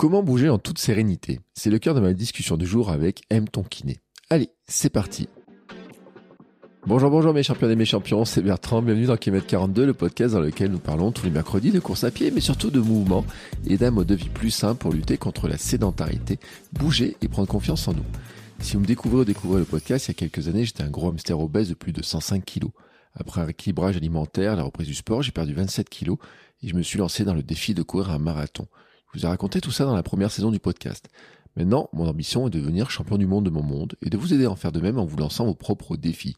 [0.00, 1.40] Comment bouger en toute sérénité?
[1.52, 3.46] C'est le cœur de ma discussion du jour avec M.
[3.46, 3.98] Ton Kiné.
[4.30, 5.28] Allez, c'est parti
[6.86, 10.32] Bonjour, bonjour mes champions et mes champions, c'est Bertrand, bienvenue dans Kilomètre 42, le podcast
[10.32, 13.26] dans lequel nous parlons tous les mercredis de course à pied, mais surtout de mouvement
[13.66, 16.38] et d'un mode de vie plus sain pour lutter contre la sédentarité,
[16.72, 18.06] bouger et prendre confiance en nous.
[18.60, 20.88] Si vous me découvrez ou découvrez le podcast, il y a quelques années, j'étais un
[20.88, 22.70] gros hamster obèse de plus de 105 kilos.
[23.14, 26.16] Après un rééquilibrage alimentaire, la reprise du sport, j'ai perdu 27 kilos
[26.62, 28.66] et je me suis lancé dans le défi de courir un marathon.
[29.12, 31.08] Je vous ai raconté tout ça dans la première saison du podcast.
[31.56, 34.32] Maintenant, mon ambition est de devenir champion du monde de mon monde et de vous
[34.32, 36.36] aider à en faire de même en vous lançant vos propres défis.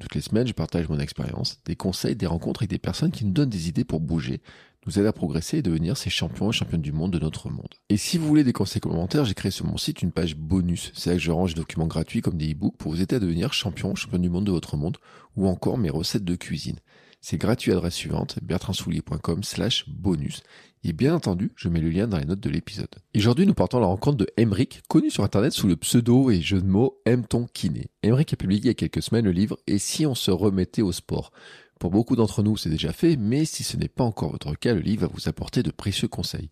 [0.00, 3.26] Toutes les semaines, je partage mon expérience, des conseils, des rencontres avec des personnes qui
[3.26, 4.40] nous donnent des idées pour bouger,
[4.86, 7.74] nous aider à progresser et devenir ces champions et championnes du monde de notre monde.
[7.90, 10.92] Et si vous voulez des conseils complémentaires, j'ai créé sur mon site une page bonus.
[10.94, 13.20] C'est là que je range des documents gratuits comme des e-books pour vous aider à
[13.20, 14.96] devenir champion championne du monde de votre monde
[15.36, 16.78] ou encore mes recettes de cuisine.
[17.20, 20.42] C'est gratuit à l'adresse suivante, bertrandsoulier.com slash bonus.
[20.88, 22.94] Et bien entendu, je mets le lien dans les notes de l'épisode.
[23.12, 26.30] Et aujourd'hui, nous partons à la rencontre de Emric, connu sur internet sous le pseudo
[26.30, 27.88] et jeu de mots M-ton kiné?
[28.04, 30.82] Emric a publié il y a quelques semaines le livre Et si on se remettait
[30.82, 31.32] au sport?
[31.80, 34.74] Pour beaucoup d'entre nous, c'est déjà fait, mais si ce n'est pas encore votre cas,
[34.74, 36.50] le livre va vous apporter de précieux conseils.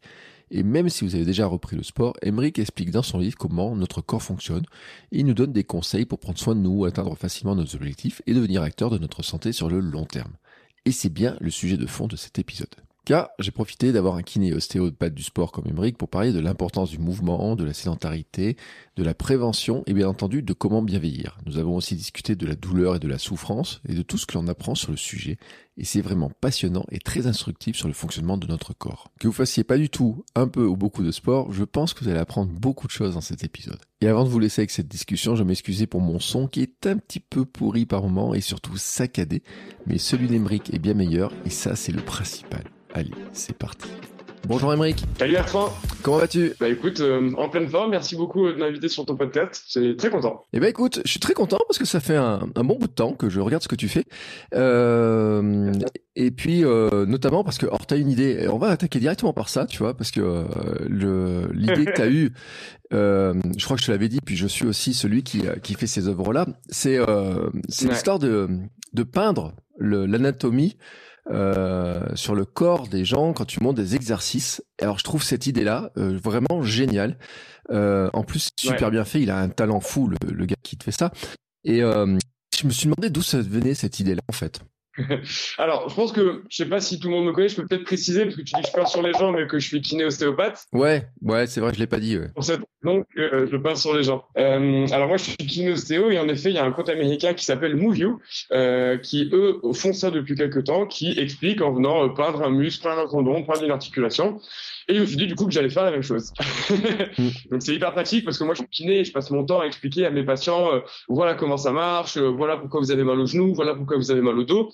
[0.50, 3.76] Et même si vous avez déjà repris le sport, Emric explique dans son livre comment
[3.76, 4.64] notre corps fonctionne
[5.12, 8.34] il nous donne des conseils pour prendre soin de nous, atteindre facilement nos objectifs et
[8.34, 10.32] devenir acteur de notre santé sur le long terme.
[10.86, 12.83] Et c'est bien le sujet de fond de cet épisode.
[13.04, 16.88] Car j'ai profité d'avoir un kiné ostéopathe du sport comme Emmerich pour parler de l'importance
[16.88, 18.56] du mouvement, de la sédentarité,
[18.96, 21.36] de la prévention et bien entendu de comment bien vieillir.
[21.44, 24.24] Nous avons aussi discuté de la douleur et de la souffrance et de tout ce
[24.24, 25.36] que l'on apprend sur le sujet.
[25.76, 29.10] Et c'est vraiment passionnant et très instructif sur le fonctionnement de notre corps.
[29.20, 32.04] Que vous fassiez pas du tout, un peu ou beaucoup de sport, je pense que
[32.04, 33.80] vous allez apprendre beaucoup de choses dans cet épisode.
[34.00, 36.86] Et avant de vous laisser avec cette discussion, je m'excusais pour mon son qui est
[36.86, 39.42] un petit peu pourri par moment et surtout saccadé.
[39.86, 42.64] Mais celui d'Emeric est bien meilleur et ça c'est le principal.
[42.96, 43.88] Allez, c'est parti.
[44.46, 45.04] Bonjour Emeric.
[45.18, 45.72] Salut Bertrand.
[46.04, 46.52] Comment vas-tu?
[46.60, 49.64] Bah écoute, euh, en pleine forme, merci beaucoup de m'inviter sur ton podcast.
[49.66, 50.44] C'est très content.
[50.52, 52.86] Eh ben écoute, je suis très content parce que ça fait un, un, bon bout
[52.86, 54.04] de temps que je regarde ce que tu fais.
[54.54, 55.72] Euh,
[56.14, 59.48] et puis euh, notamment parce que, alors t'as une idée, on va attaquer directement par
[59.48, 60.44] ça, tu vois, parce que euh,
[60.88, 62.32] le l'idée que t'as eue,
[62.92, 65.74] euh, je crois que je te l'avais dit, puis je suis aussi celui qui qui
[65.74, 66.46] fait ces œuvres-là.
[66.68, 67.00] C'est
[67.68, 67.90] c'est ouais.
[67.90, 68.48] l'histoire de
[68.92, 70.76] de peindre l'anatomie
[71.30, 74.62] euh, sur le corps des gens quand tu montes des exercices.
[74.80, 77.18] Alors je trouve cette idée-là euh, vraiment géniale.
[77.70, 78.90] Euh, en plus, super ouais.
[78.90, 79.22] bien fait.
[79.22, 81.12] Il a un talent fou, le, le, gars qui te fait ça.
[81.64, 84.60] Et je me suis demandé d'où ça venait cette idée-là en fait.
[85.58, 87.66] Alors, je pense que, je sais pas si tout le monde me connaît, je peux
[87.66, 89.66] peut-être préciser, parce que tu dis que je peins sur les gens, mais que je
[89.66, 90.66] suis kiné ostéopathe.
[90.72, 92.18] Ouais, ouais, c'est vrai, je l'ai pas dit.
[92.18, 92.28] Ouais.
[92.34, 94.24] Pour cette donc, euh, je peins sur les gens.
[94.36, 96.90] Euh, alors moi, je suis kiné ostéo, et en effet, il y a un compte
[96.90, 98.20] américain qui s'appelle MoveYou,
[98.52, 102.82] euh, qui, eux, font ça depuis quelques temps, qui explique en venant peindre un muscle,
[102.82, 104.38] peindre un tendon, peindre une articulation.
[104.88, 106.32] Et je me suis dit du coup que j'allais faire la même chose.
[107.50, 109.60] Donc c'est hyper pratique parce que moi je suis kiné et je passe mon temps
[109.60, 113.04] à expliquer à mes patients euh, voilà comment ça marche, euh, voilà pourquoi vous avez
[113.04, 114.70] mal au genou, voilà pourquoi vous avez mal au dos.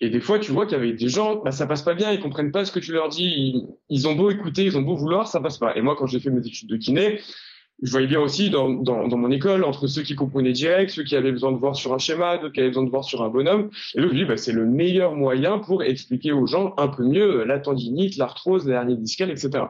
[0.00, 2.10] Et des fois, tu vois qu'il y avait des gens, bah, ça passe pas bien,
[2.10, 4.82] ils comprennent pas ce que tu leur dis, ils, ils ont beau écouter, ils ont
[4.82, 5.76] beau vouloir, ça passe pas.
[5.76, 7.20] Et moi, quand j'ai fait mes études de kiné,
[7.82, 11.02] je voyais bien aussi dans, dans, dans, mon école, entre ceux qui comprenaient direct, ceux
[11.02, 13.22] qui avaient besoin de voir sur un schéma, d'autres qui avaient besoin de voir sur
[13.22, 13.70] un bonhomme.
[13.96, 17.04] Et là, je dis, bah, c'est le meilleur moyen pour expliquer aux gens un peu
[17.04, 19.64] mieux la tendinite, l'arthrose, la hernie discale, etc.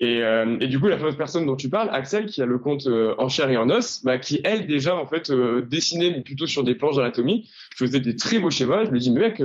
[0.00, 2.58] Et, euh, et, du coup, la fameuse personne dont tu parles, Axel, qui a le
[2.58, 6.20] compte euh, en chair et en os, bah, qui elle déjà en fait euh, dessinait
[6.20, 8.84] plutôt sur des planches d'anatomie, faisait des très beaux schémas.
[8.84, 9.42] Je lui dis mais mec,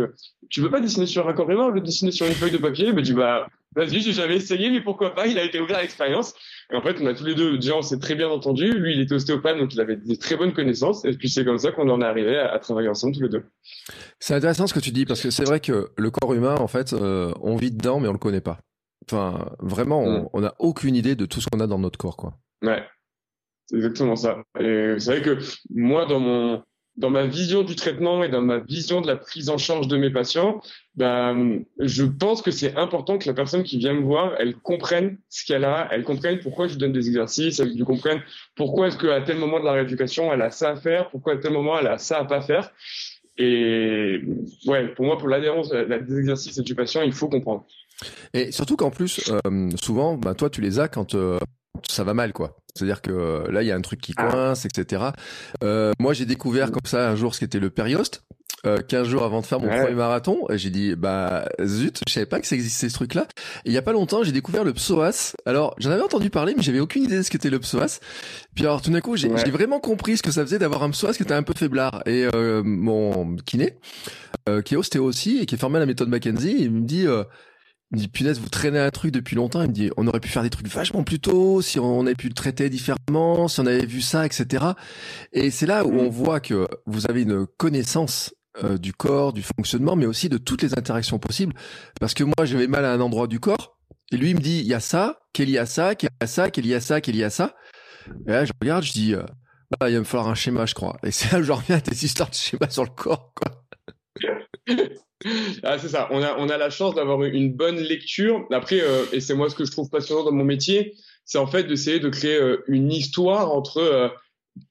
[0.49, 2.87] tu veux pas dessiner sur un corps humain, le dessiner sur une feuille de papier?
[2.87, 5.77] Il me dit bah vas-y, j'ai jamais essayé, mais pourquoi pas Il a été ouvert
[5.77, 6.33] à l'expérience.
[6.71, 8.71] Et en fait, on a tous les deux, déjà, on s'est très bien entendu.
[8.71, 11.03] Lui, il était ostéopathe, donc il avait des très bonnes connaissances.
[11.03, 13.29] Et puis c'est comme ça qu'on en est arrivé à, à, travailler ensemble tous les
[13.29, 13.43] deux.
[14.19, 16.67] C'est intéressant ce que tu dis parce que c'est vrai que le corps humain, en
[16.67, 18.59] fait, on vit dedans, mais on le connaît pas.
[19.11, 20.29] Enfin, vraiment, mm.
[20.33, 22.33] on n'a aucune idée de tout ce qu'on a dans notre corps, quoi.
[22.61, 22.83] Ouais,
[23.65, 24.43] c'est exactement ça.
[24.59, 25.39] Et c'est vrai que
[25.69, 26.63] moi, dans mon,
[26.99, 29.95] dans ma vision du traitement et dans ma vision de la prise en charge de
[29.95, 30.61] mes patients,
[30.95, 35.17] ben, je pense que c'est important que la personne qui vient me voir, elle comprenne
[35.29, 38.21] ce qu'elle a, elle comprenne pourquoi je lui donne des exercices, elle comprenne
[38.55, 41.37] pourquoi est-ce qu'à tel moment de la rééducation, elle a ça à faire, pourquoi à
[41.37, 42.69] tel moment, elle a ça à pas faire.
[43.37, 44.21] Et
[44.65, 47.65] ouais, pour moi, pour l'adhérence des exercices et du patient, il faut comprendre.
[48.33, 51.39] Et surtout qu'en plus, euh, souvent, bah, toi, tu les as quand euh,
[51.87, 52.57] ça va mal, quoi.
[52.75, 54.29] C'est-à-dire que euh, là, il y a un truc qui ah.
[54.29, 55.03] coince, etc.
[55.63, 58.23] Euh, moi, j'ai découvert comme ça un jour ce qu'était le périoste.
[58.65, 62.25] Euh, 15 jours avant de faire mon premier marathon, j'ai dit bah zut, je savais
[62.25, 63.25] pas que ça existait ce truc-là.
[63.63, 65.33] Et il y a pas longtemps, j'ai découvert le psoas.
[65.45, 68.01] Alors j'en avais entendu parler, mais j'avais aucune idée de ce qu'était le psoas.
[68.55, 71.13] Puis alors tout d'un coup, j'ai vraiment compris ce que ça faisait d'avoir un psoas
[71.13, 72.03] qui était un peu faiblard.
[72.05, 73.77] Et euh, mon kiné,
[74.49, 76.81] euh, qui est ostéo aussi et qui est formé à la méthode McKenzie, il me
[76.81, 77.07] dit
[77.91, 79.61] il me dit, punaise, vous traînez un truc depuis longtemps.
[79.63, 82.15] Il me dit, on aurait pu faire des trucs vachement plus tôt, si on avait
[82.15, 84.63] pu le traiter différemment, si on avait vu ça, etc.
[85.33, 88.33] Et c'est là où on voit que vous avez une connaissance
[88.63, 91.53] euh, du corps, du fonctionnement, mais aussi de toutes les interactions possibles.
[91.99, 93.79] Parce que moi, j'avais mal à un endroit du corps,
[94.11, 96.23] et lui, il me dit, il y a ça, qu'il y a ça, qu'il y
[96.23, 97.55] a ça, qu'il y a ça, qu'il y a ça.
[98.27, 99.23] Et là, je regarde, je dis, euh,
[99.79, 100.97] bah, il va me falloir un schéma, je crois.
[101.03, 103.63] Et c'est là où je reviens à tes histoires de schéma sur le corps, quoi.
[105.63, 106.07] ah, c'est ça.
[106.11, 108.45] On a, on a la chance d'avoir une bonne lecture.
[108.51, 110.95] Après, euh, et c'est moi ce que je trouve passionnant dans mon métier,
[111.25, 114.09] c'est en fait d'essayer de créer euh, une histoire entre euh,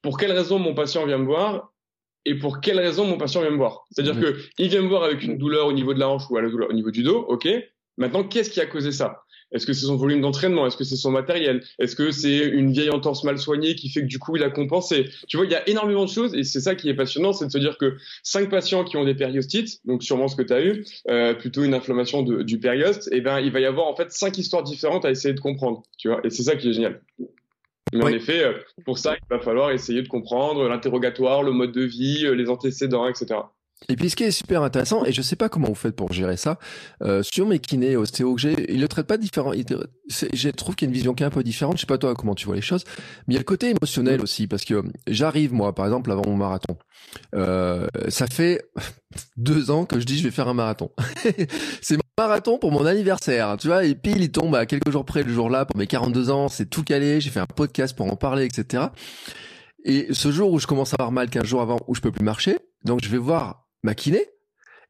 [0.03, 1.73] pour quelle raison mon patient vient me voir
[2.25, 3.85] et pour quelle raison mon patient vient me voir.
[3.91, 4.21] C'est-à-dire mmh.
[4.21, 6.43] que il vient me voir avec une douleur au niveau de la hanche ou à
[6.43, 7.49] la douleur au niveau du dos, ok.
[7.97, 9.23] Maintenant, qu'est-ce qui a causé ça?
[9.53, 10.67] Est-ce que c'est son volume d'entraînement?
[10.67, 11.63] Est-ce que c'est son matériel?
[11.79, 14.51] Est-ce que c'est une vieille entorse mal soignée qui fait que du coup il a
[14.51, 15.09] compensé?
[15.27, 17.47] Tu vois, il y a énormément de choses et c'est ça qui est passionnant, c'est
[17.47, 20.53] de se dire que cinq patients qui ont des périostites, donc sûrement ce que tu
[20.53, 23.87] as eu, euh, plutôt une inflammation du périoste, et eh ben il va y avoir
[23.87, 25.83] en fait cinq histoires différentes à essayer de comprendre.
[25.97, 27.01] Tu vois, et c'est ça qui est génial.
[27.93, 28.53] Mais en effet, euh,
[28.85, 32.51] pour ça, il va falloir essayer de comprendre l'interrogatoire, le mode de vie, euh, les
[32.51, 33.41] antécédents, etc.
[33.89, 36.13] Et puis ce qui est super intéressant, et je sais pas comment vous faites pour
[36.13, 36.59] gérer ça,
[37.03, 39.53] euh, sur mes kinés ostéo que j'ai, ils le traitent pas différent.
[39.55, 41.77] Je trouve qu'il y a une vision qui est un peu différente.
[41.77, 42.85] Je sais pas toi comment tu vois les choses,
[43.27, 46.27] mais il y a le côté émotionnel aussi, parce que j'arrive moi, par exemple, avant
[46.27, 46.77] mon marathon.
[47.35, 48.69] Euh, ça fait
[49.37, 50.91] deux ans que je dis je vais faire un marathon.
[51.81, 55.05] c'est mon marathon pour mon anniversaire, tu vois, et pile il tombe à quelques jours
[55.05, 58.13] près le jour-là pour mes 42 ans, c'est tout calé, j'ai fait un podcast pour
[58.13, 58.87] en parler, etc.
[59.85, 62.11] Et ce jour où je commence à avoir mal 15 jours avant où je peux
[62.11, 64.27] plus marcher, donc je vais voir ma kiné.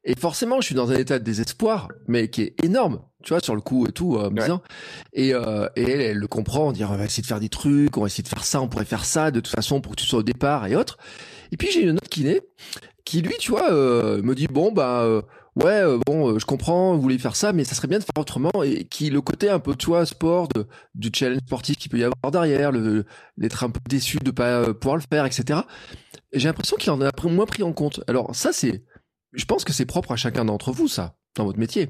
[0.05, 3.41] Et forcément, je suis dans un état de désespoir, mais qui est énorme, tu vois,
[3.41, 4.29] sur le coup et tout, euh,
[5.11, 7.97] Et, euh, et elle, elle le comprend, dire on va essayer de faire des trucs,
[7.97, 10.01] on va essayer de faire ça, on pourrait faire ça, de toute façon, pour que
[10.01, 10.97] tu sois au départ et autres.
[11.51, 12.41] Et puis j'ai une autre kiné
[13.03, 15.21] qui, lui, tu vois, euh, me dit bon bah euh,
[15.63, 18.19] ouais, euh, bon, je comprends, vous voulez faire ça, mais ça serait bien de faire
[18.19, 18.51] autrement.
[18.63, 20.65] Et qui le côté un peu, tu vois, sport, de,
[20.95, 23.05] du challenge sportif qu'il peut y avoir derrière, le
[23.37, 25.61] d'être un peu déçu de pas pouvoir le faire, etc
[26.33, 28.01] j'ai l'impression qu'il en a moins pris en compte.
[28.07, 28.83] Alors ça, c'est,
[29.33, 31.89] je pense que c'est propre à chacun d'entre vous, ça, dans votre métier.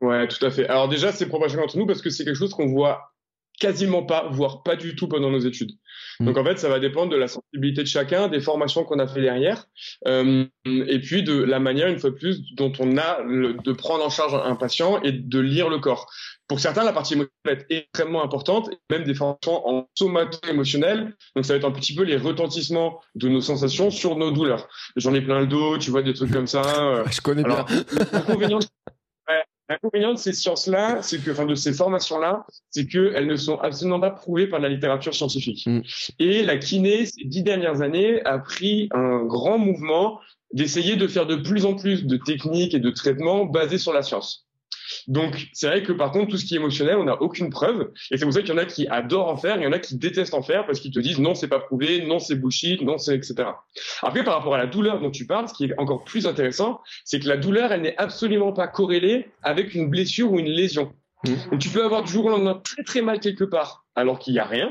[0.00, 0.68] Ouais, tout à fait.
[0.68, 3.14] Alors déjà, c'est propre à chacun d'entre nous parce que c'est quelque chose qu'on voit
[3.58, 5.72] quasiment pas, voire pas du tout pendant nos études.
[6.20, 6.26] Mmh.
[6.26, 9.06] Donc en fait, ça va dépendre de la sensibilité de chacun, des formations qu'on a
[9.06, 9.66] fait derrière,
[10.06, 14.04] euh, et puis de la manière, une fois de plus, dont on a de prendre
[14.04, 16.10] en charge un patient et de lire le corps.
[16.48, 21.14] Pour certains, la partie émotionnelle est extrêmement importante, même des formations en somato-émotionnel.
[21.36, 24.66] Donc, ça va être un petit peu les retentissements de nos sensations sur nos douleurs.
[24.96, 26.62] J'en ai plein le dos, tu vois, des trucs comme ça.
[26.62, 27.04] Euh.
[27.10, 27.66] Je connais bien.
[29.68, 34.00] L'inconvénient de ces sciences-là, c'est que, enfin, de ces formations-là, c'est qu'elles ne sont absolument
[34.00, 35.66] pas prouvées par la littérature scientifique.
[35.66, 35.80] Mm.
[36.18, 40.20] Et la kiné, ces dix dernières années, a pris un grand mouvement
[40.54, 44.02] d'essayer de faire de plus en plus de techniques et de traitements basés sur la
[44.02, 44.47] science.
[45.08, 47.90] Donc, c'est vrai que par contre, tout ce qui est émotionnel, on n'a aucune preuve.
[48.10, 49.72] Et c'est pour ça qu'il y en a qui adorent en faire, il y en
[49.72, 52.36] a qui détestent en faire parce qu'ils te disent non, c'est pas prouvé, non, c'est
[52.36, 53.48] bullshit, non, c'est etc.
[54.02, 56.80] Après, par rapport à la douleur dont tu parles, ce qui est encore plus intéressant,
[57.04, 60.92] c'est que la douleur, elle n'est absolument pas corrélée avec une blessure ou une lésion.
[61.24, 61.32] Mmh.
[61.52, 64.34] Donc, tu peux avoir du jour au lendemain très très mal quelque part alors qu'il
[64.34, 64.70] n'y a rien.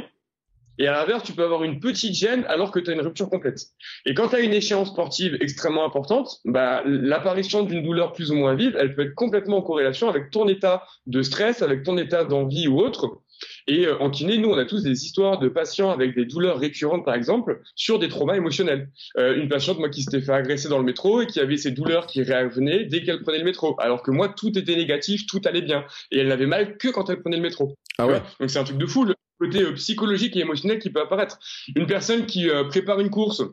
[0.78, 3.30] Et à l'inverse, tu peux avoir une petite gêne alors que tu as une rupture
[3.30, 3.60] complète.
[4.06, 8.36] Et quand tu as une échéance sportive extrêmement importante, bah, l'apparition d'une douleur plus ou
[8.36, 11.98] moins vive, elle peut être complètement en corrélation avec ton état de stress, avec ton
[11.98, 13.22] état d'envie ou autre.
[13.68, 16.60] Et euh, en kiné, nous, on a tous des histoires de patients avec des douleurs
[16.60, 18.90] récurrentes, par exemple, sur des traumas émotionnels.
[19.18, 21.72] Euh, une patiente, moi, qui s'était fait agresser dans le métro et qui avait ses
[21.72, 23.76] douleurs qui révenaient dès qu'elle prenait le métro.
[23.80, 25.86] Alors que moi, tout était négatif, tout allait bien.
[26.12, 27.76] Et elle n'avait mal que quand elle prenait le métro.
[27.98, 28.22] Ah ouais.
[28.40, 29.06] Donc c'est un truc de fou
[29.40, 31.40] côté euh, psychologique et émotionnel qui peut apparaître.
[31.76, 33.44] Une personne qui euh, prépare une course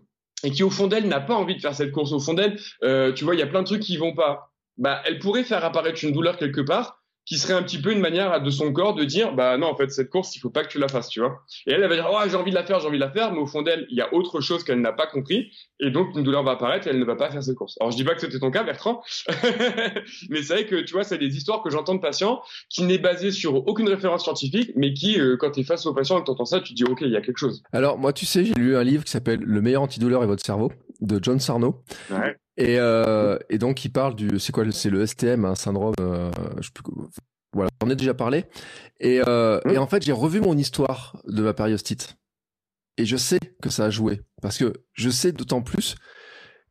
[0.43, 2.59] et qui au fond d'elle n'a pas envie de faire cette course au fond d'elle,
[2.83, 4.51] euh, tu vois, il y a plein de trucs qui vont pas.
[4.77, 8.01] Bah, elle pourrait faire apparaître une douleur quelque part, qui serait un petit peu une
[8.01, 10.63] manière de son corps de dire bah non en fait cette course il faut pas
[10.63, 12.57] que tu la fasses tu vois et elle, elle va dire oh j'ai envie de
[12.57, 14.41] la faire j'ai envie de la faire mais au fond d'elle il y a autre
[14.41, 15.51] chose qu'elle n'a pas compris
[15.81, 17.91] et donc une douleur va apparaître et elle ne va pas faire cette course alors
[17.91, 19.03] je dis pas que c'était ton cas Bertrand
[20.29, 22.99] mais c'est vrai que tu vois c'est des histoires que j'entends de patients qui n'est
[22.99, 26.25] basé sur aucune référence scientifique mais qui euh, quand tu es face au patient et
[26.25, 28.45] que entends ça tu dis ok il y a quelque chose alors moi tu sais
[28.45, 31.83] j'ai lu un livre qui s'appelle le meilleur antidouleur est votre cerveau de John Sarno.
[32.11, 32.37] Ouais.
[32.57, 36.31] Et, euh, et donc il parle du, c'est quoi, c'est le STM, un syndrome, euh,
[36.61, 36.85] je plus,
[37.53, 38.45] voilà, on en a déjà parlé.
[39.01, 39.71] Et, euh, Mmh.
[39.71, 42.17] et en fait, j'ai revu mon histoire de ma périostite.
[42.97, 44.21] Et je sais que ça a joué.
[44.41, 45.97] Parce que je sais d'autant plus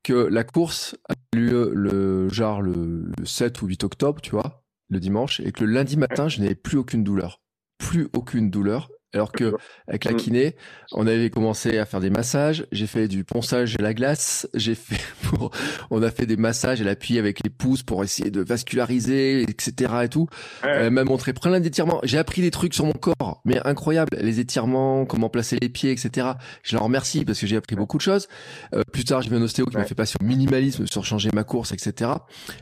[0.03, 4.63] que la course a eu lieu le, genre le 7 ou 8 octobre, tu vois,
[4.89, 7.41] le dimanche, et que le lundi matin, je n'avais plus aucune douleur.
[7.77, 8.89] Plus aucune douleur.
[9.13, 9.53] Alors que
[9.87, 10.17] avec la Mm.
[10.17, 10.55] kiné,
[10.93, 12.65] on avait commencé à faire des massages.
[12.71, 14.47] J'ai fait du ponçage à la glace.
[14.55, 15.51] J'ai fait, pour-
[15.91, 19.93] on a fait des massages à l'appui avec les pouces pour essayer de vasculariser, etc.
[20.03, 20.27] et tout.
[20.63, 20.69] Ouais.
[20.71, 21.99] Elle m'a montré plein d'étirements.
[22.03, 24.17] J'ai appris des trucs sur mon corps, mais incroyable.
[24.19, 26.27] Les étirements, comment placer les pieds, etc.
[26.63, 28.27] Je leur remercie parce que j'ai appris beaucoup de choses.
[28.73, 31.29] Euh, plus tard, j'ai vu un ostéo qui m'a fait passer au minimalisme sur changer
[31.33, 32.11] ma course, etc.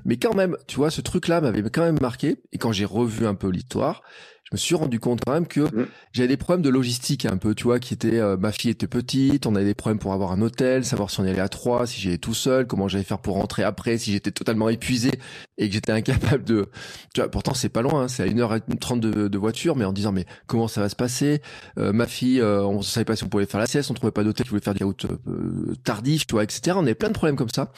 [0.06, 2.38] Mais quand même, tu vois, ce truc-là m'avait quand même marqué.
[2.52, 4.04] Et quand j'ai revu un peu l'histoire,
[4.52, 5.88] je me suis rendu compte quand même que Mm.
[6.12, 8.88] j'avais des problèmes de logistique un peu, tu vois, qui étaient, euh, ma fille était
[8.88, 11.48] petite, on avait des problèmes pour avoir un hôtel, savoir si on y allait à
[11.48, 15.12] trois, si j'allais tout seul, comment j'allais faire pour rentrer après, si j'étais totalement épuisé
[15.58, 16.68] et que j'étais incapable de,
[17.14, 19.94] tu vois, pourtant c'est pas loin, hein, c'est à 1h30 de, de voiture, mais en
[19.94, 21.42] disant, mais comment ça va se passer?
[21.78, 24.12] Euh, ma fille, euh, on savait pas si on pouvait faire la sieste, on trouvait
[24.12, 26.76] pas d'hôtel qui voulait faire des routes euh, tardives, tu vois, etc.
[26.76, 27.72] On avait plein de problèmes comme ça.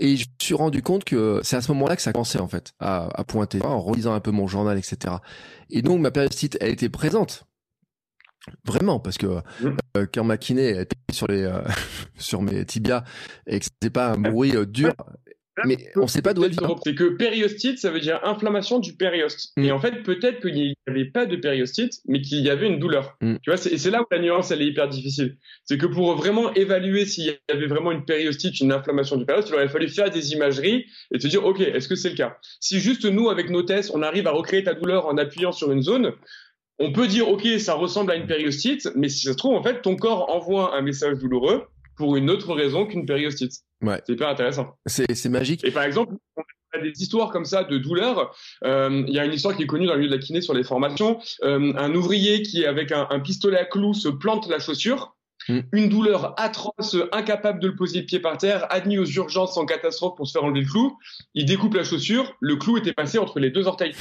[0.00, 2.48] Et je me suis rendu compte que c'est à ce moment-là que ça commençait en
[2.48, 5.16] fait à, à pointer, en relisant un peu mon journal, etc.
[5.70, 7.44] Et donc ma périostite, elle était présente,
[8.64, 9.26] vraiment, parce que
[9.60, 9.76] Mm.
[9.96, 11.60] euh, quand ma kiné était sur les euh,
[12.16, 13.02] sur mes tibias
[13.46, 14.94] et que c'était pas un bruit euh, dur,
[15.66, 16.74] mais on sait pas d'où elle vient.
[16.84, 19.52] C'est que périostite, ça veut dire inflammation du périoste.
[19.56, 19.64] Mm.
[19.64, 22.78] Et en fait, peut-être qu'il n'y avait pas de périostite, mais qu'il y avait une
[22.78, 23.16] douleur.
[23.20, 23.36] Mm.
[23.42, 25.36] Tu vois, c'est et c'est là où la nuance, elle est hyper difficile.
[25.64, 29.48] C'est que pour vraiment évaluer s'il y avait vraiment une périostite, une inflammation du périoste,
[29.48, 32.36] il aurait fallu faire des imageries et te dire, OK, est-ce que c'est le cas?
[32.60, 35.70] Si juste nous, avec nos tests, on arrive à recréer ta douleur en appuyant sur
[35.72, 36.12] une zone,
[36.78, 39.62] on peut dire, OK, ça ressemble à une périostite, mais si ça se trouve, en
[39.62, 41.66] fait, ton corps envoie un message douloureux
[41.98, 43.52] pour une autre raison qu'une périostite.
[43.82, 44.00] Ouais.
[44.06, 44.76] C'est hyper intéressant.
[44.86, 45.64] C'est c'est magique.
[45.64, 48.34] Et par exemple, on a des histoires comme ça de douleur.
[48.64, 50.40] Euh, Il y a une histoire qui est connue dans le milieu de la kiné
[50.40, 51.18] sur les formations.
[51.42, 55.16] Euh, un ouvrier qui, avec un, un pistolet à clous, se plante la chaussure.
[55.48, 55.60] Mm.
[55.72, 59.66] Une douleur atroce, incapable de le poser le pied par terre, admis aux urgences en
[59.66, 60.96] catastrophe pour se faire enlever le clou.
[61.34, 63.94] Il découpe la chaussure, le clou était passé entre les deux orteils.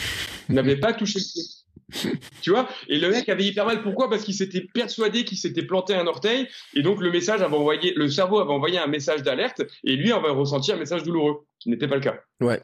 [0.50, 1.44] Il n'avait pas touché le pied.
[2.42, 3.82] tu vois Et le mec avait hyper mal.
[3.82, 4.10] Pourquoi?
[4.10, 7.94] Parce qu'il s'était persuadé qu'il s'était planté un orteil, et donc le message avait envoyé,
[7.96, 11.70] le cerveau avait envoyé un message d'alerte, et lui avait ressenti un message douloureux, qui
[11.70, 12.16] n'était pas le cas.
[12.42, 12.62] Ouais.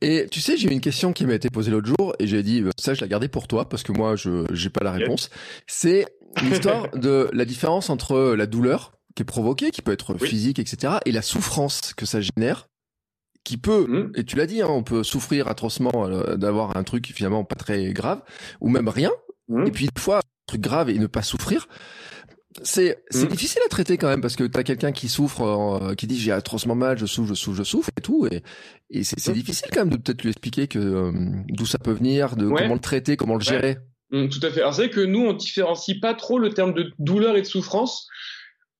[0.00, 2.42] Et tu sais, j'ai eu une question qui m'a été posée l'autre jour et j'ai
[2.42, 4.92] dit euh, ça je la gardais pour toi parce que moi je j'ai pas la
[4.92, 5.30] réponse.
[5.66, 6.04] C'est
[6.42, 10.28] l'histoire de la différence entre la douleur qui est provoquée, qui peut être Oui.
[10.28, 12.66] physique, etc., et la souffrance que ça génère,
[13.44, 14.12] qui peut, Mhm.
[14.16, 17.56] et tu l'as dit, hein, on peut souffrir atrocement euh, d'avoir un truc finalement pas
[17.56, 18.22] très grave,
[18.60, 19.10] ou même rien,
[19.48, 19.66] Mhm.
[19.66, 21.68] et puis une fois un truc grave et ne pas souffrir.
[22.62, 23.26] C'est Mhm.
[23.28, 26.30] difficile à traiter quand même parce que t'as quelqu'un qui souffre, euh, qui dit j'ai
[26.30, 28.42] atrocement mal, je souffre, je souffre, je souffre et tout, et,
[28.90, 29.34] et c'est Mhm.
[29.34, 31.12] difficile quand même de peut-être lui expliquer que euh,
[31.48, 32.62] d'où ça peut venir, de Ouais.
[32.62, 33.44] comment le traiter, comment le Ouais.
[33.44, 33.76] gérer.
[34.12, 34.60] Tout à fait.
[34.60, 37.46] Alors c'est vrai que nous, on différencie pas trop le terme de douleur et de
[37.46, 38.06] souffrance.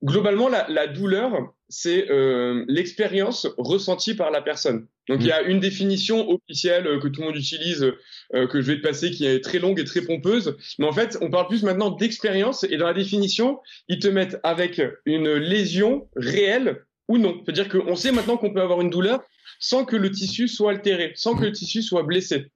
[0.05, 1.33] Globalement, la, la douleur,
[1.75, 4.87] c'est euh, l'expérience ressentie par la personne.
[5.09, 7.93] Donc il y a une définition officielle euh, que tout le monde utilise,
[8.35, 10.57] euh, que je vais te passer, qui est très longue et très pompeuse.
[10.79, 12.63] Mais en fait, on parle plus maintenant d'expérience.
[12.65, 17.43] Et dans la définition, ils te mettent avec une lésion réelle ou non.
[17.45, 19.25] C'est-à-dire qu'on sait maintenant qu'on peut avoir une douleur
[19.59, 22.47] sans que le tissu soit altéré, sans que le tissu soit blessé.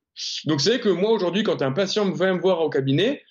[0.44, 3.22] Donc c'est vrai que moi aujourd'hui, quand un patient vient me voir au cabinet,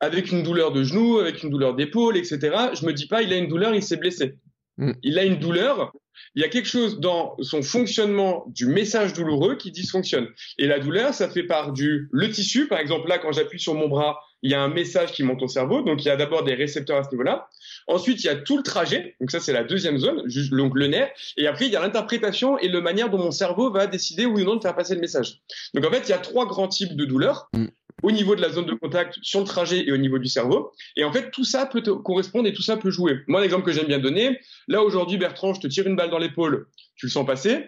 [0.00, 2.38] avec une douleur de genou, avec une douleur d'épaule, etc.,
[2.74, 4.36] je me dis pas il a une douleur, il s'est blessé.
[4.78, 4.92] Mm.
[5.02, 5.92] Il a une douleur,
[6.34, 10.28] il y a quelque chose dans son fonctionnement du message douloureux qui dysfonctionne.
[10.58, 13.74] Et la douleur, ça fait part du le tissu, par exemple là quand j'appuie sur
[13.74, 16.16] mon bras, il y a un message qui monte au cerveau, donc il y a
[16.16, 17.48] d'abord des récepteurs à ce niveau-là.
[17.86, 20.74] Ensuite, il y a tout le trajet, donc ça c'est la deuxième zone, juste donc
[20.74, 21.08] le nerf.
[21.38, 24.42] Et après, il y a l'interprétation et la manière dont mon cerveau va décider oui
[24.42, 25.40] ou non de faire passer le message.
[25.72, 27.48] Donc en fait, il y a trois grands types de douleurs.
[27.54, 27.66] Mm.
[28.02, 30.72] Au niveau de la zone de contact, sur le trajet et au niveau du cerveau.
[30.94, 33.20] Et en fait, tout ça peut te correspondre et tout ça peut jouer.
[33.28, 36.18] Moi, l'exemple que j'aime bien donner, là aujourd'hui, Bertrand, je te tire une balle dans
[36.18, 37.64] l'épaule, tu le sens passer.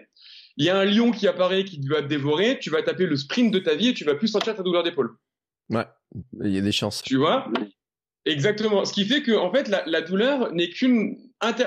[0.57, 3.15] Il y a un lion qui apparaît, qui va te dévorer, tu vas taper le
[3.15, 5.15] sprint de ta vie et tu vas plus sentir ta douleur d'épaule.
[5.69, 5.85] Ouais,
[6.43, 7.01] il y a des chances.
[7.03, 7.47] Tu vois?
[8.27, 8.83] Exactement.
[8.83, 11.17] Ce qui fait que, en fait, la, douleur n'est qu'une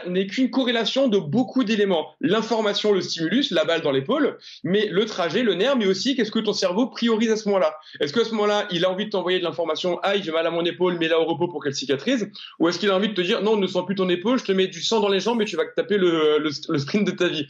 [0.09, 2.09] n'est qu'une corrélation de beaucoup d'éléments.
[2.21, 6.33] L'information, le stimulus, la balle dans l'épaule, mais le trajet, le nerf, mais aussi qu'est-ce
[6.33, 7.75] que ton cerveau priorise à ce moment-là?
[8.01, 10.51] Est-ce qu'à ce moment-là, il a envie de t'envoyer de l'information, aïe, j'ai mal à
[10.51, 12.29] mon épaule, mets-la au repos pour qu'elle cicatrise,
[12.59, 14.45] ou est-ce qu'il a envie de te dire, non, ne sens plus ton épaule, je
[14.45, 17.07] te mets du sang dans les jambes et tu vas taper le, le, le sprint
[17.07, 17.47] de ta vie.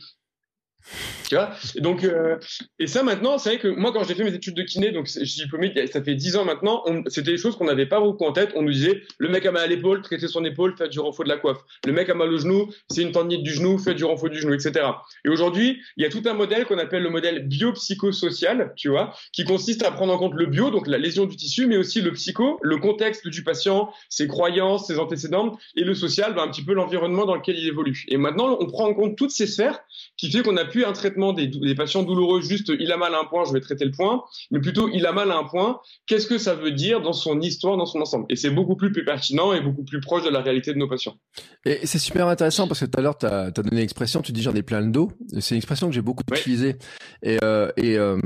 [1.29, 1.51] Tu vois?
[1.77, 2.39] Et donc, euh,
[2.79, 5.07] et ça maintenant, c'est vrai que moi, quand j'ai fait mes études de kiné, donc
[5.07, 8.25] je suis diplômé, ça fait 10 ans maintenant, c'était des choses qu'on n'avait pas beaucoup
[8.25, 8.53] en tête.
[8.57, 11.25] On nous disait, le mec a mal à l'épaule, traiter son épaule, faire du renfort
[11.25, 11.59] de la coiffe.
[11.87, 14.41] Le mec a mal au genou, c'est une tendinite du genou, fait du renfort du
[14.41, 14.87] genou, etc.
[15.25, 19.15] Et aujourd'hui, il y a tout un modèle qu'on appelle le modèle biopsychosocial, tu vois,
[19.33, 22.01] qui consiste à prendre en compte le bio, donc la lésion du tissu, mais aussi
[22.01, 26.49] le psycho, le contexte du patient, ses croyances, ses antécédents, et le social, ben, un
[26.49, 28.05] petit peu l'environnement dans lequel il évolue.
[28.09, 29.81] Et maintenant, on prend en compte toutes ces sphères
[30.17, 33.15] qui fait qu'on a plus un traitement des, des, patients douloureux juste il a mal
[33.15, 35.45] à un point, je vais traiter le point, mais plutôt il a mal à un
[35.45, 38.27] point, qu'est-ce que ça veut dire dans son histoire, dans son ensemble?
[38.29, 41.17] Et c'est beaucoup plus, pertinent et beaucoup plus proche de la réalité de nos patients.
[41.65, 44.43] Et c'est super intéressant parce que tout à l'heure, tu as, donné l'expression, tu dis
[44.43, 45.13] j'en ai plein le dos.
[45.39, 46.77] C'est une expression que j'ai beaucoup utilisée.
[47.23, 48.19] Et, euh, et euh,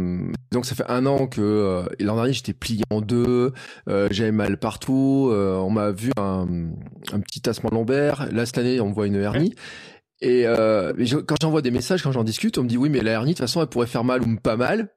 [0.53, 3.53] donc ça fait un an que euh, l'an dernier j'étais plié en deux,
[3.87, 6.47] j'avais mal partout, on m'a vu un,
[7.13, 8.29] un petit tassement lombaire.
[8.33, 9.55] Là cette année on voit une hernie.
[10.21, 10.93] Et euh,
[11.27, 13.37] quand j'envoie des messages, quand j'en discute, on me dit oui, mais la hernie de
[13.37, 14.95] toute façon, elle pourrait faire mal ou pas mal.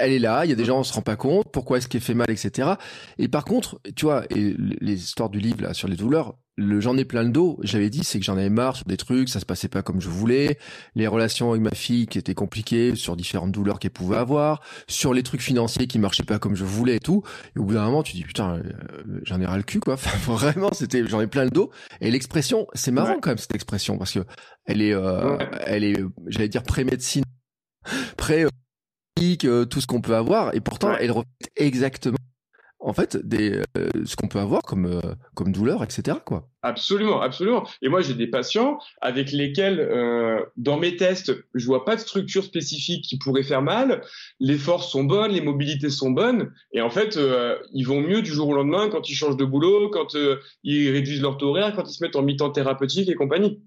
[0.00, 1.50] Elle est là, il y a des gens, on se rend pas compte.
[1.52, 2.72] Pourquoi est-ce qu'elle fait mal, etc.
[3.18, 6.80] Et par contre, tu vois, et les histoires du livre là sur les douleurs, le
[6.80, 7.58] j'en ai plein le dos.
[7.62, 10.00] J'avais dit, c'est que j'en avais marre sur des trucs, ça se passait pas comme
[10.00, 10.58] je voulais.
[10.94, 15.14] Les relations avec ma fille qui étaient compliquées sur différentes douleurs qu'elle pouvait avoir, sur
[15.14, 17.22] les trucs financiers qui marchaient pas comme je voulais et tout.
[17.56, 19.94] Et au bout d'un moment, tu dis putain, euh, j'en ai ras le cul quoi.
[20.00, 21.70] Enfin, vraiment, c'était, j'en ai plein le dos.
[22.00, 24.20] Et l'expression, c'est marrant quand même cette expression parce que
[24.66, 27.24] elle est, euh, elle est, j'allais dire pré-médecine,
[28.16, 28.46] pré
[29.44, 32.16] euh, tout ce qu'on peut avoir, et pourtant elle reflète exactement
[32.80, 35.00] en fait des euh, ce qu'on peut avoir comme euh,
[35.34, 36.48] comme douleur etc quoi.
[36.62, 37.66] Absolument absolument.
[37.82, 42.00] Et moi j'ai des patients avec lesquels euh, dans mes tests je vois pas de
[42.00, 44.02] structure spécifique qui pourrait faire mal.
[44.40, 46.52] Les forces sont bonnes les mobilités sont bonnes.
[46.72, 47.18] Et en fait
[47.72, 50.16] ils vont mieux du jour au lendemain quand ils changent de boulot quand
[50.64, 53.60] ils réduisent leur taux horaire quand ils se mettent en mi-temps thérapeutique et compagnie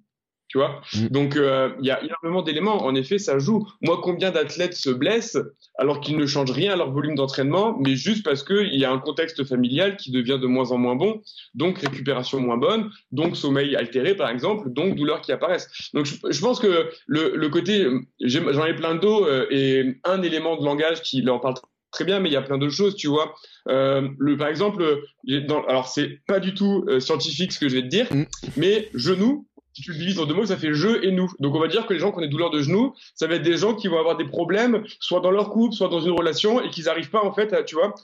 [0.53, 0.81] tu vois.
[0.93, 1.07] Mm.
[1.07, 2.85] Donc euh, il y a énormément d'éléments.
[2.85, 3.67] En effet, ça joue.
[3.81, 5.39] Moi, combien d'athlètes se blessent
[5.79, 8.91] alors qu'ils ne changent rien à leur volume d'entraînement, mais juste parce qu'il y a
[8.91, 11.23] un contexte familial qui devient de moins en moins bon,
[11.55, 15.67] donc récupération moins bonne, donc sommeil altéré par exemple, donc douleurs qui apparaissent.
[15.95, 17.87] Donc je, pense que le, le côté,
[18.21, 21.55] j'en ai plein d'eau euh, et un élément de langage qui en parle
[21.93, 23.33] très bien, mais il y a plein d'autres choses, tu vois.
[23.69, 25.01] Euh, le, par exemple,
[25.47, 28.25] dans, alors c'est pas du tout euh, scientifique ce que je vais te dire, mm.
[28.57, 31.31] mais genou, si tu le divises en deux mots, ça fait je et nous.
[31.39, 33.35] Donc on va dire que les gens qui ont des douleurs de genoux, ça va
[33.35, 36.11] être des gens qui vont avoir des problèmes, soit dans leur couple, soit dans une
[36.11, 37.95] relation, et qu'ils n'arrivent pas en fait, à, tu vois.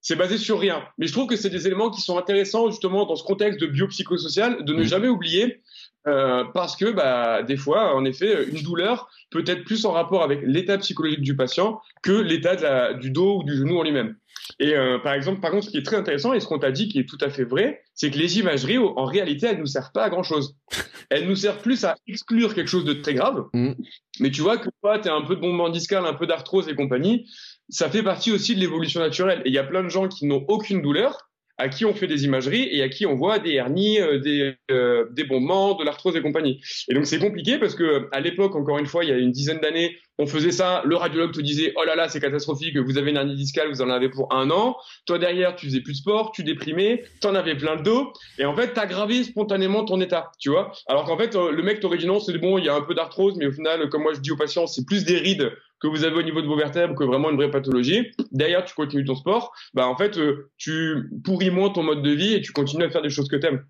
[0.00, 0.84] C'est basé sur rien.
[0.98, 3.66] Mais je trouve que c'est des éléments qui sont intéressants justement dans ce contexte de
[3.66, 5.62] biopsychosocial, de ne jamais oublier,
[6.06, 10.22] euh, parce que bah, des fois, en effet, une douleur peut être plus en rapport
[10.22, 14.14] avec l'état psychologique du patient que l'état du dos ou du genou en lui-même.
[14.58, 16.70] Et euh, par exemple, par contre, ce qui est très intéressant et ce qu'on t'a
[16.70, 19.66] dit qui est tout à fait vrai, c'est que les imageries, en réalité, elles nous
[19.66, 20.56] servent pas à grand chose.
[21.08, 23.44] Elles nous servent plus à exclure quelque chose de très grave.
[23.52, 23.74] Mm.
[24.18, 26.68] Mais tu vois que toi, tu as un peu de bombement discal, un peu d'arthrose
[26.68, 27.30] et compagnie.
[27.68, 29.40] Ça fait partie aussi de l'évolution naturelle.
[29.44, 32.06] Et il y a plein de gens qui n'ont aucune douleur, à qui on fait
[32.06, 35.84] des imageries et à qui on voit des hernies, euh, des, euh, des bombements, de
[35.84, 36.60] l'arthrose et compagnie.
[36.88, 39.32] Et donc c'est compliqué parce que à l'époque, encore une fois, il y a une
[39.32, 42.98] dizaine d'années, on faisait ça, le radiologue te disait oh là là c'est catastrophique, vous
[42.98, 44.76] avez une hernie discale, vous en avez pour un an.
[45.06, 48.44] Toi derrière, tu faisais plus de sport, tu déprimais, t'en avais plein le dos, et
[48.44, 50.72] en fait t'aggraves spontanément ton état, tu vois.
[50.88, 52.82] Alors qu'en fait euh, le mec t'aurait dit non c'est bon, il y a un
[52.82, 55.52] peu d'arthrose, mais au final, comme moi je dis aux patients, c'est plus des rides
[55.80, 58.12] que vous avez au niveau de vos vertèbres que vraiment une vraie pathologie.
[58.32, 62.10] Derrière, tu continues ton sport, bah en fait, euh, tu pourris moins ton mode de
[62.10, 63.62] vie et tu continues à faire des choses que t'aimes.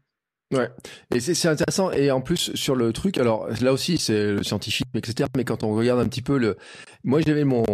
[0.54, 0.70] Ouais,
[1.12, 1.90] et c'est intéressant.
[1.90, 5.28] Et en plus sur le truc, alors là aussi c'est le scientifique, etc.
[5.36, 6.56] Mais quand on regarde un petit peu le,
[7.02, 7.64] moi j'avais mon,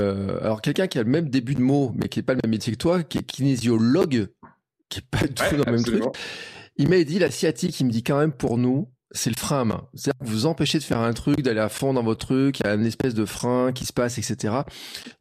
[0.00, 2.40] euh, alors quelqu'un qui a le même début de mot, mais qui est pas le
[2.42, 4.28] même métier que toi, qui est kinésiologue,
[4.88, 6.02] qui est pas du tout dans le même truc.
[6.78, 9.60] Il m'a dit la sciatique, il me dit quand même pour nous, c'est le frein
[9.60, 9.88] à main.
[9.94, 12.66] C'est-à-dire que vous empêchez de faire un truc, d'aller à fond dans votre truc, il
[12.66, 14.54] y a une espèce de frein qui se passe, etc.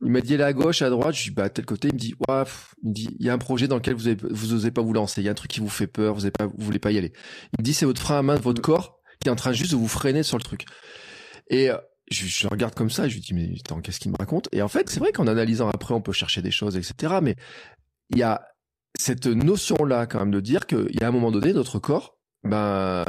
[0.01, 1.99] Il m'a dit, là à gauche, à droite, je dis, bah, tel côté, il me
[1.99, 2.43] dit, ouais,
[2.84, 4.82] il me dit, il y a un projet dans lequel vous avez, vous osez pas
[4.82, 6.54] vous lancer, il y a un truc qui vous fait peur, vous avez pas, vous
[6.58, 7.13] voulez pas y aller.
[7.54, 9.54] Il me dit, c'est votre frein à main de votre corps qui est en train
[9.54, 10.65] juste de vous freiner sur le truc.
[11.49, 11.77] Et, euh,
[12.10, 14.49] je, je regarde comme ça, je lui dis, mais attends, qu'est-ce qu'il me raconte?
[14.51, 17.19] Et en fait, c'est vrai qu'en analysant après, on peut chercher des choses, etc.
[17.21, 17.36] Mais
[18.10, 18.41] il y a
[18.97, 23.06] cette notion-là, quand même, de dire qu'il y a un moment donné, notre corps, ben,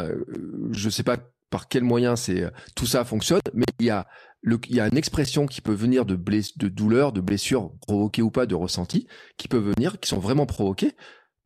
[0.72, 1.16] je sais pas
[1.50, 4.06] par quel moyen c'est tout ça fonctionne, mais il y a
[4.44, 8.22] il y a une expression qui peut venir de bless, de douleur, de blessure provoquée
[8.22, 10.96] ou pas, de ressenti, qui peut venir, qui sont vraiment provoquées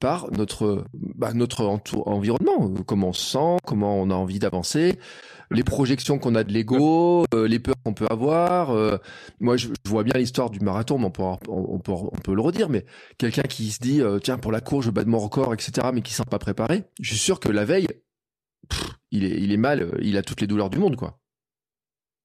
[0.00, 1.64] par notre bah, notre
[2.06, 4.98] environnement, comment on se sent, comment on a envie d'avancer,
[5.50, 8.70] les projections qu'on a de l'ego, euh, les peurs qu'on peut avoir.
[8.70, 8.98] Euh,
[9.40, 12.40] moi, je, vois bien l'histoire du marathon, mais on peut, on, peut, on peut le
[12.40, 12.68] redire.
[12.68, 12.84] Mais
[13.18, 15.88] quelqu'un qui se dit, euh, tiens, pour la course, je bats de mon record, etc.,
[15.92, 17.86] mais qui ne sent pas préparé, je suis sûr que la veille,
[19.10, 21.18] il, est, il est mal, il a toutes les douleurs du monde, quoi.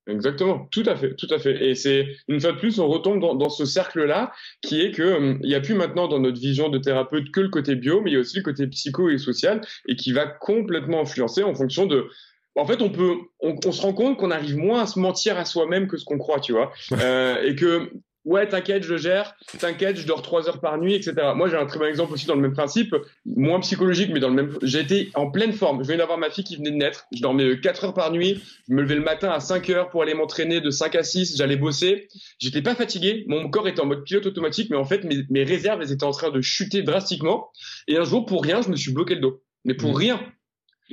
[0.07, 1.69] Exactement, tout à fait, tout à fait.
[1.69, 5.03] Et c'est une fois de plus, on retombe dans, dans ce cercle-là, qui est que
[5.03, 8.01] euh, il y a plus maintenant dans notre vision de thérapeute que le côté bio,
[8.01, 11.43] mais il y a aussi le côté psycho et social, et qui va complètement influencer
[11.43, 12.07] en fonction de
[12.55, 15.37] en fait, on peut, on, on se rend compte qu'on arrive moins à se mentir
[15.37, 17.91] à soi-même que ce qu'on croit, tu vois, euh, et que
[18.25, 21.13] ouais, t'inquiète, je gère, t'inquiète, je dors trois heures par nuit, etc.
[21.35, 24.29] Moi, j'ai un très bon exemple aussi dans le même principe, moins psychologique, mais dans
[24.29, 24.57] le même.
[24.61, 25.81] J'étais en pleine forme.
[25.83, 27.05] Je venais d'avoir ma fille qui venait de naître.
[27.15, 28.41] Je dormais quatre heures par nuit.
[28.69, 31.37] Je me levais le matin à 5 heures pour aller m'entraîner de 5 à 6.
[31.37, 32.07] J'allais bosser.
[32.39, 33.25] J'étais pas fatigué.
[33.27, 36.03] Mon corps était en mode pilote automatique, mais en fait, mes, mes réserves, elles étaient
[36.03, 37.49] en train de chuter drastiquement.
[37.87, 39.41] Et un jour, pour rien, je me suis bloqué le dos.
[39.65, 39.95] Mais pour Mmh.
[39.95, 40.19] rien.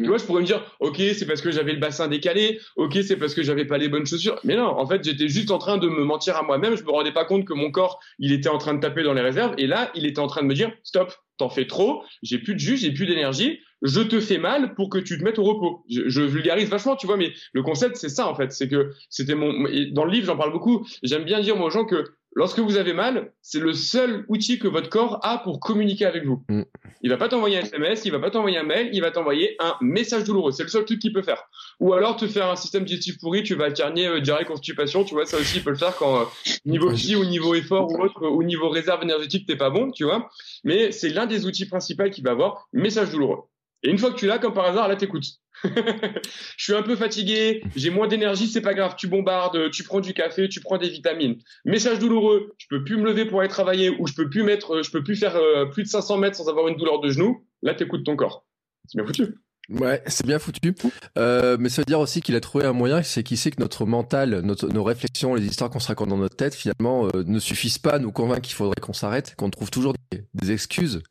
[0.05, 2.99] Tu vois, je pourrais me dire, ok, c'est parce que j'avais le bassin décalé, ok,
[3.03, 4.39] c'est parce que j'avais pas les bonnes chaussures.
[4.45, 6.77] Mais non, en fait, j'étais juste en train de me mentir à moi-même.
[6.77, 9.13] Je me rendais pas compte que mon corps, il était en train de taper dans
[9.13, 9.55] les réserves.
[9.59, 12.55] Et là, il était en train de me dire, stop, t'en fais trop, j'ai plus
[12.55, 15.45] de jus, j'ai plus d'énergie, je te fais mal pour que tu te mettes au
[15.45, 15.85] repos.
[15.91, 18.53] Je, je vulgarise vachement, tu vois, mais le concept, c'est ça, en fait.
[18.53, 19.53] C'est que c'était mon,
[19.93, 20.87] dans le livre, j'en parle beaucoup.
[21.03, 22.05] J'aime bien dire, moi, aux gens que
[22.39, 26.25] lorsque vous avez mal, c'est le seul outil que votre corps a pour communiquer avec
[26.25, 26.45] vous.
[26.49, 26.63] Mm.
[27.03, 29.57] Il va pas t'envoyer un SMS, il va pas t'envoyer un mail, il va t'envoyer
[29.59, 30.53] un message douloureux.
[30.53, 31.43] C'est le seul truc qu'il peut faire.
[31.81, 35.15] Ou alors te faire un système digestif pourri, tu vas alterner euh, diarrhée, constipation, tu
[35.15, 36.25] vois, ça aussi il peut le faire quand euh,
[36.65, 40.05] niveau psy ou niveau effort ou autre, ou niveau réserve énergétique t'es pas bon, tu
[40.05, 40.31] vois.
[40.63, 43.49] Mais c'est l'un des outils principaux qu'il va avoir, message douloureux.
[43.83, 45.39] Et une fois que tu l'as, comme par hasard, là t'écoutes.
[45.65, 50.01] je suis un peu fatigué, j'ai moins d'énergie, c'est pas grave, tu bombardes, tu prends
[50.01, 51.39] du café, tu prends des vitamines.
[51.65, 54.77] Message douloureux, je peux plus me lever pour aller travailler ou je peux plus mettre,
[54.77, 57.11] euh, je peux plus faire euh, plus de 500 mètres sans avoir une douleur de
[57.11, 57.45] genou.
[57.63, 58.47] Là, t'écoutes ton corps.
[58.87, 59.35] C'est bien foutu.
[59.69, 60.75] Ouais, c'est bien foutu.
[61.19, 63.61] Euh, mais ça veut dire aussi qu'il a trouvé un moyen, c'est qu'il sait que
[63.61, 67.77] notre mental, nos réflexions, les histoires qu'on se raconte dans notre tête, finalement, ne suffisent
[67.77, 71.03] pas à nous convaincre qu'il faudrait qu'on s'arrête, qu'on trouve toujours des excuses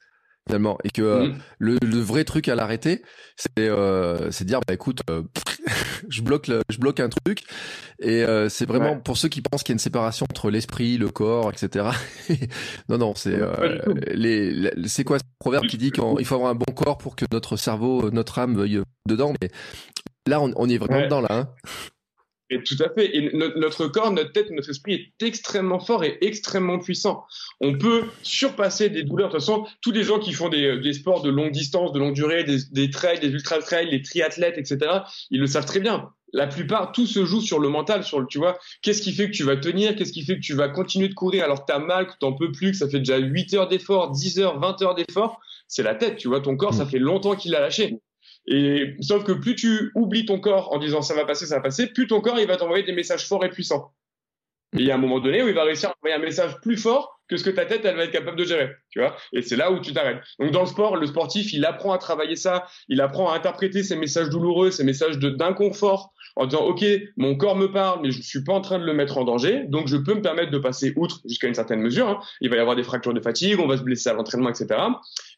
[0.47, 1.35] finalement, et que euh, Mhm.
[1.59, 3.01] le, le vrai truc à l'arrêter,
[3.35, 5.23] c'est euh, c'est dire bah écoute, euh,
[6.09, 7.43] je bloque le, je bloque un truc,
[7.99, 9.01] et euh, c'est vraiment Ouais.
[9.03, 11.89] pour ceux qui pensent qu'il y a une séparation entre l'esprit, le corps, etc.
[12.89, 13.79] non non, c'est euh,
[14.13, 17.15] les, les- c'est quoi ce proverbe qui dit qu'il faut avoir un bon corps pour
[17.15, 19.49] que notre cerveau, notre âme veuille dedans, mais
[20.27, 21.05] là on, on est vraiment Ouais.
[21.05, 21.27] dedans là.
[21.31, 21.49] Hein.
[22.49, 23.15] Et tout à fait.
[23.15, 27.25] Et no- notre corps, notre tête, notre esprit est extrêmement fort et extrêmement puissant.
[27.59, 29.27] On peut surpasser des douleurs.
[29.27, 31.99] De toute façon, tous les gens qui font des, des sports de longue distance, de
[31.99, 34.77] longue durée, des, des trails, des ultra trails, les triathlètes, etc.,
[35.29, 36.09] ils le savent très bien.
[36.33, 39.27] La plupart, tout se joue sur le mental, sur le, tu vois, qu'est-ce qui fait
[39.29, 41.71] que tu vas tenir, qu'est-ce qui fait que tu vas continuer de courir alors que
[41.71, 44.59] t'as mal, que t'en peux plus, que ça fait déjà 8 heures d'effort, 10 heures,
[44.59, 45.39] 20 heures d'effort.
[45.69, 47.97] C'est la tête, tu vois, ton corps, ça fait longtemps qu'il l'a lâché.
[48.47, 51.61] Et sauf que plus tu oublies ton corps en disant ça va passer, ça va
[51.61, 53.93] passer, plus ton corps il va t'envoyer des messages forts et puissants.
[54.73, 56.59] Et il y a un moment donné où il va réussir à envoyer un message
[56.61, 59.15] plus fort que ce que ta tête elle va être capable de gérer, tu vois.
[59.33, 60.21] Et c'est là où tu t'arrêtes.
[60.39, 63.83] Donc dans le sport, le sportif il apprend à travailler ça, il apprend à interpréter
[63.83, 66.85] ces messages douloureux, ces messages de d'inconfort en disant ok
[67.17, 69.63] mon corps me parle mais je suis pas en train de le mettre en danger
[69.67, 72.19] donc je peux me permettre de passer outre jusqu'à une certaine mesure hein.
[72.41, 74.79] il va y avoir des fractures de fatigue on va se blesser à l'entraînement etc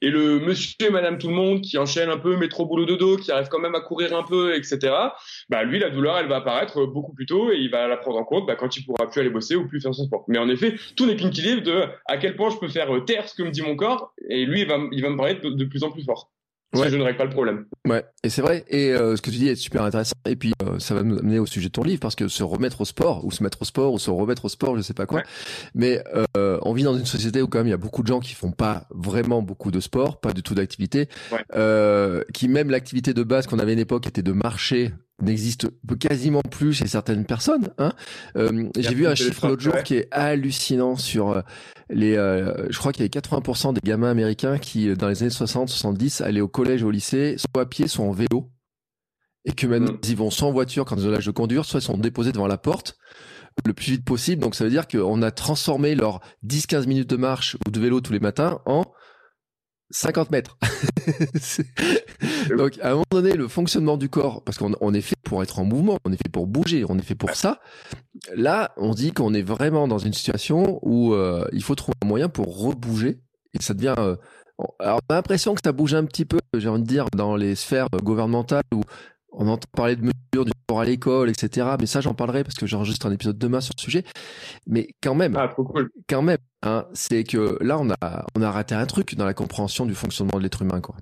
[0.02, 3.17] et le monsieur et madame tout le monde qui enchaîne un peu métro boulot dodo
[3.17, 4.93] qui arrive quand même à courir un peu etc
[5.49, 8.17] bah lui la douleur elle va apparaître beaucoup plus tôt et il va la prendre
[8.17, 10.38] en compte bah, quand il pourra plus aller bosser ou plus faire son sport mais
[10.38, 13.36] en effet tout n'est qu'une livre de à quel point je peux faire taire ce
[13.36, 15.65] que me dit mon corps et lui il va, il va me paraître de, de
[15.65, 16.32] plus en plus fort
[16.76, 16.89] si Ouais.
[16.92, 18.63] je ne règle pas le problème Ouais, et c'est vrai.
[18.68, 20.13] Et euh, ce que tu dis est super intéressant.
[20.28, 22.44] Et puis euh, ça va nous amener au sujet de ton livre parce que se
[22.44, 24.94] remettre au sport ou se mettre au sport ou se remettre au sport, je sais
[24.94, 25.22] pas quoi.
[25.22, 25.26] Ouais.
[25.74, 26.04] Mais
[26.38, 28.20] euh, on vit dans une société où quand même il y a beaucoup de gens
[28.20, 32.24] qui font pas vraiment beaucoup de sport, pas du tout d'activité, Ouais.
[32.36, 35.67] qui même l'activité de base qu'on avait à une époque était de marcher n'existe
[35.99, 37.69] quasiment plus chez certaines personnes.
[37.77, 37.93] Hein.
[38.36, 39.84] Euh, J'ai vu un chiffre l'autre jour ouais.
[39.84, 41.41] qui est hallucinant sur euh,
[41.89, 42.15] les.
[42.15, 46.23] euh, je crois qu'il y avait 80% des gamins américains qui, dans les années 60-70,
[46.23, 48.49] allaient au collège, au lycée, soit à pied, soit en vélo,
[49.45, 49.99] et que maintenant Mm.
[50.03, 52.32] ils y vont sans voiture quand ils ont l'âge de conduire, soit ils sont déposés
[52.32, 52.97] devant la porte
[53.65, 54.41] le plus vite possible.
[54.41, 57.99] Donc ça veut dire qu'on a transformé leurs 10-15 minutes de marche ou de vélo
[57.99, 58.86] tous les matins en
[59.91, 60.58] 50 mètres.
[62.58, 65.41] Donc à un moment donné, le fonctionnement du corps, parce qu'on on est fait pour
[65.43, 67.60] être en mouvement, on est fait pour bouger, on est fait pour ça.
[68.36, 72.08] Là, on dit qu'on est vraiment dans une situation où euh, il faut trouver un
[72.08, 73.19] moyen pour rebouger
[73.54, 73.95] et ça devient.
[73.97, 74.15] euh,
[74.58, 77.06] on- alors on a l'impression que ça bouge un petit peu, j'ai envie de dire,
[77.15, 78.82] dans les sphères gouvernementales où
[79.32, 81.68] on entend parler de mesures du sport à l'école, etc.
[81.80, 84.04] Mais ça, j'en parlerai parce que j'enregistre un épisode demain sur le sujet.
[84.68, 88.42] Mais quand même, ah trop cool quand même, hein, c'est que là, on a, on
[88.42, 90.96] a raté un truc dans la compréhension du fonctionnement de l'être humain, quoi.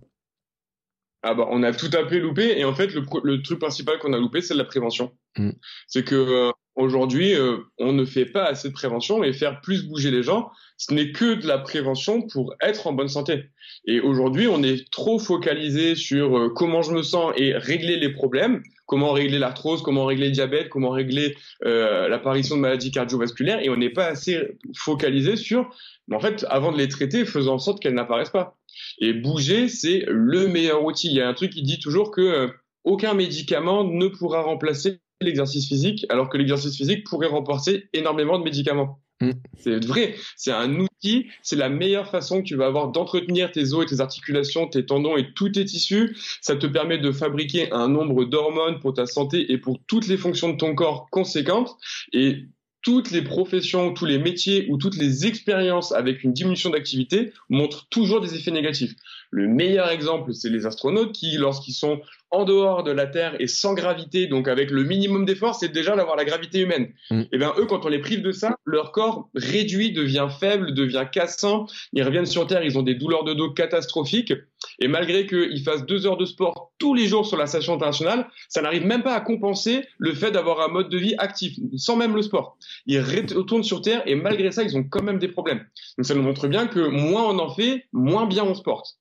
[1.24, 4.13] Ah bah on a tout à fait loupé et en fait le, truc principal qu'on
[4.13, 5.12] a loupé c'est la prévention.
[5.38, 5.50] Mm.
[5.88, 9.88] C'est que euh, Aujourd'hui, euh, on ne fait pas assez de prévention et faire plus
[9.88, 13.46] bouger les gens, ce n'est que de la prévention pour être en bonne santé.
[13.88, 18.13] Et aujourd'hui, on est trop focalisé sur euh, comment je me sens et régler les
[18.13, 21.36] problèmes, comment régler l'arthrose, comment régler le diabète, comment régler
[21.66, 25.76] euh, l'apparition de maladies cardiovasculaires, et on n'est pas assez focalisé sur,
[26.12, 28.56] en fait, avant de les traiter, faisant en sorte qu'elles n'apparaissent pas.
[29.00, 31.08] Et bouger, c'est le meilleur outil.
[31.08, 32.52] Il y a un truc qui dit toujours que
[32.84, 38.43] aucun médicament ne pourra remplacer l'exercice physique, alors que l'exercice physique pourrait remporter énormément de
[38.43, 38.99] médicaments.
[39.19, 39.32] Mm.
[39.58, 43.73] C'est vrai, c'est un outil, c'est la meilleure façon que tu vas avoir d'entretenir tes
[43.73, 46.15] os et tes articulations, tes tendons et tous tes tissus.
[46.41, 50.17] Ça te permet de fabriquer un nombre d'hormones pour ta santé et pour toutes les
[50.17, 51.75] fonctions de ton corps conséquentes.
[52.13, 52.45] Et
[52.84, 57.88] toutes les professions, tous les métiers ou toutes les expériences avec une diminution d'activité montrent
[57.89, 58.93] toujours des effets négatifs.
[59.32, 63.48] Le meilleur exemple, c'est les astronautes qui, lorsqu'ils sont en dehors de la Terre et
[63.48, 66.90] sans gravité, donc avec le minimum d'effort, c'est déjà d'avoir la gravité humaine.
[67.10, 67.22] Mm.
[67.22, 70.74] Et eh bien eux, quand on les prive de ça, leur corps réduit, devient faible,
[70.74, 71.68] devient cassant.
[71.94, 74.34] Ils reviennent sur Terre, ils ont des douleurs de dos catastrophiques.
[74.80, 78.28] Et malgré qu'ils fassent deux heures de sport tous les jours sur la station internationale,
[78.50, 81.96] ça n'arrive même pas à compenser le fait d'avoir un mode de vie actif, sans
[81.96, 82.58] même le sport.
[82.86, 85.66] Ils retournent sur Terre et malgré ça, ils ont quand même des problèmes.
[85.98, 88.98] Donc ça nous montre bien que moins on en fait, moins bien on se porte.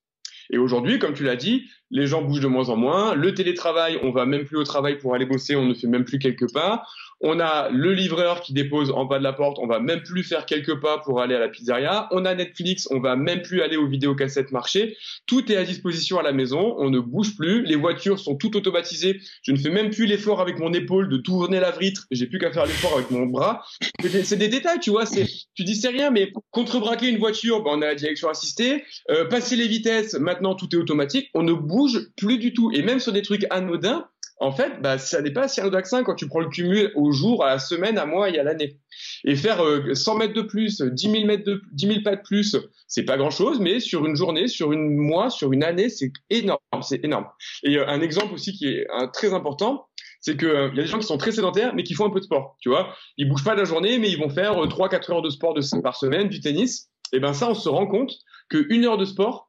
[0.50, 3.14] Et aujourd'hui, comme tu l'as dit, les gens bougent de moins en moins.
[3.14, 6.04] Le télétravail, on va même plus au travail pour aller bosser, on ne fait même
[6.04, 6.84] plus quelques pas.
[7.20, 10.22] On a le livreur qui dépose en bas de la porte, on va même plus
[10.22, 12.08] faire quelques pas pour aller à la pizzeria.
[12.10, 14.96] On a Netflix, on va même plus aller aux vidéocassettes marché.
[15.26, 17.64] Tout est à disposition à la maison, on ne bouge plus.
[17.64, 19.20] Les voitures sont toutes automatisées.
[19.42, 22.04] Je ne fais même plus l'effort avec mon épaule de tourner la vitre.
[22.10, 23.64] J'ai plus qu'à faire l'effort avec mon bras.
[24.02, 25.06] C'est des détails, tu vois.
[25.06, 28.84] C'est, tu dis c'est rien, mais contrebraquer une voiture, ben, on a la direction assistée.
[29.10, 31.30] Euh, passer les vitesses, maintenant tout est automatique.
[31.32, 31.75] On ne bouge
[32.16, 32.70] plus du tout.
[32.72, 34.08] Et même sur des trucs anodins,
[34.38, 37.10] en fait, bah, ça n'est pas si un vaccin quand tu prends le cumul au
[37.10, 38.78] jour, à la semaine, à mois et à l'année.
[39.24, 39.62] Et faire
[39.94, 43.04] 100 euh, mètres de plus, 10 000 mètres de, 10 000 pas de plus, c'est
[43.04, 46.58] pas grand chose, mais sur une journée, sur une mois, sur une année, c'est énorme,
[46.82, 47.26] c'est énorme.
[47.62, 49.86] Et euh, un exemple aussi qui est très important,
[50.20, 52.10] c'est que il y a des gens qui sont très sédentaires, mais qui font un
[52.10, 52.94] peu de sport, tu vois.
[53.16, 55.96] Ils bougent pas la journée, mais ils vont faire 3-4 heures de sport de, par
[55.96, 56.90] semaine, du tennis.
[57.12, 58.12] Et ben ça, on se rend compte
[58.50, 59.45] qu'une heure de sport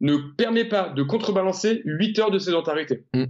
[0.00, 3.04] ne permet pas de contrebalancer 8 heures de sédentarité.
[3.14, 3.24] Mm.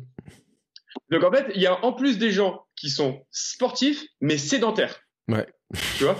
[1.11, 5.00] Donc en fait, il y a en plus des gens qui sont sportifs mais sédentaires.
[5.29, 5.46] Ouais.
[5.98, 6.16] Tu vois?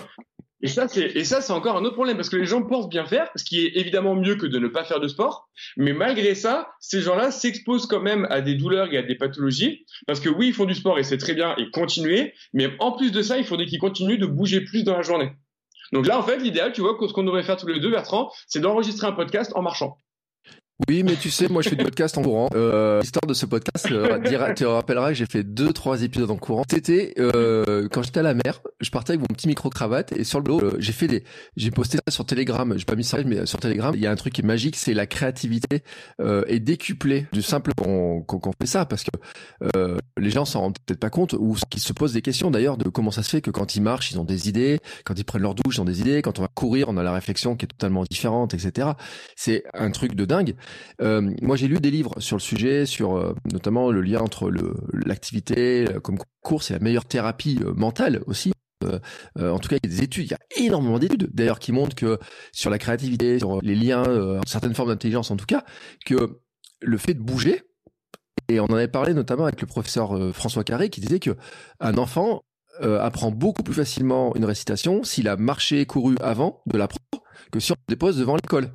[0.64, 2.88] Et ça, c'est, et ça, c'est encore un autre problème parce que les gens pensent
[2.88, 5.50] bien faire, ce qui est évidemment mieux que de ne pas faire de sport.
[5.76, 9.85] Mais malgré ça, ces gens-là s'exposent quand même à des douleurs et à des pathologies
[10.07, 12.33] parce que oui, ils font du sport et c'est très bien et continuer.
[12.54, 15.33] Mais en plus de ça, il faudrait qu'ils continuent de bouger plus dans la journée.
[15.92, 18.30] Donc là, en fait, l'idéal, tu vois, ce qu'on devrait faire tous les deux, Bertrand,
[18.46, 20.00] c'est d'enregistrer un podcast en marchant.
[20.88, 22.48] Oui, mais tu sais, moi je fais du podcast en courant.
[22.56, 26.32] Euh, L'histoire de ce podcast, euh, tu te rappelleras que j'ai fait deux, trois épisodes
[26.32, 26.64] en courant.
[26.68, 30.24] C'était euh, quand j'étais à la mer, je partais avec mon petit micro cravate et
[30.24, 31.22] sur le dos, euh, j'ai fait des,
[31.56, 32.74] j'ai posté ça sur Telegram.
[32.76, 34.74] J'ai pas mis ça, mais sur Telegram, il y a un truc qui est magique,
[34.74, 35.84] c'est la créativité
[36.20, 39.10] euh, est décuplée du simple qu'on qu'on fait ça parce que
[39.76, 42.78] euh, les gens s'en rendent peut-être pas compte ou qu'ils se posent des questions d'ailleurs
[42.78, 45.24] de comment ça se fait que quand ils marchent, ils ont des idées, quand ils
[45.24, 47.54] prennent leur douche, ils ont des idées, quand on va courir, on a la réflexion
[47.54, 48.88] qui est totalement différente, etc.
[49.37, 50.56] C'est un truc de dingue.
[51.00, 54.50] Euh, moi, j'ai lu des livres sur le sujet, sur euh, notamment le lien entre
[54.92, 58.53] l'activité euh, comme course et la meilleure thérapie mentale aussi.
[59.38, 61.72] en tout cas, il y a des études, il y a énormément d'études d'ailleurs qui
[61.72, 62.18] montrent que
[62.53, 64.05] sur la créativité, sur les liens,
[64.46, 65.64] certaines formes d'intelligence en tout cas,
[66.05, 66.40] que
[66.83, 67.62] le fait de bouger,
[68.48, 71.35] et on en avait parlé notamment avec le professeur François Carré qui disait que
[71.81, 72.42] un enfant
[72.83, 77.72] apprend beaucoup plus facilement une récitation s'il a marché, couru avant de l'apprendre que si
[77.72, 78.70] on le dépose devant l'école.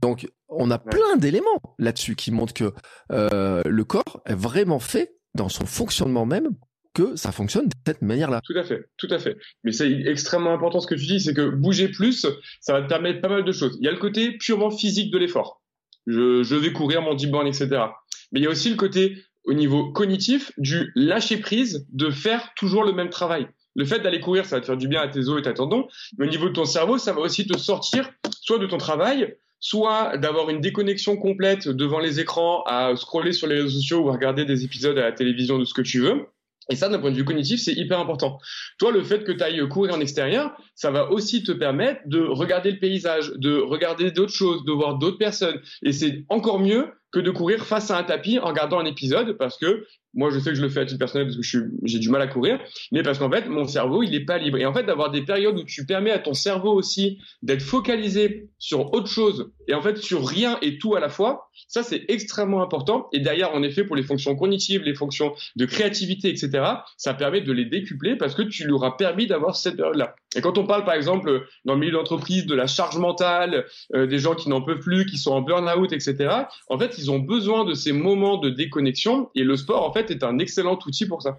[0.00, 2.72] Donc, on a plein d'éléments là-dessus qui montrent que
[3.10, 6.50] euh, le corps est vraiment fait dans son fonctionnement même
[6.94, 8.40] que ça fonctionne de cette manière-là.
[8.44, 9.38] Tout à fait, tout à fait.
[9.64, 12.26] Mais c'est extrêmement important ce que tu dis, c'est que bouger plus,
[12.60, 13.76] ça va te permettre pas mal de choses.
[13.80, 15.62] Il y a le côté purement physique de l'effort.
[16.06, 17.68] Je, vais courir mon 10 bornes, etc.
[18.32, 22.52] Mais il y a aussi le côté au niveau cognitif du lâcher prise, de faire
[22.56, 23.48] toujours le même travail.
[23.74, 25.54] Le fait d'aller courir, ça va te faire du bien à tes os et ta
[25.54, 25.88] tendons,
[26.18, 28.10] mais au niveau de ton cerveau, ça va aussi te sortir
[28.42, 33.46] soit de ton travail, soit d'avoir une déconnexion complète devant les écrans, à scroller sur
[33.46, 36.00] les réseaux sociaux ou à regarder des épisodes à la télévision de ce que tu
[36.00, 36.26] veux.
[36.68, 38.38] Et ça, d'un point de vue cognitif, c'est hyper important.
[38.78, 42.20] Toi, le fait que tu ailles courir en extérieur, ça va aussi te permettre de
[42.20, 45.60] regarder le paysage, de regarder d'autres choses, de voir d'autres personnes.
[45.82, 49.36] Et c'est encore mieux que de courir face à un tapis en regardant un épisode
[49.38, 51.98] parce que moi, je sais que je le fais à titre personnel parce que j'ai
[51.98, 54.58] du mal à courir, mais parce qu'en fait, mon cerveau, il n'est pas libre.
[54.58, 58.48] Et en fait, d'avoir des périodes où tu permets à ton cerveau aussi d'être focalisé
[58.58, 62.04] sur autre chose et en fait sur rien et tout à la fois, ça c'est
[62.08, 63.08] extrêmement important.
[63.12, 66.64] Et derrière, en effet, pour les fonctions cognitives, les fonctions de créativité, etc.,
[66.96, 70.14] ça permet de les décupler parce que tu lui auras permis d'avoir cette période-là.
[70.34, 74.06] Et quand on parle, par exemple, dans le milieu d'entreprise, de la charge mentale, euh,
[74.06, 76.34] des gens qui n'en peuvent plus, qui sont en burn-out, etc.,
[76.68, 80.10] en fait, ils ont besoin de ces moments de déconnexion et le sport, en fait,
[80.10, 81.36] est un excellent outil pour ça.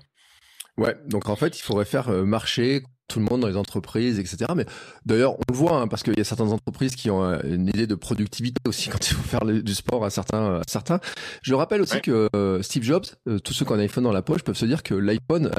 [0.77, 2.81] Ouais, donc en fait, il faudrait faire euh, marcher
[3.13, 4.38] tout le monde dans les entreprises, etc.
[4.56, 4.65] Mais
[5.06, 7.67] d'ailleurs, on le voit, hein, parce qu'il y a certaines entreprises qui ont euh, une
[7.67, 10.56] idée de productivité aussi quand il faut faire du sport à certains.
[10.56, 10.99] À certains.
[11.43, 14.12] Je rappelle aussi que euh, Steve Jobs, euh, tous ceux qui ont un iPhone dans
[14.12, 15.52] la poche peuvent se dire que l'iPhone,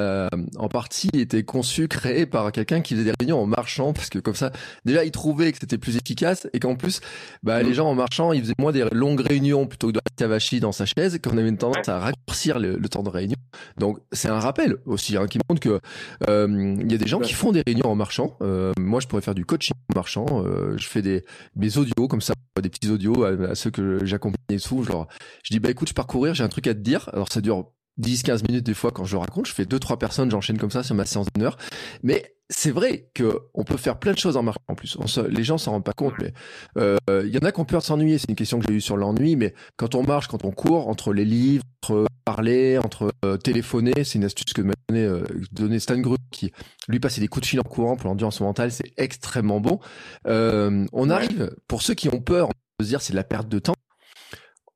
[0.56, 4.18] en partie, était conçu, créé par quelqu'un qui faisait des réunions en marchant, parce que
[4.18, 4.50] comme ça,
[4.84, 7.00] déjà, il trouvait que c'était plus efficace et qu'en plus,
[7.42, 10.58] bah, les gens en marchant, ils faisaient moins des longues réunions plutôt que de rester
[10.58, 13.36] dans sa chaise, qu'on avait une tendance à raccourcir le, temps de réunion.
[13.78, 15.80] Donc, c'est un rappel aussi hein, qui montre que
[16.26, 18.36] il y a des gens qui font des réunions en marchant.
[18.42, 20.26] Euh, moi, je pourrais faire du coaching en marchant.
[20.44, 24.60] Euh, je fais des audios comme ça, des petits audios à, ceux que j'accompagne et
[24.60, 24.82] tout.
[24.84, 25.06] Genre,
[25.42, 27.10] je dis bah écoute, je pars courir, j'ai un truc à te dire.
[27.12, 29.46] Alors ça dure 10-15 minutes des fois quand je raconte.
[29.46, 31.56] Je fais deux trois personnes, j'enchaîne comme ça sur ma séance d'une heure.
[32.02, 34.98] Mais c'est vrai que on peut faire plein de choses en marchant en plus.
[35.28, 36.32] les gens s'en rendent pas compte, mais
[36.78, 38.18] euh, il y en a qui ont peur de s'ennuyer.
[38.18, 40.88] C'est une question que j'ai eue sur l'ennui, mais quand on marche, quand on court,
[40.88, 45.24] entre les livres, entre parler, entre euh, téléphoner, c'est une astuce que m'a donné, euh,
[45.52, 46.52] donné Stan Group qui
[46.88, 49.80] lui passait des coups de fil en courant pour l'endurance mentale, c'est extrêmement bon.
[50.26, 53.58] on arrive, pour ceux qui ont peur de se dire c'est de la perte de
[53.58, 53.74] temps,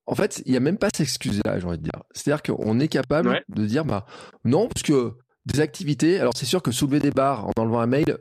[0.08, 2.02] en fait, il n'y a même pas s'excuser là, j'ai envie de dire.
[2.12, 4.06] C'est-à-dire qu'on est capable de dire, bah
[4.44, 5.12] non, parce que
[5.44, 6.18] des activités.
[6.18, 8.16] Alors c'est sûr que soulever des barres en enlevant un mail,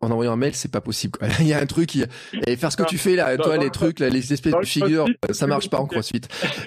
[0.00, 1.20] en envoyant un mail, c'est pas possible.
[1.40, 4.00] Il y a un truc, et faire ce que tu fais là, toi, les trucs,
[4.00, 6.22] là, les espèces de figures, ça marche pas en crossfit.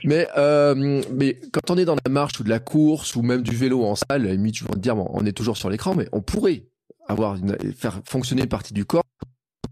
[0.06, 3.42] Mais, euh, mais quand on est dans la marche ou de la course ou même
[3.42, 5.94] du vélo en salle, limite, tu vas te dire, bon, on est toujours sur l'écran,
[5.94, 6.68] mais on pourrait
[7.10, 9.04] avoir une, faire fonctionner une partie du corps,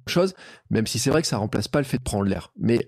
[0.08, 0.34] chose,
[0.70, 2.52] même si c'est vrai que ça remplace pas le fait de prendre l'air.
[2.60, 2.88] Mais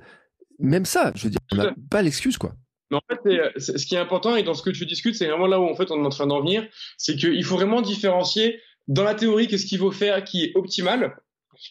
[0.64, 2.54] même ça, je veux dire, on n'a pas l'excuse, quoi.
[2.90, 5.48] Mais en fait, ce qui est important et dans ce que tu discutes, c'est vraiment
[5.48, 6.66] là où en fait on est en train d'en venir,
[6.98, 11.16] c'est qu'il faut vraiment différencier dans la théorie qu'est-ce qu'il faut faire qui est optimal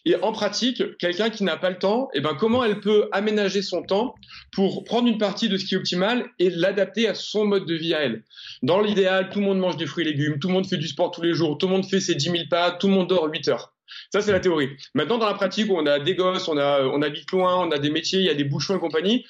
[0.05, 3.62] et en pratique, quelqu'un qui n'a pas le temps, eh ben comment elle peut aménager
[3.62, 4.14] son temps
[4.52, 7.74] pour prendre une partie de ce qui est optimal et l'adapter à son mode de
[7.74, 8.24] vie à elle?
[8.62, 10.88] Dans l'idéal, tout le monde mange des fruits et légumes, tout le monde fait du
[10.88, 13.09] sport tous les jours, tout le monde fait ses 10 000 pas, tout le monde
[13.09, 13.72] dort 8 heures.
[14.12, 14.68] Ça, c'est la théorie.
[14.94, 17.70] Maintenant, dans la pratique, où on a des gosses, on a, on habite loin, on
[17.70, 19.25] a des métiers, il y a des bouchons et compagnie,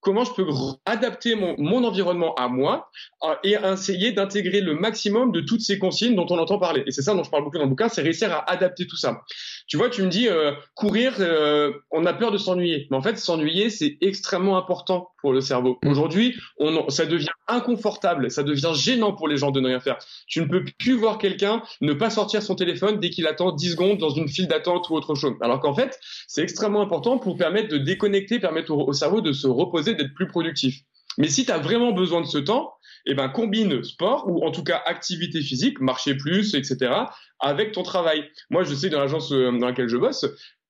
[0.00, 0.44] comment je peux
[0.84, 2.90] adapter mon, mon environnement à moi
[3.22, 6.82] euh, et essayer d'intégrer le maximum de toutes ces consignes dont on entend parler.
[6.86, 8.96] Et c'est ça dont je parle beaucoup dans le bouquin, c'est réussir à adapter tout
[8.96, 9.22] ça.
[9.72, 13.00] Tu vois, tu me dis euh, courir, euh, on a peur de s'ennuyer, mais en
[13.00, 15.78] fait s'ennuyer c'est extrêmement important pour le cerveau.
[15.82, 15.88] Mm.
[15.88, 19.96] Aujourd'hui, on, ça devient inconfortable, ça devient gênant pour les gens de ne rien faire.
[20.26, 23.70] Tu ne peux plus voir quelqu'un ne pas sortir son téléphone dès qu'il attend 10
[23.70, 25.36] secondes dans une file d'attente ou autre chose.
[25.40, 29.46] Alors qu'en fait, c'est extrêmement important pour permettre de déconnecter, permettre au cerveau de se
[29.46, 30.82] reposer, d'être plus productif.
[31.18, 32.74] Mais si tu as vraiment besoin de ce temps,
[33.06, 36.92] eh ben combine sport ou en tout cas activité physique, marcher plus, etc.
[37.40, 38.30] avec ton travail.
[38.50, 40.24] Moi, je sais dans l'agence euh, dans laquelle je bosse,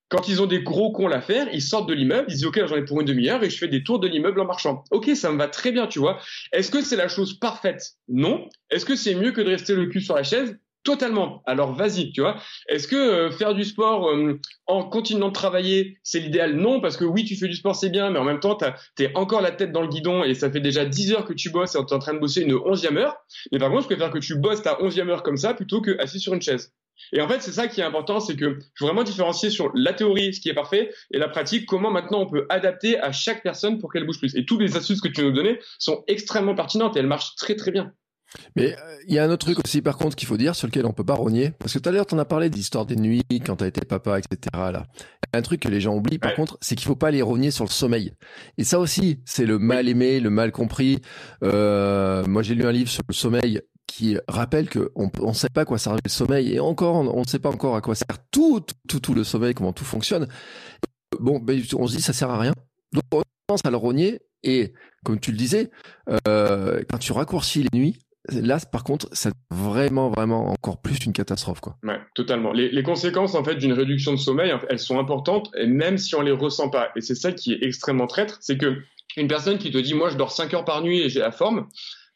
[0.09, 2.67] quand ils ont des gros cons à faire, ils sortent de l'immeuble, ils disent ok,
[2.67, 4.85] j'en ai pour une demi-heure et je fais des tours de l'immeuble en marchant.
[4.91, 6.21] Ok, ça me va très bien, tu vois.
[6.53, 7.93] Est-ce que c'est la chose parfaite?
[8.09, 8.47] Non.
[8.69, 10.59] Est-ce que c'est mieux que de rester le cul sur la chaise?
[10.85, 11.45] Totalement.
[11.47, 12.37] Alors vas-y, tu vois.
[12.69, 16.57] Est-ce que euh, faire du sport euh, en continuant de travailler, c'est l'idéal?
[16.57, 18.59] Non, parce que oui, tu fais du sport, c'est bien, mais en même temps,
[18.97, 21.51] t'es encore la tête dans le guidon et ça fait déjà 10 heures que tu
[21.51, 23.17] bosses et t'es en train de bosser une onzième heure.
[23.53, 25.97] Mais par contre, je préfère que tu bosses ta onzième heure comme ça plutôt que
[26.01, 26.73] assis sur une chaise.
[27.13, 29.71] Et en fait, c'est ça qui est important, c'est que je veux vraiment différencier sur
[29.75, 33.13] la théorie, ce qui est parfait, et la pratique, comment maintenant on peut adapter à
[33.13, 34.35] chaque personne pour qu'elle bouge plus.
[34.35, 37.55] Et toutes les astuces que tu nous donnais sont extrêmement pertinentes et elles marchent très
[37.55, 37.93] très bien.
[38.57, 40.67] Mais euh, il y a un autre truc aussi, par contre, qu'il faut dire, sur
[40.67, 41.53] lequel on peut pas rogner.
[41.59, 43.67] Parce que tout à l'heure, tu en as parlé d'histoire des nuits, quand tu as
[43.67, 44.39] été papa, etc.
[44.55, 44.87] Là.
[45.33, 47.65] Un truc que les gens oublient, par contre, c'est qu'il faut pas les rogner sur
[47.65, 48.13] le sommeil.
[48.59, 51.01] Et ça aussi, c'est le mal aimé, le mal compris.
[51.43, 55.51] Euh, moi, j'ai lu un livre sur le sommeil qui rappelle que on ne sait
[55.53, 57.95] pas à quoi sert le sommeil et encore on ne sait pas encore à quoi
[57.95, 60.29] sert tout tout tout le sommeil comment tout fonctionne
[61.21, 62.55] bon ben, on se dit ça sert à rien
[62.93, 64.73] donc on commence à le rogner et
[65.05, 65.71] comme tu le disais
[66.27, 71.13] euh, quand tu raccourcis les nuits Là, par contre, c'est vraiment, vraiment encore plus une
[71.13, 71.77] catastrophe, quoi.
[71.83, 72.53] Ouais, totalement.
[72.53, 76.21] Les, conséquences, en fait, d'une réduction de sommeil, elles sont importantes, et même si on
[76.21, 76.91] les ressent pas.
[76.95, 78.79] Et c'est ça qui est extrêmement traître, c'est que
[79.17, 81.33] une personne qui te dit, moi, je dors 5 heures par nuit et j'ai la
[81.33, 81.67] forme,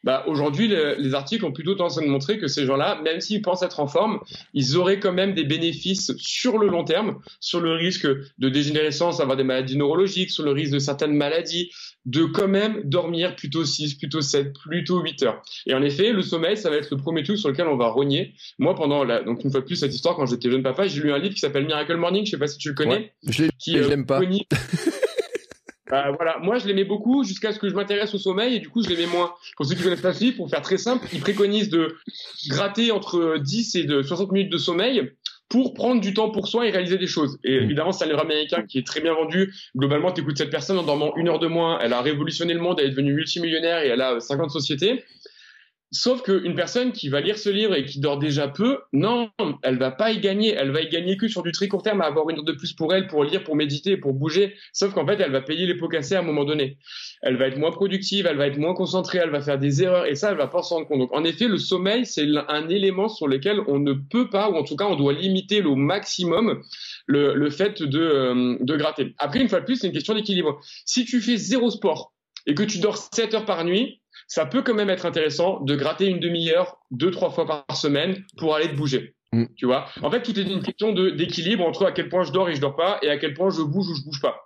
[0.03, 3.41] bah, aujourd'hui, les articles ont plutôt tendance à nous montrer que ces gens-là, même s'ils
[3.41, 4.19] pensent être en forme,
[4.53, 8.07] ils auraient quand même des bénéfices sur le long terme, sur le risque
[8.37, 11.71] de dégénérescence, d'avoir des maladies neurologiques, sur le risque de certaines maladies,
[12.05, 15.41] de quand même dormir plutôt 6, plutôt 7, plutôt 8 heures.
[15.65, 17.89] Et en effet, le sommeil, ça va être le premier truc sur lequel on va
[17.89, 18.33] rogner.
[18.59, 21.01] Moi, pendant la, donc une fois de plus, cette histoire, quand j'étais jeune papa, j'ai
[21.01, 23.13] lu un livre qui s'appelle Miracle Morning, je sais pas si tu le connais.
[23.83, 24.21] je l'aime pas.
[25.89, 28.69] Bah, voilà, moi je l'aimais beaucoup jusqu'à ce que je m'intéresse au sommeil et du
[28.69, 29.33] coup je l'aimais moins.
[29.55, 31.97] Pour ceux qui connaissent ce livre, pour faire très simple, il préconise de
[32.49, 35.11] gratter entre 10 et de 60 minutes de sommeil
[35.49, 37.39] pour prendre du temps pour soi et réaliser des choses.
[37.43, 39.53] Et évidemment, c'est un livre américain qui est très bien vendu.
[39.75, 42.59] Globalement, tu écoutes cette personne en dormant une heure de moins, elle a révolutionné le
[42.59, 45.03] monde, elle est devenue multimillionnaire et elle a 50 sociétés.
[45.91, 49.29] Sauf qu'une personne qui va lire ce livre et qui dort déjà peu, non,
[49.63, 50.53] elle va pas y gagner.
[50.53, 52.51] Elle va y gagner que sur du très court terme, à avoir une heure de
[52.51, 54.53] plus pour elle, pour lire, pour méditer, pour bouger.
[54.73, 56.77] Sauf qu'en fait, elle va payer les pots cassés à un moment donné.
[57.21, 60.05] Elle va être moins productive, elle va être moins concentrée, elle va faire des erreurs
[60.05, 60.99] et ça, elle va pas s'en rendre compte.
[60.99, 64.55] Donc, en effet, le sommeil, c'est un élément sur lequel on ne peut pas, ou
[64.55, 66.61] en tout cas, on doit limiter au maximum
[67.05, 69.15] le, fait de, euh, de gratter.
[69.19, 70.59] Après, une fois de plus, c'est une question d'équilibre.
[70.85, 72.13] Si tu fais zéro sport
[72.45, 75.75] et que tu dors 7 heures par nuit, ça peut quand même être intéressant de
[75.75, 79.15] gratter une demi-heure, deux, trois fois par semaine pour aller te bouger.
[79.31, 79.45] Mm.
[79.55, 79.87] Tu vois?
[80.03, 82.61] En fait, tout est une question d'équilibre entre à quel point je dors et je
[82.61, 84.41] dors pas et à quel point je bouge ou je bouge pas.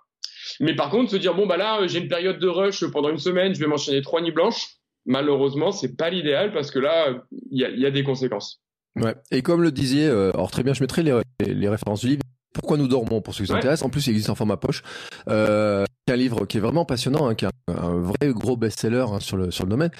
[0.60, 3.18] Mais par contre, se dire bon bah là, j'ai une période de rush pendant une
[3.18, 4.76] semaine, je vais m'enchaîner trois nuits blanches.
[5.04, 8.62] Malheureusement, c'est pas l'idéal parce que là, il y a, des conséquences.
[8.94, 9.14] Ouais.
[9.32, 12.21] Et comme le disait, euh, alors très bien, je mettrai les, les références du livre
[12.52, 13.86] pourquoi nous dormons pour ceux qui s'intéressent.
[13.86, 14.82] En plus, il existe en format poche.
[15.28, 19.20] Euh, un livre qui est vraiment passionnant, hein, qui est un, vrai gros best-seller hein,
[19.20, 19.90] sur le sur le domaine.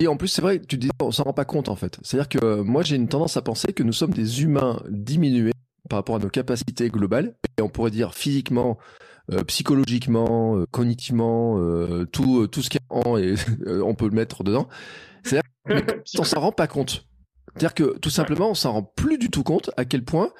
[0.00, 1.98] Et en plus, c'est vrai, tu dis, on s'en rend pas compte en fait.
[2.02, 5.52] C'est-à-dire que euh, moi, j'ai une tendance à penser que nous sommes des humains diminués
[5.88, 8.78] par rapport à nos capacités globales, et on pourrait dire physiquement,
[9.32, 13.34] euh, psychologiquement, euh, cognitivement, euh, tout tout ce qui est en et
[13.66, 14.68] on peut le mettre dedans.
[15.24, 15.84] C'est-à-dire
[16.14, 17.04] qu'on s'en rend pas compte.
[17.54, 20.32] C'est-à-dire que tout simplement, on s'en rend plus du tout compte à quel point euh,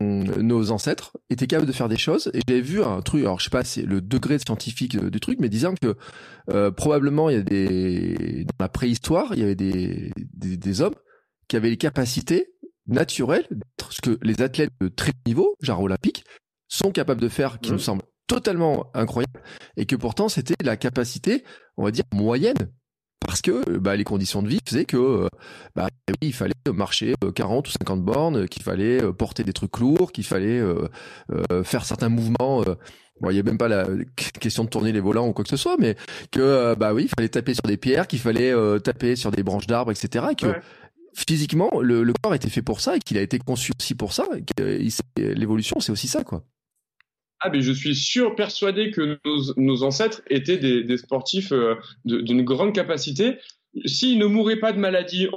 [0.00, 2.30] nos ancêtres étaient capables de faire des choses.
[2.34, 5.20] Et j'avais vu un truc, alors je sais pas si c'est le degré scientifique du
[5.20, 5.96] truc, mais disant que
[6.50, 10.80] euh, probablement il y a des dans la préhistoire, il y avait des, des, des
[10.80, 10.94] hommes
[11.48, 12.52] qui avaient les capacités
[12.86, 13.46] naturelles,
[13.90, 16.24] ce que les athlètes de très haut niveau, genre olympique,
[16.68, 19.42] sont capables de faire, qui nous semble totalement incroyable,
[19.76, 21.44] et que pourtant c'était la capacité,
[21.76, 22.70] on va dire, moyenne
[23.26, 25.28] parce que bah, les conditions de vie faisaient que euh,
[25.76, 29.52] bah, oui, il fallait marcher 40 euh, ou 50 bornes, qu'il fallait euh, porter des
[29.52, 30.62] trucs lourds, qu'il fallait
[31.64, 32.64] faire certains mouvements.
[33.20, 33.86] Bon, il n'y a même pas la
[34.40, 35.96] question de tourner les volants ou quoi que ce soit, mais
[36.30, 39.66] que bah oui, il fallait taper sur des pierres, qu'il fallait taper sur des branches
[39.66, 40.26] d'arbres, etc.
[40.32, 40.54] Et que
[41.14, 44.12] physiquement, le, le, corps était fait pour ça et qu'il a été conçu aussi pour
[44.12, 44.24] ça.
[45.16, 46.44] L'évolution, c'est aussi ça, quoi.
[47.40, 49.18] Ah, mais je suis sûr, persuadé que
[49.56, 53.38] nos, ancêtres étaient des, sportifs euh, d'une grande capacité.
[53.84, 55.28] S'ils ne mouraient pas de maladie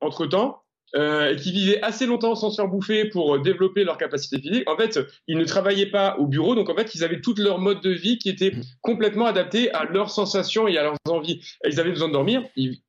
[0.00, 0.62] entre-temps,
[0.94, 4.68] euh, et qui vivaient assez longtemps sans se faire bouffer pour développer leur capacité physique,
[4.70, 7.58] en fait, ils ne travaillaient pas au bureau, donc en fait, ils avaient tout leur
[7.58, 11.42] mode de vie qui était complètement adapté à leurs sensations et à leurs envies.
[11.64, 12.42] ils avaient besoin de dormir,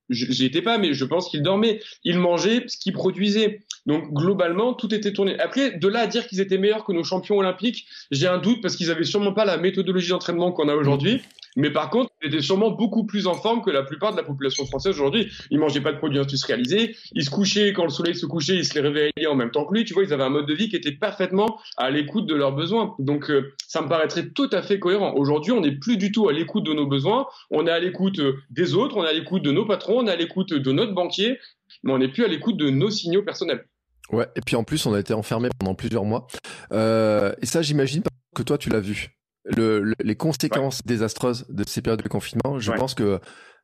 [0.10, 1.80] j'y étais pas, mais je pense qu'ils dormaient.
[2.04, 3.62] Ils mangeaient ce qu'ils produisaient.
[3.86, 5.40] Donc globalement, tout était tourné.
[5.40, 8.62] Après, de là à dire qu'ils étaient meilleurs que nos champions olympiques, j'ai un doute
[8.62, 11.22] parce qu'ils avaient sûrement pas la méthodologie d'entraînement qu'on a aujourd'hui.
[11.58, 14.24] Mais par contre, ils étaient sûrement beaucoup plus en forme que la plupart de la
[14.24, 15.32] population française aujourd'hui.
[15.50, 16.96] Ils mangeaient pas de produits industrialisés.
[17.14, 19.66] Ils se couchaient quand le soleil se couchait, ils se les réveillaient en même temps
[19.66, 19.84] que lui.
[19.84, 22.54] Tu vois, ils avaient un mode de vie qui était parfaitement à l'écoute de leurs
[22.54, 22.96] besoins.
[23.00, 25.16] Donc, euh, ça me paraîtrait tout à fait cohérent.
[25.16, 27.26] Aujourd'hui, on n'est plus du tout à l'écoute de nos besoins.
[27.50, 28.96] On est à l'écoute euh, des autres.
[28.96, 30.02] On est à l'écoute de nos patrons.
[30.02, 31.40] On est à l'écoute de notre banquier.
[31.84, 33.66] Mais on n'est plus à l'écoute de nos signaux personnels.
[34.12, 34.28] Ouais.
[34.36, 36.28] Et puis en plus, on a été enfermé pendant plusieurs mois.
[36.72, 38.04] Euh, et ça, j'imagine
[38.36, 39.17] que toi, tu l'as vu
[39.56, 43.20] le, les conséquences désastreuses de ces périodes de confinement, je pense que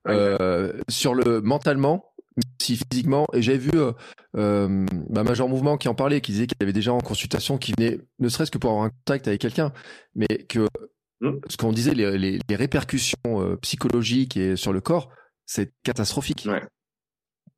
[0.07, 2.13] euh, sur le mentalement,
[2.61, 3.91] si physiquement, et j'avais vu euh,
[4.35, 7.01] euh, bah, Major Mouvement qui en parlait, qui disait qu'il y avait des gens en
[7.01, 9.71] consultation qui venaient, ne serait-ce que pour avoir un contact avec quelqu'un,
[10.15, 10.67] mais que
[11.21, 11.31] mmh.
[11.47, 15.09] ce qu'on disait, les, les, les répercussions euh, psychologiques et sur le corps,
[15.45, 16.45] c'est catastrophique.
[16.47, 16.63] Ouais.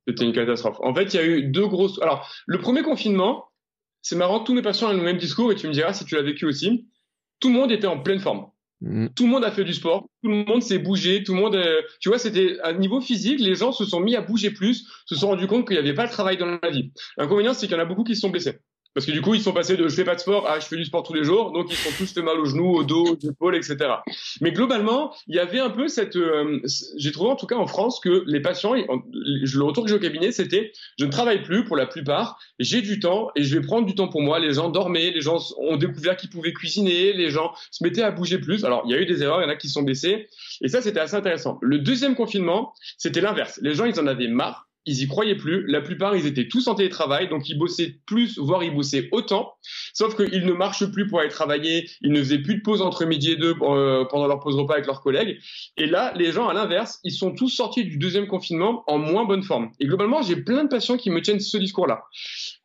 [0.06, 0.76] C'était une catastrophe.
[0.80, 2.00] En fait, il y a eu deux grosses.
[2.00, 3.46] Alors, le premier confinement,
[4.02, 6.14] c'est marrant, tous mes patients ont le même discours et tu me diras si tu
[6.14, 6.86] l'as vécu aussi
[7.40, 8.46] tout le monde était en pleine forme.
[8.80, 9.08] Mm.
[9.14, 11.56] Tout le monde a fait du sport, tout le monde s'est bougé, tout le monde,
[11.56, 14.86] euh, tu vois, c'était à niveau physique, les gens se sont mis à bouger plus,
[15.06, 16.92] se sont rendus compte qu'il n'y avait pas le travail dans la vie.
[17.16, 18.58] L'inconvénient, c'est qu'il y en a beaucoup qui se sont blessés.
[18.96, 20.64] Parce que du coup, ils sont passés de je fais pas de sport à je
[20.64, 22.82] fais du sport tous les jours, donc ils sont tous fait mal aux genoux, au
[22.82, 23.76] dos, aux épaules, etc.
[24.40, 26.62] Mais globalement, il y avait un peu cette, euh,
[26.96, 30.00] j'ai trouvé en tout cas en France que les patients, le retour que j'ai au
[30.00, 33.60] cabinet, c'était je ne travaille plus pour la plupart, j'ai du temps et je vais
[33.60, 34.38] prendre du temps pour moi.
[34.38, 38.10] Les gens dormaient, les gens ont découvert qu'ils pouvaient cuisiner, les gens se mettaient à
[38.10, 38.64] bouger plus.
[38.64, 40.26] Alors il y a eu des erreurs, il y en a qui sont baissés,
[40.62, 41.58] et ça c'était assez intéressant.
[41.60, 43.60] Le deuxième confinement, c'était l'inverse.
[43.60, 45.66] Les gens, ils en avaient marre ils y croyaient plus.
[45.66, 49.54] La plupart, ils étaient tous en télétravail, donc ils bossaient plus, voire ils bossaient autant.
[49.92, 53.04] Sauf qu'ils ne marchent plus pour aller travailler, ils ne faisaient plus de pause entre
[53.04, 55.38] midi et deux euh, pendant leur pause repas avec leurs collègues.
[55.76, 59.24] Et là, les gens, à l'inverse, ils sont tous sortis du deuxième confinement en moins
[59.24, 59.70] bonne forme.
[59.80, 62.04] Et globalement, j'ai plein de patients qui me tiennent ce discours-là.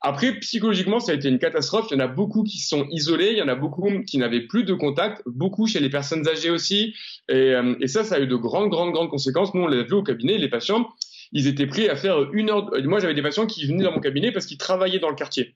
[0.02, 1.88] Après, psychologiquement, ça a été une catastrophe.
[1.92, 4.42] Il y en a beaucoup qui sont isolés, il y en a beaucoup qui n'avaient
[4.42, 6.94] plus de contact, beaucoup chez les personnes âgées aussi.
[7.30, 9.54] Et, euh, et ça, ça a eu de grandes, grandes, grandes conséquences.
[9.54, 10.88] Nous, on l'a vu au cabinet, les patients,
[11.32, 12.70] ils étaient prêts à faire une heure.
[12.84, 15.56] Moi, j'avais des patients qui venaient dans mon cabinet parce qu'ils travaillaient dans le quartier.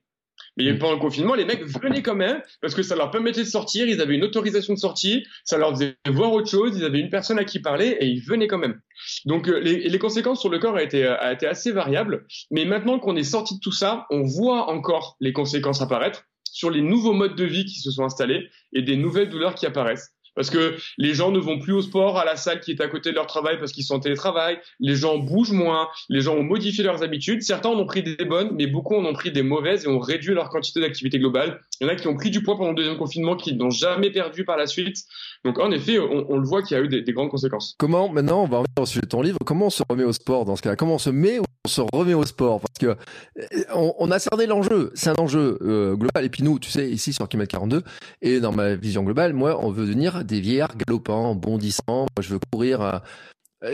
[0.58, 3.48] Mais pendant le confinement, les mecs venaient quand même parce que ça leur permettait de
[3.48, 3.88] sortir.
[3.88, 6.78] Ils avaient une autorisation de sortie, ça leur faisait voir autre chose.
[6.78, 8.80] Ils avaient une personne à qui parler et ils venaient quand même.
[9.26, 12.26] Donc euh, les, conséquences sur le corps été, a été assez variables.
[12.52, 16.70] Mais maintenant qu'on est sorti de tout ça, on voit encore les conséquences apparaître sur
[16.70, 20.16] les nouveaux modes de vie qui se sont installés et des nouvelles douleurs qui apparaissent
[20.36, 22.88] parce que les gens ne vont plus au sport, à la salle qui est à
[22.88, 26.36] côté de leur travail parce qu'ils sont en télétravail, les gens bougent moins, les gens
[26.36, 29.32] ont modifié leurs habitudes, certains en ont pris des bonnes, mais beaucoup en ont pris
[29.32, 31.60] des mauvaises et ont réduit leur quantité d'activité globale.
[31.80, 33.70] Il y en a qui ont pris du poids pendant le deuxième confinement, qui n'ont
[33.70, 34.98] jamais perdu par la suite.
[35.44, 37.76] Donc en effet, on, le voit qu'il y a eu des, grandes conséquences.
[37.78, 40.14] Comment, maintenant, on va revenir au sujet de ton livre, comment on se remet au
[40.14, 40.76] sport dans ce cas?
[40.76, 42.62] Comment on se met ou on se remet au sport?
[42.62, 43.00] Parce que
[43.40, 46.26] euh, on, a cerné l'enjeu, c'est un enjeu euh, global.
[46.26, 47.84] Et puis nous, tu sais, ici sur Kimet 42,
[48.22, 52.08] et dans ma vision globale, moi, on veut devenir des vieillards galopants, bondissants.
[52.16, 52.82] Moi, je veux courir.
[52.82, 53.04] À...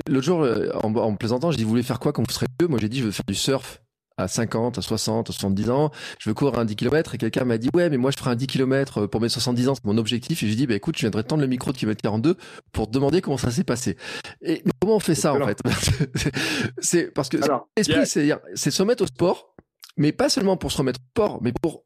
[0.08, 2.48] L'autre jour, euh, en, en plaisantant, je dis, vous voulez faire quoi quand vous serez
[2.60, 2.68] vieux?
[2.68, 3.82] Moi, j'ai dit, je veux faire du surf
[4.18, 7.46] à 50, à 60, à 70 ans, je veux courir un 10 km et quelqu'un
[7.46, 9.86] m'a dit ouais mais moi je ferai un 10 km pour mes 70 ans, c'est
[9.86, 12.38] mon objectif et j'ai dit bah écoute je viendrai tendre le micro de kilomètre 42
[12.72, 13.98] pour te demander comment ça s'est passé.
[14.42, 15.60] Et comment on fait ça en fait?
[16.80, 17.38] C'est parce que
[17.78, 19.56] l'esprit c'est c'est se remettre au sport,
[19.98, 21.84] mais pas seulement pour se remettre au sport, mais pour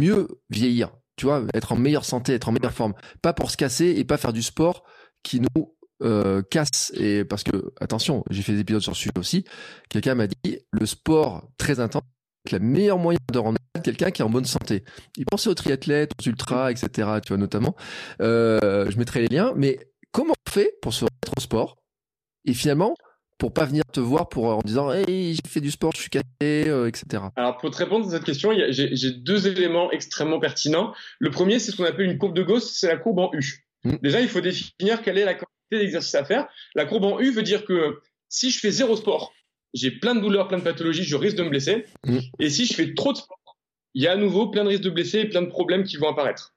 [0.00, 0.90] mieux vieillir.
[1.16, 4.04] Tu vois, être en meilleure santé, être en meilleure forme, pas pour se casser et
[4.04, 4.84] pas faire du sport
[5.22, 9.18] qui nous euh, casse et parce que attention, j'ai fait des épisodes sur ce sujet
[9.18, 9.44] aussi.
[9.88, 12.02] Quelqu'un m'a dit le sport très intense
[12.52, 14.84] le meilleur moyen de rendre quelqu'un qui est en bonne santé.
[15.16, 17.08] Il pensait aux triathlètes, aux ultras, etc.
[17.22, 17.74] Tu vois notamment.
[18.20, 19.52] Euh, je mettrai les liens.
[19.56, 19.78] Mais
[20.12, 21.76] comment on fait pour se remettre au sport?
[22.44, 22.94] Et finalement
[23.38, 26.10] pour pas venir te voir pour en disant hey j'ai fait du sport je suis
[26.10, 30.94] cassé euh, etc alors pour te répondre à cette question j'ai deux éléments extrêmement pertinents
[31.18, 33.66] le premier c'est ce qu'on appelle une courbe de Gauss c'est la courbe en U
[33.84, 33.96] mmh.
[34.02, 35.34] déjà il faut définir quelle est la
[35.70, 36.48] d'exercices à faire.
[36.74, 39.32] La courbe en U veut dire que si je fais zéro sport,
[39.74, 41.84] j'ai plein de douleurs, plein de pathologies, je risque de me blesser.
[42.04, 42.18] Mm.
[42.38, 43.56] Et si je fais trop de sport,
[43.94, 45.96] il y a à nouveau plein de risques de blesser et plein de problèmes qui
[45.96, 46.54] vont apparaître.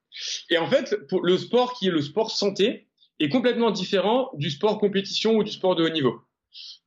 [0.50, 2.88] Et en fait, pour le sport qui est le sport santé
[3.20, 6.22] est complètement différent du sport compétition ou du sport de haut niveau.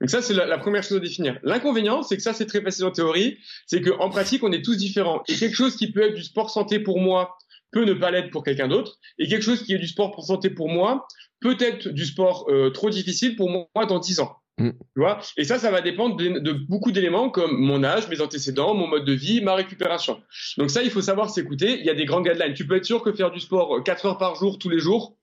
[0.01, 1.39] Donc ça, c'est la, première chose à définir.
[1.43, 4.77] L'inconvénient, c'est que ça, c'est très facile en théorie, c'est qu'en pratique, on est tous
[4.77, 5.23] différents.
[5.29, 7.37] Et quelque chose qui peut être du sport santé pour moi
[7.71, 8.99] peut ne pas l'être pour quelqu'un d'autre.
[9.19, 11.07] Et quelque chose qui est du sport pour santé pour moi
[11.43, 14.37] peut-être du sport euh, trop difficile pour moi dans 10 ans.
[14.59, 14.71] Mm.
[14.71, 15.21] Tu vois?
[15.37, 19.05] Et ça, ça va dépendre de, beaucoup d'éléments comme mon âge, mes antécédents, mon mode
[19.05, 20.23] de vie, ma récupération.
[20.57, 21.79] Donc ça, il faut savoir s'écouter.
[21.79, 22.55] Il y a des grands guidelines.
[22.55, 25.17] Tu peux être sûr que faire du sport 4 heures par jour, tous les jours,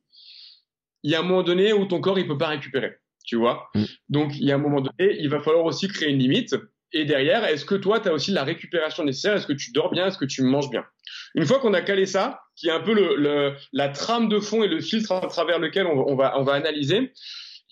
[1.04, 2.98] il y a un moment donné où ton corps, il peut pas récupérer.
[3.26, 3.84] Tu vois mm.
[4.10, 6.56] Donc, il y a un moment donné, il va falloir aussi créer une limite.
[6.92, 9.36] Et derrière, est-ce que toi, tu as aussi la récupération nécessaire?
[9.36, 10.08] Est-ce que tu dors bien?
[10.08, 10.84] Est-ce que tu manges bien?
[11.36, 14.64] Une fois qu'on a calé ça, qui est un peu le, la trame de fond
[14.64, 17.14] et le filtre à travers lequel on, va, on va analyser,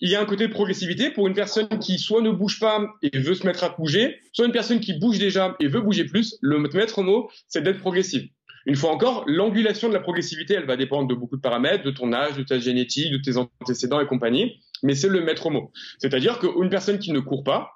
[0.00, 2.86] il y a un côté de progressivité pour une personne qui soit ne bouge pas
[3.02, 6.04] et veut se mettre à bouger, soit une personne qui bouge déjà et veut bouger
[6.04, 6.36] plus.
[6.40, 8.28] Le maître mot, c'est d'être progressive.
[8.66, 11.90] Une fois encore, l'angulation de la progressivité, elle va dépendre de beaucoup de paramètres, de
[11.90, 15.72] ton âge, de ta génétique, de tes antécédents et compagnie, mais c'est le maître mot.
[15.98, 17.72] C'est-à-dire qu'une personne qui ne court pas,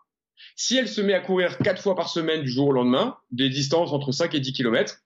[0.57, 3.49] si elle se met à courir quatre fois par semaine du jour au lendemain, des
[3.49, 4.99] distances entre 5 et 10 km,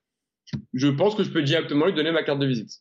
[0.73, 2.71] je pense que je peux directement lui donner ma carte de visite.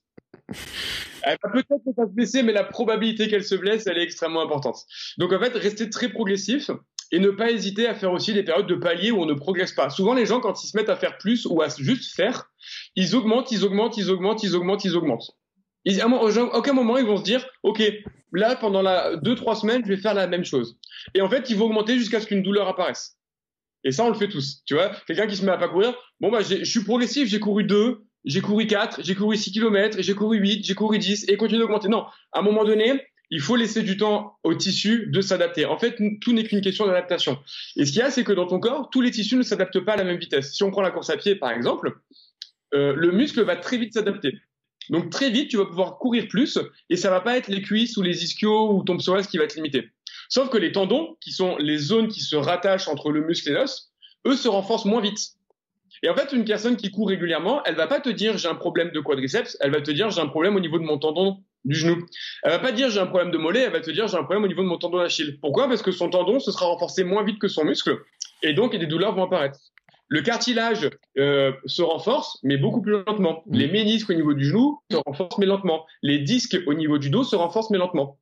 [1.22, 4.42] Elle va peut-être pas se blesser, mais la probabilité qu'elle se blesse, elle est extrêmement
[4.42, 4.76] importante.
[5.18, 6.70] Donc en fait, rester très progressif
[7.12, 9.72] et ne pas hésiter à faire aussi des périodes de palier où on ne progresse
[9.72, 9.90] pas.
[9.90, 12.50] Souvent, les gens, quand ils se mettent à faire plus ou à juste faire,
[12.94, 15.30] ils augmentent, ils augmentent, ils augmentent, ils augmentent, ils augmentent.
[16.00, 16.06] à
[16.58, 17.82] aucun moment, ils vont se dire, OK,
[18.32, 20.78] là, pendant la deux, trois semaines, je vais faire la même chose.
[21.14, 23.16] Et en fait, ils vont augmenter jusqu'à ce qu'une douleur apparaisse.
[23.84, 24.62] Et ça, on le fait tous.
[24.66, 27.38] Tu vois, quelqu'un qui se met à pas courir, bon, bah, je suis progressif, j'ai
[27.38, 31.28] couru 2, j'ai couru 4, j'ai couru 6 km, j'ai couru 8, j'ai couru 10,
[31.28, 31.88] et continue d'augmenter.
[31.88, 33.00] Non, à un moment donné,
[33.30, 35.66] il faut laisser du temps au tissu de s'adapter.
[35.66, 37.38] En fait, tout n'est qu'une question d'adaptation.
[37.76, 39.80] Et ce qu'il y a, c'est que dans ton corps, tous les tissus ne s'adaptent
[39.80, 40.52] pas à la même vitesse.
[40.52, 41.96] Si on prend la course à pied, par exemple,
[42.74, 44.34] euh, le muscle va très vite s'adapter.
[44.90, 46.58] Donc très vite, tu vas pouvoir courir plus
[46.90, 49.46] et ça va pas être les cuisses ou les ischios ou ton psoas qui va
[49.46, 49.90] te limiter.
[50.28, 53.52] Sauf que les tendons, qui sont les zones qui se rattachent entre le muscle et
[53.52, 53.92] l'os,
[54.26, 55.18] eux se renforcent moins vite.
[56.02, 58.54] Et en fait, une personne qui court régulièrement, elle va pas te dire j'ai un
[58.54, 61.38] problème de quadriceps, elle va te dire j'ai un problème au niveau de mon tendon
[61.64, 62.04] du genou.
[62.42, 64.24] Elle va pas dire j'ai un problème de mollet, elle va te dire j'ai un
[64.24, 65.38] problème au niveau de mon tendon d'Achille.
[65.40, 65.68] Pourquoi?
[65.68, 67.98] Parce que son tendon se sera renforcé moins vite que son muscle
[68.42, 69.58] et donc des douleurs vont apparaître.
[70.08, 70.88] Le cartilage
[71.18, 73.42] euh, se renforce, mais beaucoup plus lentement.
[73.50, 75.84] Les ménisques au niveau du genou se renforcent, mais lentement.
[76.02, 78.18] Les disques au niveau du dos se renforcent, mais lentement.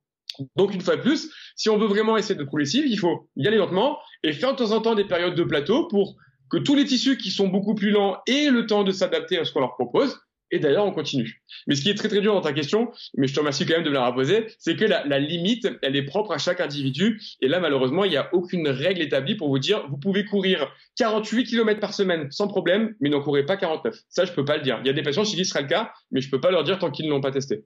[0.55, 3.47] Donc, une fois de plus, si on veut vraiment essayer de progressif, il faut y
[3.47, 6.15] aller lentement et faire de temps en temps des périodes de plateau pour
[6.49, 9.45] que tous les tissus qui sont beaucoup plus lents aient le temps de s'adapter à
[9.45, 10.19] ce qu'on leur propose.
[10.51, 11.41] Et d'ailleurs, on continue.
[11.67, 13.73] Mais ce qui est très très dur dans ta question, mais je te remercie quand
[13.73, 17.21] même de me la reposer, c'est que la, limite, elle est propre à chaque individu.
[17.41, 20.71] Et là, malheureusement, il n'y a aucune règle établie pour vous dire, vous pouvez courir
[20.97, 23.95] 48 km par semaine sans problème, mais n'en courez pas 49.
[24.07, 24.79] Ça, je peux pas le dire.
[24.83, 26.51] Il y a des patients chez qui ce sera le cas, mais je peux pas
[26.51, 27.65] leur dire tant qu'ils ne l'ont pas testé.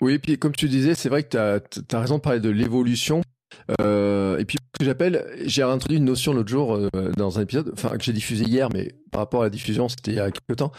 [0.00, 1.60] Oui, et puis comme tu disais, c'est vrai que tu as,
[1.92, 3.22] as, raison de parler de l'évolution.
[3.80, 7.42] Euh, et puis ce que j'appelle, j'ai introduit une notion l'autre jour euh, dans un
[7.42, 10.20] épisode, enfin que j'ai diffusé hier, mais par rapport à la diffusion, c'était il y
[10.20, 10.72] a quelques temps.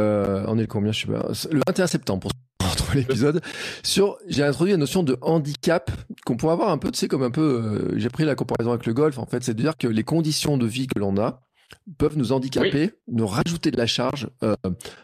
[0.00, 3.40] Euh, on est le combien, je sais pas, le 21 septembre pour retrouver l'épisode.
[3.82, 5.90] Sur, j'ai introduit la notion de handicap
[6.24, 8.86] qu'on pourrait avoir un peu, tu sais, comme un peu, j'ai pris la comparaison avec
[8.86, 9.18] le golf.
[9.18, 11.40] En fait, c'est de dire que les conditions de vie que l'on a
[11.98, 13.14] peuvent nous handicaper, oui.
[13.14, 14.28] nous rajouter de la charge.
[14.42, 14.54] Euh,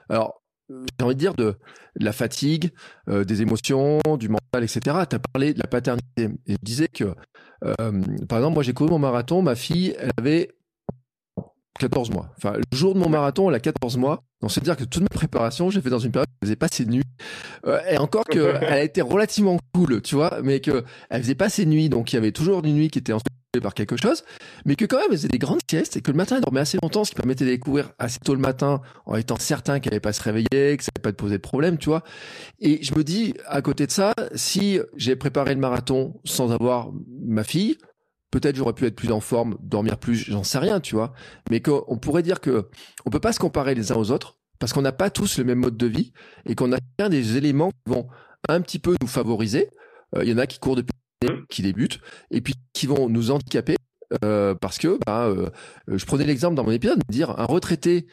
[0.08, 1.56] alors j'ai envie de dire de,
[1.98, 2.70] de la fatigue,
[3.08, 4.80] euh, des émotions, du mental, etc.
[5.08, 6.28] Tu as parlé de la paternité.
[6.46, 7.14] Et je disais que,
[7.64, 10.50] euh, par exemple, moi j'ai couru mon marathon, ma fille, elle avait
[11.78, 12.30] 14 mois.
[12.36, 14.22] Enfin, le jour de mon marathon, elle a 14 mois.
[14.40, 16.56] Donc, c'est dire que toute ma préparation, j'ai fait dans une période où elle faisait
[16.56, 17.02] pas ses nuits.
[17.66, 21.34] Euh, et encore que elle a été relativement cool, tu vois, mais que elle faisait
[21.34, 21.88] pas ses nuits.
[21.88, 23.26] Donc, il y avait toujours une nuit qui était ensuite
[23.60, 24.24] par quelque chose,
[24.64, 26.78] mais que quand même faisait des grandes siestes et que le matin elle dormait assez
[26.82, 30.00] longtemps, ce qui permettait de courir assez tôt le matin en étant certain qu'elle n'allait
[30.00, 32.02] pas se réveiller, que ça n'allait pas te poser de problème, tu vois.
[32.60, 36.90] Et je me dis, à côté de ça, si j'ai préparé le marathon sans avoir
[37.24, 37.78] ma fille,
[38.30, 41.12] peut-être j'aurais pu être plus en forme, dormir plus, j'en sais rien, tu vois.
[41.50, 42.68] Mais qu'on pourrait dire que
[43.04, 45.44] on peut pas se comparer les uns aux autres parce qu'on n'a pas tous le
[45.44, 46.12] même mode de vie
[46.46, 48.08] et qu'on a bien des éléments qui vont
[48.48, 49.70] un petit peu nous favoriser.
[50.14, 50.94] Il euh, y en a qui courent depuis
[51.48, 52.00] qui débutent
[52.30, 53.76] et puis qui vont nous handicaper
[54.24, 55.50] euh, parce que bah, euh,
[55.88, 58.06] je prenais l'exemple dans mon épisode de dire un retraité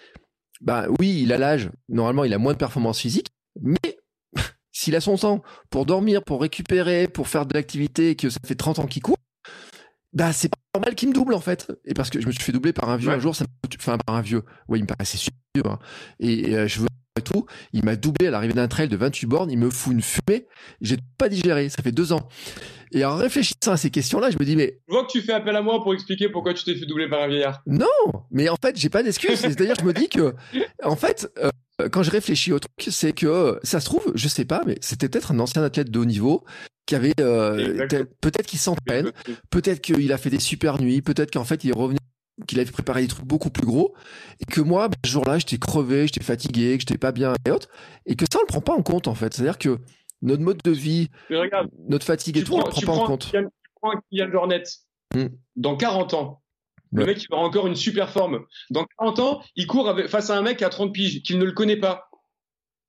[0.62, 3.28] bah oui il a l'âge normalement il a moins de performance physique
[3.62, 4.00] mais
[4.72, 8.40] s'il a son temps pour dormir pour récupérer pour faire de l'activité et que ça
[8.46, 9.18] fait 30 ans qu'il court
[10.14, 12.42] bah c'est pas normal qu'il me double en fait et parce que je me suis
[12.42, 13.16] fait doubler par un vieux ouais.
[13.16, 13.46] un jour ça
[13.78, 15.80] enfin par un vieux ouais il me paraissait super hein.
[16.20, 18.98] et, et euh, je veux et tout, il m'a doublé à l'arrivée d'un trail de
[18.98, 20.48] 28 bornes, il me fout une fumée,
[20.82, 22.28] j'ai pas digéré, ça fait deux ans.
[22.92, 24.80] Et en réfléchissant à ces questions-là, je me dis mais...
[24.88, 27.08] Je vois que tu fais appel à moi pour expliquer pourquoi tu t'es fait doubler
[27.08, 27.62] par un vieillard.
[27.68, 27.86] Non,
[28.32, 29.40] mais en fait, j'ai pas d'excuse.
[29.40, 30.34] C'est-à-dire, je me dis que,
[30.84, 34.46] en fait, euh, quand je réfléchis au truc, c'est que ça se trouve, je sais
[34.46, 36.44] pas, mais c'était peut-être un ancien athlète de haut niveau
[36.86, 37.88] qui avait euh,
[38.22, 39.12] peut-être qu'il s'entraîne,
[39.50, 41.98] peut-être qu'il a fait des super nuits, peut-être qu'en fait il est revenu
[42.48, 43.94] qu'il avait préparé des trucs beaucoup plus gros
[44.40, 47.52] et que moi bah, ce jour-là j'étais crevé j'étais fatigué que j'étais pas bien et
[47.52, 47.70] autres
[48.08, 49.34] et que ça on le prend pas en compte en fait.
[49.34, 49.80] C'est à dire que
[50.22, 53.04] notre mode de vie regarde, notre fatigue et tout prends, on le prend pas prends,
[53.04, 53.50] en compte tu
[53.82, 54.64] prends Kylian Jornet
[55.16, 55.28] hmm.
[55.56, 56.42] dans 40 ans.
[56.92, 58.46] Le mec il aura encore une super forme.
[58.70, 61.46] Dans 40 ans il court avec, face à un mec à 30 piges qu'il ne
[61.46, 62.10] le connaît pas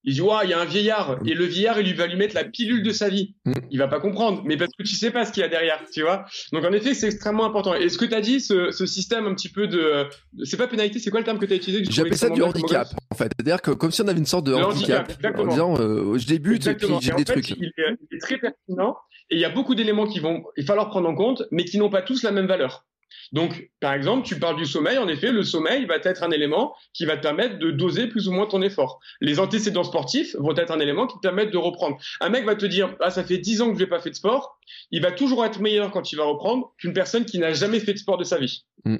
[0.04, 1.18] il dit, ouais, il y a un vieillard.
[1.24, 3.34] Et le vieillard, il lui va lui mettre la pilule de sa vie.
[3.46, 3.52] Mm.
[3.70, 4.42] Il va pas comprendre.
[4.44, 6.26] Mais parce que tu sais pas ce qu'il y a derrière, tu vois.
[6.52, 7.74] Donc, en effet, c'est extrêmement important.
[7.74, 10.06] Et ce que tu as dit, ce, ce, système un petit peu de,
[10.42, 11.84] c'est pas pénalité, c'est quoi le terme que tu as utilisé?
[11.88, 13.30] J'appelle ça du handicap, en fait.
[13.36, 15.10] C'est-à-dire que comme si on avait une sorte de handicap.
[15.10, 16.96] handicap en disant, euh, je débute exactement.
[16.96, 17.50] et puis j'ai des fait, trucs.
[17.50, 18.96] Il est, il est très pertinent.
[19.30, 21.78] Et il y a beaucoup d'éléments qui vont, il falloir prendre en compte, mais qui
[21.78, 22.84] n'ont pas tous la même valeur.
[23.32, 24.98] Donc, par exemple, tu parles du sommeil.
[24.98, 28.28] En effet, le sommeil va être un élément qui va te permettre de doser plus
[28.28, 29.00] ou moins ton effort.
[29.20, 31.96] Les antécédents sportifs vont être un élément qui te permettent de reprendre.
[32.20, 34.10] Un mec va te dire, ah, ça fait 10 ans que je n'ai pas fait
[34.10, 34.58] de sport.
[34.90, 37.92] Il va toujours être meilleur quand il va reprendre qu'une personne qui n'a jamais fait
[37.92, 38.64] de sport de sa vie.
[38.84, 38.98] Mm.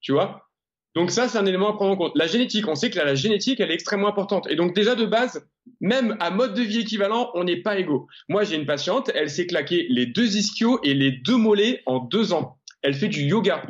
[0.00, 0.48] Tu vois?
[0.94, 2.12] Donc ça, c'est un élément à prendre en compte.
[2.14, 4.46] La génétique, on sait que la, la génétique, elle est extrêmement importante.
[4.48, 5.44] Et donc déjà de base,
[5.80, 8.06] même à mode de vie équivalent, on n'est pas égaux.
[8.28, 11.98] Moi, j'ai une patiente, elle s'est claqué les deux ischios et les deux mollets en
[11.98, 13.64] deux ans elle fait du yoga.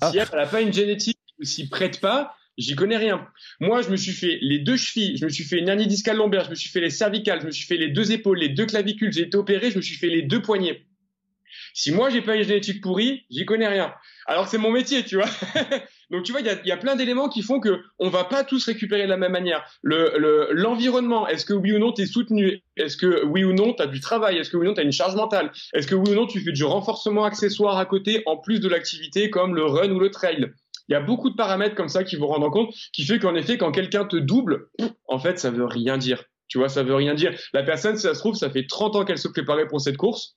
[0.00, 0.10] ah.
[0.10, 3.26] Si elle n'a pas une génétique qui s'y prête pas, j'y connais rien.
[3.58, 6.16] Moi, je me suis fait les deux chevilles, je me suis fait une hernie discale
[6.16, 8.48] lombaire, je me suis fait les cervicales, je me suis fait les deux épaules, les
[8.48, 10.86] deux clavicules, j'ai été opéré, je me suis fait les deux poignets.
[11.74, 13.92] Si moi, j'ai pas une génétique pourrie, j'y connais rien.
[14.26, 15.28] Alors c'est mon métier, tu vois.
[16.10, 18.24] Donc tu vois, il y a, y a, plein d'éléments qui font que on va
[18.24, 19.64] pas tous récupérer de la même manière.
[19.82, 22.62] Le l'environnement, le, est-ce que oui ou non tu es soutenu?
[22.76, 24.38] Est-ce que oui ou non tu as du travail?
[24.38, 25.52] Est-ce que oui ou non tu as une charge mentale?
[25.72, 28.68] Est-ce que oui ou non tu fais du renforcement accessoire à côté en plus de
[28.68, 30.50] l'activité comme le run ou le trail?
[30.88, 33.20] Il y a beaucoup de paramètres comme ça qui vont rendre en compte, qui fait
[33.20, 34.68] qu'en effet, quand quelqu'un te double,
[35.06, 36.24] en fait, ça veut rien dire.
[36.48, 37.32] Tu vois, ça veut rien dire.
[37.52, 39.96] La personne, si ça se trouve, ça fait 30 ans qu'elle se préparait pour cette
[39.96, 40.36] course.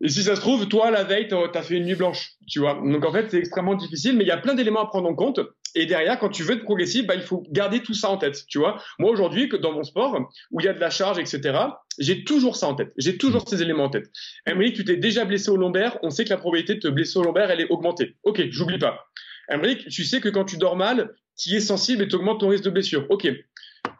[0.00, 2.74] Et si ça se trouve, toi, la veille, t'as fait une nuit blanche, tu vois.
[2.74, 5.14] Donc en fait, c'est extrêmement difficile, mais il y a plein d'éléments à prendre en
[5.14, 5.40] compte.
[5.74, 8.44] Et derrière, quand tu veux être progressif, bah, il faut garder tout ça en tête,
[8.48, 8.80] tu vois.
[8.98, 10.16] Moi, aujourd'hui, dans mon sport,
[10.50, 11.58] où il y a de la charge, etc.,
[11.98, 12.92] j'ai toujours ça en tête.
[12.96, 14.06] J'ai toujours ces éléments en tête.
[14.46, 15.98] Emery, tu t'es déjà blessé au lombaire.
[16.02, 18.16] On sait que la probabilité de te blesser au lombaire, elle est augmentée.
[18.22, 19.04] Ok, j'oublie pas.
[19.50, 22.48] Emery, tu sais que quand tu dors mal, tu es sensible et tu augmentes ton
[22.48, 23.06] risque de blessure.
[23.10, 23.28] Ok.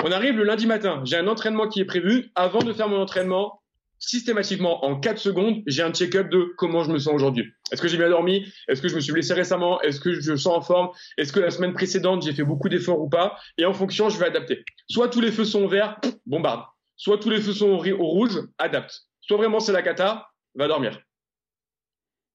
[0.05, 1.03] On arrive le lundi matin.
[1.05, 2.31] J'ai un entraînement qui est prévu.
[2.35, 3.61] Avant de faire mon entraînement,
[3.99, 7.53] systématiquement en 4 secondes, j'ai un check-up de comment je me sens aujourd'hui.
[7.73, 8.47] Est-ce que j'ai bien dormi?
[8.69, 9.81] Est-ce que je me suis blessé récemment?
[9.83, 10.91] Est-ce que je sens en forme?
[11.17, 13.39] Est-ce que la semaine précédente, j'ai fait beaucoup d'efforts ou pas?
[13.59, 14.65] Et en fonction, je vais adapter.
[14.89, 16.63] Soit tous les feux sont verts, bombarde.
[16.97, 19.03] Soit tous les feux sont au, rouge, adapte.
[19.21, 20.99] Soit vraiment c'est la cata, va dormir.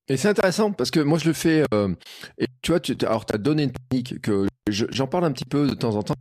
[0.09, 1.63] Et c'est intéressant parce que moi je le fais.
[1.73, 1.93] Euh,
[2.37, 5.45] et tu vois, tu, alors tu as donné une technique que j'en parle un petit
[5.45, 6.15] peu de temps en temps.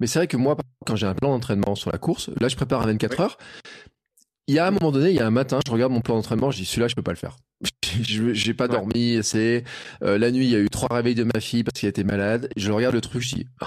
[0.00, 2.56] Mais c'est vrai que moi, quand j'ai un plan d'entraînement sur la course, là je
[2.56, 3.38] prépare à 24 heures
[4.48, 6.16] il y a un moment donné, il y a un matin, je regarde mon plan
[6.16, 7.36] d'entraînement, je dis celui-là, je peux pas le faire.
[8.00, 9.64] J'ai pas dormi, c'est
[10.02, 12.04] euh, la nuit, il y a eu trois réveils de ma fille parce qu'elle était
[12.04, 12.48] malade.
[12.56, 13.66] je regarde le truc, je dis oh,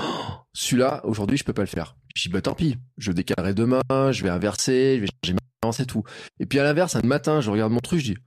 [0.54, 1.96] celui-là, aujourd'hui, je peux pas le faire.
[2.16, 5.40] Je dis bah tant pis, je décalerai demain, je vais inverser, je vais changer ma
[5.62, 6.04] balance et tout.
[6.40, 8.18] Et puis à l'inverse, un matin, je regarde mon truc, je dis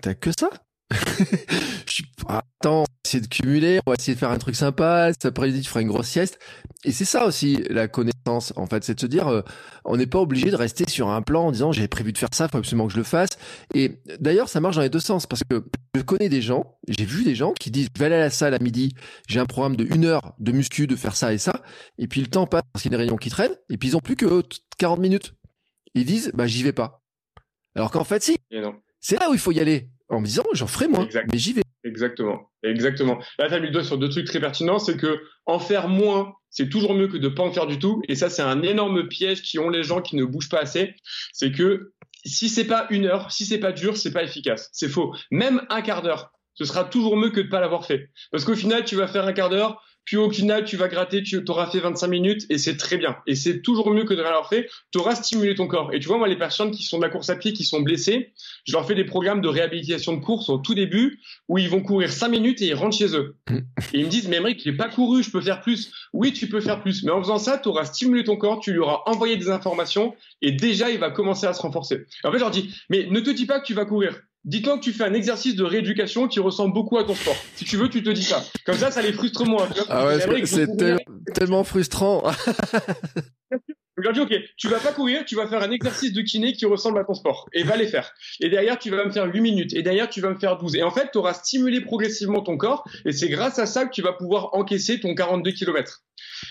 [0.00, 0.48] t'as que ça?
[0.92, 4.56] Je suis attends, on va essayer de cumuler, on va essayer de faire un truc
[4.56, 6.38] sympa, cet après-midi tu feras une grosse sieste.
[6.84, 9.42] Et c'est ça aussi la connaissance, en fait, c'est de se dire, euh,
[9.84, 12.30] on n'est pas obligé de rester sur un plan en disant j'avais prévu de faire
[12.32, 13.30] ça, faut absolument que je le fasse.
[13.74, 15.64] Et d'ailleurs, ça marche dans les deux sens parce que
[15.94, 18.30] je connais des gens, j'ai vu des gens qui disent je vais aller à la
[18.30, 18.94] salle à midi,
[19.28, 21.62] j'ai un programme de une heure de muscu, de faire ça et ça,
[21.98, 23.90] et puis le temps passe parce qu'il y a des réunions qui traînent, et puis
[23.90, 24.42] ils ont plus que
[24.78, 25.34] 40 minutes.
[25.94, 27.02] Ils disent bah j'y vais pas.
[27.74, 28.36] Alors qu'en fait si.
[29.00, 31.52] C'est là où il faut y aller en me disant j'en ferai moins, mais j'y
[31.52, 31.62] vais.
[31.82, 33.18] Exactement, exactement.
[33.38, 36.34] Là, tu as mis deux sur deux trucs très pertinents, c'est que en faire moins,
[36.50, 38.02] c'est toujours mieux que de pas en faire du tout.
[38.08, 40.94] Et ça, c'est un énorme piège qui ont les gens qui ne bougent pas assez.
[41.32, 41.92] C'est que
[42.24, 44.68] si c'est pas une heure, si c'est pas dur, c'est pas efficace.
[44.72, 45.14] C'est faux.
[45.30, 48.10] Même un quart d'heure, ce sera toujours mieux que de pas l'avoir fait.
[48.30, 51.22] Parce qu'au final, tu vas faire un quart d'heure, puis au final, tu vas gratter,
[51.22, 53.18] tu auras fait 25 minutes et c'est très bien.
[53.28, 54.68] Et c'est toujours mieux que de rien avoir fait.
[54.90, 55.94] Tu auras stimulé ton corps.
[55.94, 57.80] Et tu vois, moi, les personnes qui sont de la course à pied, qui sont
[57.80, 58.32] blessées,
[58.64, 61.80] je leur fais des programmes de réhabilitation de course au tout début où ils vont
[61.80, 63.36] courir 5 minutes et ils rentrent chez eux.
[63.92, 65.92] Et ils me disent, mais Emmerich, j'ai pas couru, je peux faire plus.
[66.12, 67.04] Oui, tu peux faire plus.
[67.04, 70.16] Mais en faisant ça, tu auras stimulé ton corps, tu lui auras envoyé des informations
[70.42, 72.06] et déjà, il va commencer à se renforcer.
[72.24, 74.20] en fait, je leur dis, mais ne te dis pas que tu vas courir.
[74.44, 77.36] Dis-toi que tu fais un exercice de rééducation qui ressemble beaucoup à ton sport.
[77.56, 78.42] Si tu veux, tu te dis ça.
[78.64, 79.68] Comme ça, ça les frustre moins.
[79.88, 80.68] ah ouais, c'est
[81.34, 82.22] tellement frustrant.
[84.00, 86.54] Je leur dis, OK, tu vas pas courir, tu vas faire un exercice de kiné
[86.54, 87.48] qui ressemble à ton sport.
[87.52, 88.12] Et va les faire.
[88.40, 89.74] Et derrière, tu vas me faire 8 minutes.
[89.74, 90.76] Et derrière, tu vas me faire 12.
[90.76, 92.88] Et en fait, tu auras stimulé progressivement ton corps.
[93.04, 96.02] Et c'est grâce à ça que tu vas pouvoir encaisser ton 42 km.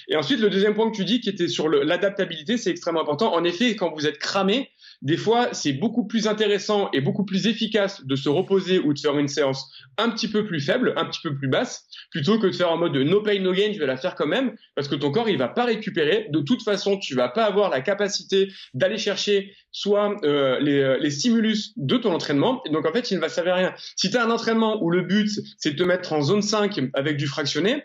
[0.10, 3.34] Et ensuite, le deuxième point que tu dis, qui était sur l'adaptabilité, c'est extrêmement important.
[3.34, 4.70] En effet, quand vous êtes cramé,
[5.02, 9.00] des fois, c'est beaucoup plus intéressant et beaucoup plus efficace de se reposer ou de
[9.00, 12.48] faire une séance un petit peu plus faible, un petit peu plus basse, plutôt que
[12.48, 14.88] de faire en mode no pain, no gain, je vais la faire quand même, parce
[14.90, 16.28] que ton corps, il va pas récupérer.
[16.32, 20.98] De toute façon, tu vas pas avoir la capacité d'aller chercher soit euh, les, euh,
[21.00, 22.62] les, stimulus de ton entraînement.
[22.66, 23.74] Et donc, en fait, il ne va servir à rien.
[23.96, 26.80] Si tu as un entraînement où le but, c'est de te mettre en zone 5
[26.94, 27.84] avec du fractionné,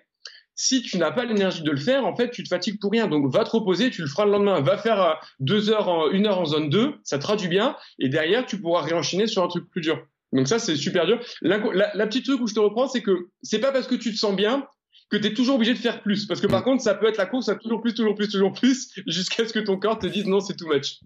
[0.56, 3.08] si tu n'as pas l'énergie de le faire, en fait, tu te fatigues pour rien.
[3.08, 4.60] Donc, va te reposer, tu le feras le lendemain.
[4.60, 7.76] Va faire euh, deux heures, en, une heure en zone 2, ça traduit bien.
[7.98, 10.04] Et derrière, tu pourras réenchaîner sur un truc plus dur.
[10.32, 11.20] Donc ça, c'est super dur.
[11.42, 11.58] La,
[11.94, 14.18] la, petite truc où je te reprends, c'est que c'est pas parce que tu te
[14.18, 14.66] sens bien
[15.10, 16.26] que tu es toujours obligé de faire plus.
[16.26, 16.64] Parce que par mm.
[16.64, 19.52] contre, ça peut être la course à toujours plus, toujours plus, toujours plus, jusqu'à ce
[19.52, 21.00] que ton corps te dise non, c'est too much.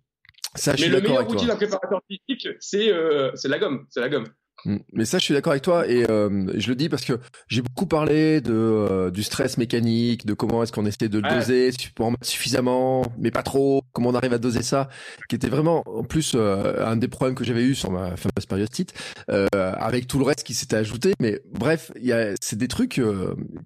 [0.54, 3.86] Ça, Mais le meilleur outil d'un préparateur physique, c'est euh, la gomme.
[3.90, 4.26] C'est la gomme.
[4.64, 4.76] Mm.
[4.92, 7.62] Mais ça, je suis d'accord avec toi et euh, je le dis parce que j'ai
[7.62, 11.70] beaucoup parlé de euh, du stress mécanique, de comment est-ce qu'on essaie de le doser
[12.22, 13.82] suffisamment, mais pas trop.
[13.92, 14.88] Comment on arrive à doser ça,
[15.28, 18.46] qui était vraiment en plus euh, un des problèmes que j'avais eu sur ma fameuse
[18.48, 18.92] périostite,
[19.28, 21.14] avec tout le reste qui s'était ajouté.
[21.20, 23.00] Mais bref, il y a c'est des trucs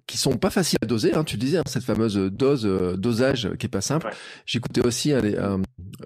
[0.07, 1.13] qui sont pas faciles à doser.
[1.13, 2.63] Hein, tu le disais, hein, cette fameuse dose
[2.97, 4.09] dosage qui est pas simple.
[4.45, 5.61] J'écoutais aussi un, un,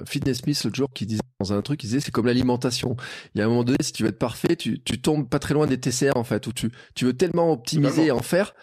[0.06, 2.96] Fitness Smith l'autre jour qui disait dans un truc, il disait c'est comme l'alimentation.
[3.36, 5.40] Il y a un moment donné, si tu veux être parfait, tu tu tombes pas
[5.40, 8.54] très loin des TCR en fait, où tu, tu veux tellement optimiser et en faire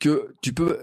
[0.00, 0.78] que tu peux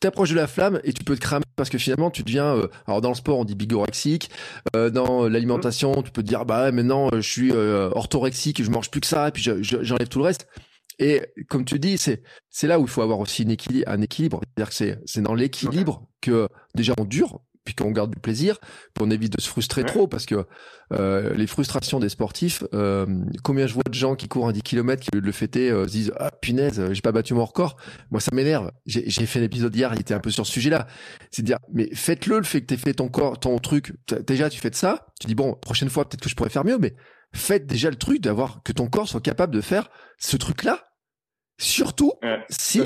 [0.00, 2.68] t'approches de la flamme et tu peux te cramer parce que finalement tu deviens euh,
[2.86, 4.30] alors dans le sport on dit bigorexique
[4.74, 8.90] euh, dans l'alimentation tu peux te dire bah maintenant je suis euh, orthorexique je mange
[8.90, 10.48] plus que ça et puis j'enlève tout le reste.
[10.98, 14.00] Et comme tu dis c'est c'est là où il faut avoir aussi un équilibre un
[14.00, 14.40] équilibre.
[14.44, 18.58] C'est-à-dire que c'est c'est dans l'équilibre que déjà on dure puis qu'on garde du plaisir,
[18.98, 20.46] qu'on évite de se frustrer trop, parce que
[20.92, 23.06] euh, les frustrations des sportifs, euh,
[23.42, 25.92] combien je vois de gens qui courent un 10 km qui le fêter euh, se
[25.92, 27.76] disent ah punaise j'ai pas battu mon record.
[28.10, 28.70] Moi ça m'énerve.
[28.86, 30.86] J'ai fait un épisode hier il était un peu sur ce sujet là
[31.32, 33.94] c'est de dire mais faites-le le fait que t'aies fait ton corps ton truc.
[34.26, 36.64] Déjà tu fais de ça tu dis bon prochaine fois peut-être que je pourrais faire
[36.64, 36.94] mieux mais
[37.34, 40.84] faites déjà le truc d'avoir que ton corps soit capable de faire ce truc là
[41.58, 42.12] surtout
[42.48, 42.82] si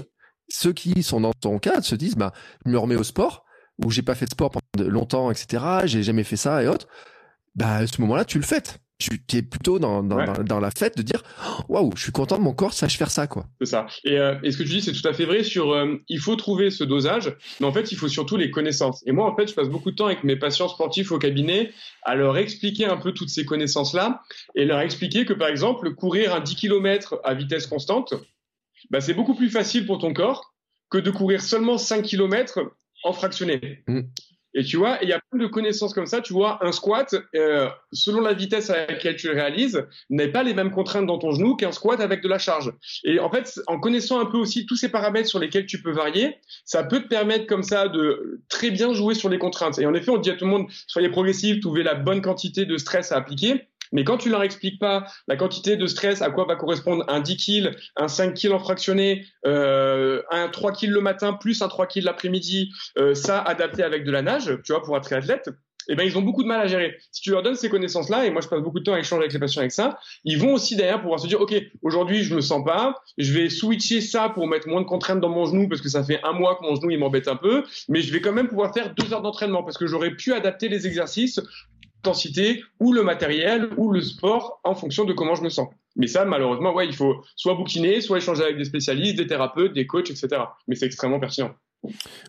[0.49, 2.33] ceux qui sont dans ton cas se disent bah
[2.65, 3.45] je me remets au sport
[3.85, 6.87] ou j'ai pas fait de sport pendant longtemps etc j'ai jamais fait ça et autres
[7.55, 8.63] bah à ce moment-là tu le fais.
[8.99, 11.23] Tu es plutôt dans, dans, dans, la fête de dire
[11.71, 13.87] waouh je suis content de mon corps sache faire ça quoi c'est ça.
[14.05, 16.19] Et, euh, et, ce que tu dis c'est tout à fait vrai sur euh, il
[16.19, 19.03] faut trouver ce dosage mais en fait il faut surtout les connaissances.
[19.07, 21.73] Et moi en fait je passe beaucoup de temps avec mes patients sportifs au cabinet
[22.03, 24.21] à leur expliquer un peu toutes ces connaissances là
[24.55, 28.13] et leur expliquer que par exemple courir un 10 km à vitesse constante
[28.91, 30.53] bah, c'est beaucoup plus facile pour ton corps
[30.91, 32.71] que de courir seulement 5 km
[33.03, 33.83] en fractionné.
[33.87, 34.01] Mmh.
[34.55, 36.21] Et tu vois, il y a plein de connaissances comme ça.
[36.21, 40.43] Tu vois, un squat, euh, selon la vitesse à laquelle tu le réalises, n'est pas
[40.43, 42.73] les mêmes contraintes dans ton genou qu'un squat avec de la charge.
[43.05, 45.93] Et en fait, en connaissant un peu aussi tous ces paramètres sur lesquels tu peux
[45.93, 49.79] varier, ça peut te permettre comme ça de très bien jouer sur les contraintes.
[49.79, 52.67] Et en effet, on dit à tout le monde, soyez progressif, trouvez la bonne quantité
[52.67, 53.69] de stress à appliquer.
[53.93, 57.21] Mais quand tu leur expliques pas la quantité de stress, à quoi va correspondre un
[57.21, 61.69] 10 kg, un 5 kg en fractionné, euh, un 3 kg le matin plus un
[61.69, 65.51] 3 kg l'après-midi, euh, ça adapté avec de la nage, tu vois, pour un triathlète,
[65.89, 66.97] eh ben, ils ont beaucoup de mal à gérer.
[67.11, 69.23] Si tu leur donnes ces connaissances-là, et moi je passe beaucoup de temps à échanger
[69.23, 72.35] avec les patients avec ça, ils vont aussi derrière pouvoir se dire, OK, aujourd'hui je
[72.35, 75.69] me sens pas, je vais switcher ça pour mettre moins de contraintes dans mon genou
[75.69, 78.13] parce que ça fait un mois que mon genou il m'embête un peu, mais je
[78.13, 81.41] vais quand même pouvoir faire deux heures d'entraînement parce que j'aurais pu adapter les exercices
[82.01, 85.69] intensité ou le matériel ou le sport en fonction de comment je me sens.
[85.97, 89.75] Mais ça, malheureusement, ouais, il faut soit bouquiner, soit échanger avec des spécialistes, des thérapeutes,
[89.75, 90.29] des coachs, etc.
[90.67, 91.51] Mais c'est extrêmement pertinent.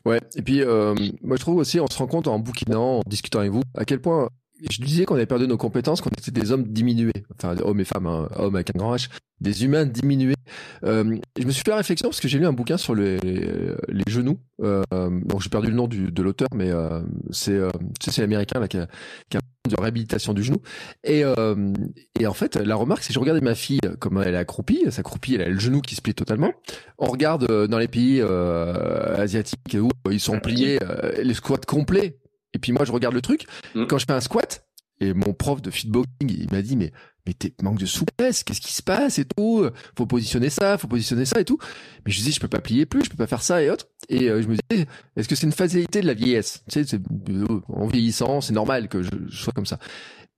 [0.06, 3.02] Ouais, et puis euh, moi je trouve aussi, on se rend compte en bouquinant, en
[3.06, 4.30] discutant avec vous, à quel point
[4.70, 7.86] je disais qu'on avait perdu nos compétences, qu'on était des hommes diminués, enfin hommes et
[7.86, 9.10] femmes, hein, hommes avec un grand H,
[9.40, 10.36] des humains diminués.
[10.84, 13.18] Euh, je me suis fait la réflexion parce que j'ai lu un bouquin sur les,
[13.20, 14.40] les genoux.
[14.62, 17.02] Euh, donc j'ai perdu le nom du, de l'auteur, mais euh,
[17.32, 18.88] c'est euh, c'est l'américain là qui a,
[19.30, 20.58] qui a de réhabilitation du genou.
[21.04, 21.74] Et, euh,
[22.20, 24.82] et en fait, la remarque, c'est que je regardais ma fille comme elle est accroupie,
[24.86, 26.52] elle s'accroupit, elle a le genou qui se plie totalement.
[26.98, 30.80] On regarde euh, dans les pays asiatiques où ils sont pliés,
[31.22, 32.20] les squats complets
[32.54, 33.46] et puis moi, je regarde le truc.
[33.76, 33.86] Mm.
[33.86, 34.66] Quand je fais un squat,
[35.02, 36.92] et mon prof de fitboxing, il m'a dit, mais,
[37.26, 40.88] mais t'es manque de souplesse, qu'est-ce qui se passe et tout, faut positionner ça, faut
[40.88, 41.58] positionner ça et tout.
[42.06, 43.88] Mais je dis, je peux pas plier plus, je peux pas faire ça et autres.
[44.10, 44.86] Et euh, je me dis,
[45.16, 46.64] est-ce que c'est une fatalité de la vieillesse?
[46.70, 46.98] Tu sais,
[47.30, 49.80] euh, en vieillissant, c'est normal que je, sois comme ça.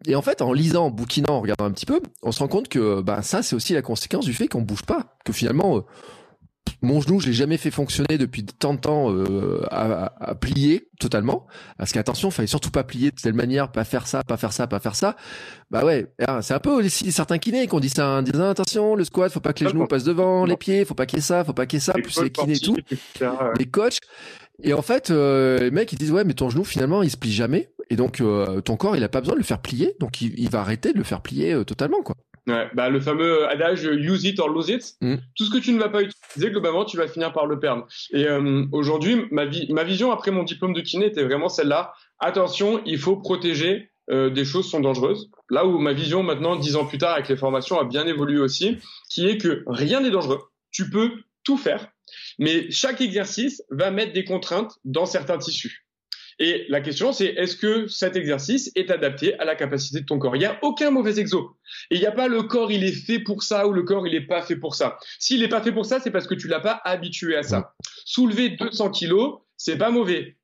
[0.05, 2.47] Et en fait, en lisant, en bouquinant, en regardant un petit peu, on se rend
[2.47, 5.17] compte que, bah, ça, c'est aussi la conséquence du fait qu'on bouge pas.
[5.25, 5.81] Que finalement, euh,
[6.83, 11.47] mon genou, je l'ai jamais fait fonctionner depuis tant de temps euh, à, plier totalement.
[11.77, 14.67] Parce qu'attention, fallait surtout pas plier de telle manière, pas faire ça, pas faire ça,
[14.67, 15.15] pas faire ça.
[15.71, 18.49] Bah ouais, ah, c'est un peu aussi certains kinés qui ont dit ça, hein, disant
[18.49, 21.19] attention, le squat, faut pas que les genoux passent devant, les pieds, faut pas qu'il
[21.19, 22.75] y ait ça, faut pas qu'il y ait ça, plus les kinés et tout,
[23.57, 23.99] les coachs.
[24.61, 27.17] Et en fait, euh, les mecs ils disent ouais, mais ton genou finalement il se
[27.17, 29.95] plie jamais, et donc euh, ton corps il a pas besoin de le faire plier,
[29.99, 32.15] donc il, il va arrêter de le faire plier euh, totalement quoi.
[32.45, 34.95] Ouais, bah le fameux adage use it or lose it.
[35.01, 35.15] Mm.
[35.35, 37.87] Tout ce que tu ne vas pas utiliser, globalement, tu vas finir par le perdre.
[38.11, 41.93] Et euh, aujourd'hui, ma, ma vision après mon diplôme de kiné était vraiment celle-là.
[42.19, 43.89] Attention, il faut protéger.
[44.09, 45.29] Euh, des choses sont dangereuses.
[45.49, 48.37] Là où ma vision maintenant, dix ans plus tard, avec les formations, a bien évolué
[48.37, 48.77] aussi,
[49.09, 50.41] qui est que rien n'est dangereux.
[50.71, 51.11] Tu peux
[51.45, 51.87] tout faire,
[52.37, 55.85] mais chaque exercice va mettre des contraintes dans certains tissus.
[56.39, 60.19] Et la question, c'est est-ce que cet exercice est adapté à la capacité de ton
[60.19, 60.35] corps?
[60.35, 61.57] Il n'y a aucun mauvais exo.
[61.91, 64.07] Et il n'y a pas le corps, il est fait pour ça ou le corps,
[64.07, 64.97] il n'est pas fait pour ça.
[65.19, 67.73] S'il n'est pas fait pour ça, c'est parce que tu l'as pas habitué à ça.
[68.05, 70.37] Soulever 200 kilos, c'est pas mauvais.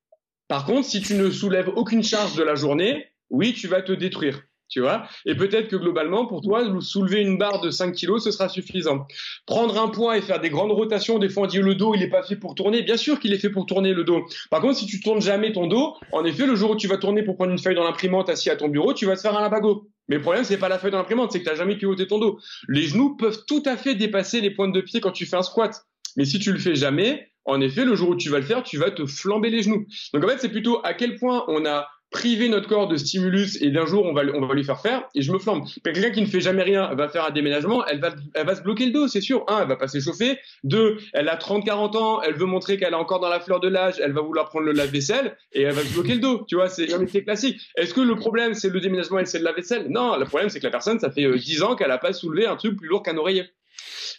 [0.48, 3.92] Par contre, si tu ne soulèves aucune charge de la journée, oui, tu vas te
[3.92, 5.08] détruire tu vois.
[5.26, 9.08] Et peut-être que globalement, pour toi, soulever une barre de 5 kilos, ce sera suffisant.
[9.46, 12.00] Prendre un poids et faire des grandes rotations, des fois on dit le dos, il
[12.00, 12.84] n'est pas fait pour tourner.
[12.84, 14.26] Bien sûr qu'il est fait pour tourner le dos.
[14.50, 16.98] Par contre, si tu tournes jamais ton dos, en effet, le jour où tu vas
[16.98, 19.38] tourner pour prendre une feuille dans l'imprimante assis à ton bureau, tu vas te faire
[19.38, 19.90] un labago.
[20.08, 22.08] Mais le problème, c'est pas la feuille dans l'imprimante, c'est que tu n'as jamais pivoté
[22.08, 22.40] ton dos.
[22.68, 25.44] Les genoux peuvent tout à fait dépasser les pointes de pied quand tu fais un
[25.44, 25.86] squat.
[26.18, 28.64] Mais si tu le fais jamais, en effet, le jour où tu vas le faire,
[28.64, 29.86] tu vas te flamber les genoux.
[30.14, 33.62] Donc en fait, c'est plutôt à quel point on a priver notre corps de stimulus
[33.62, 35.66] et d'un jour on va, on va lui faire faire et je me flambe.
[35.84, 38.62] Quelqu'un qui ne fait jamais rien va faire un déménagement, elle va, elle va se
[38.62, 39.44] bloquer le dos, c'est sûr.
[39.48, 40.40] Un, elle va pas s'échauffer.
[40.64, 43.68] Deux, elle a 30-40 ans, elle veut montrer qu'elle est encore dans la fleur de
[43.68, 46.46] l'âge, elle va vouloir prendre le lave-vaisselle et elle va se bloquer le dos.
[46.48, 46.88] Tu vois, c'est
[47.24, 47.62] classique.
[47.76, 49.88] Est-ce que le problème c'est le déménagement et c'est le lave-vaisselle?
[49.90, 52.14] Non, le problème c'est que la personne, ça fait 10 euh, ans qu'elle a pas
[52.14, 53.46] soulevé un truc plus lourd qu'un oreiller.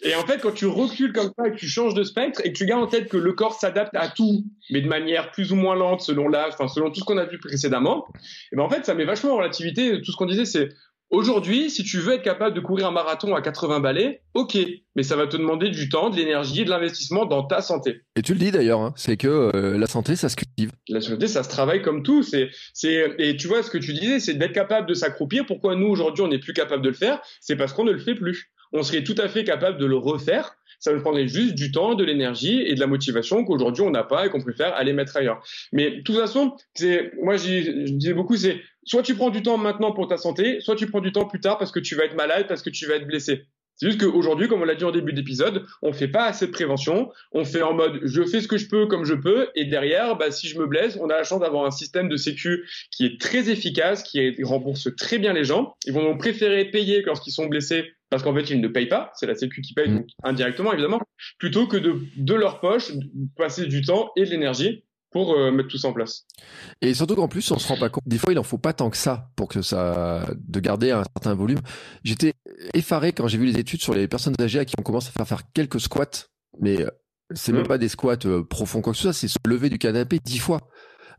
[0.03, 2.51] Et en fait, quand tu recules comme ça et que tu changes de spectre et
[2.51, 5.51] que tu gardes en tête que le corps s'adapte à tout, mais de manière plus
[5.51, 8.07] ou moins lente selon l'âge, enfin selon tout ce qu'on a vu précédemment,
[8.51, 10.01] et ben en fait, ça met vachement en relativité.
[10.01, 10.69] Tout ce qu'on disait, c'est
[11.11, 14.57] Aujourd'hui, si tu veux être capable de courir un marathon à 80 balais, ok,
[14.95, 18.03] mais ça va te demander du temps, de l'énergie et de l'investissement dans ta santé.
[18.15, 20.71] Et tu le dis d'ailleurs, hein, c'est que euh, la santé, ça se cultive.
[20.87, 22.23] La santé, ça se travaille comme tout.
[22.23, 25.45] C'est, c'est, et tu vois ce que tu disais, c'est d'être capable de s'accroupir.
[25.45, 27.19] Pourquoi nous aujourd'hui on n'est plus capable de le faire?
[27.41, 28.49] C'est parce qu'on ne le fait plus.
[28.73, 31.93] On serait tout à fait capable de le refaire ça nous prendrait juste du temps,
[31.93, 35.15] de l'énergie et de la motivation qu'aujourd'hui on n'a pas et qu'on préfère aller mettre
[35.15, 35.41] ailleurs.
[35.71, 39.57] Mais de toute façon, c'est, moi je disais beaucoup, c'est soit tu prends du temps
[39.57, 42.05] maintenant pour ta santé, soit tu prends du temps plus tard parce que tu vas
[42.05, 43.45] être malade, parce que tu vas être blessé.
[43.81, 46.51] C'est juste qu'aujourd'hui, comme on l'a dit en début d'épisode, on fait pas assez de
[46.51, 47.11] prévention.
[47.31, 50.15] On fait en mode je fais ce que je peux comme je peux, et derrière,
[50.17, 53.07] bah, si je me blesse, on a la chance d'avoir un système de sécu qui
[53.07, 55.73] est très efficace, qui rembourse très bien les gens.
[55.87, 59.11] Ils vont donc préférer payer lorsqu'ils sont blessés parce qu'en fait ils ne payent pas,
[59.15, 59.95] c'est la Sécu qui paye mm.
[59.95, 61.01] donc indirectement évidemment,
[61.39, 62.91] plutôt que de de leur poche
[63.35, 66.25] passer du temps et de l'énergie pour euh, mettre tout ça en place.
[66.81, 68.03] Et surtout qu'en plus, on se rend pas compte.
[68.05, 71.03] Des fois, il en faut pas tant que ça pour que ça, de garder un
[71.03, 71.59] certain volume.
[72.03, 72.33] J'étais
[72.73, 75.11] effaré quand j'ai vu les études sur les personnes âgées à qui on commence à
[75.11, 76.27] faire faire quelques squats,
[76.59, 76.89] mais euh,
[77.33, 77.67] c'est même mm.
[77.67, 80.39] pas des squats euh, profonds quoi que ce soit, c'est se lever du canapé dix
[80.39, 80.61] fois.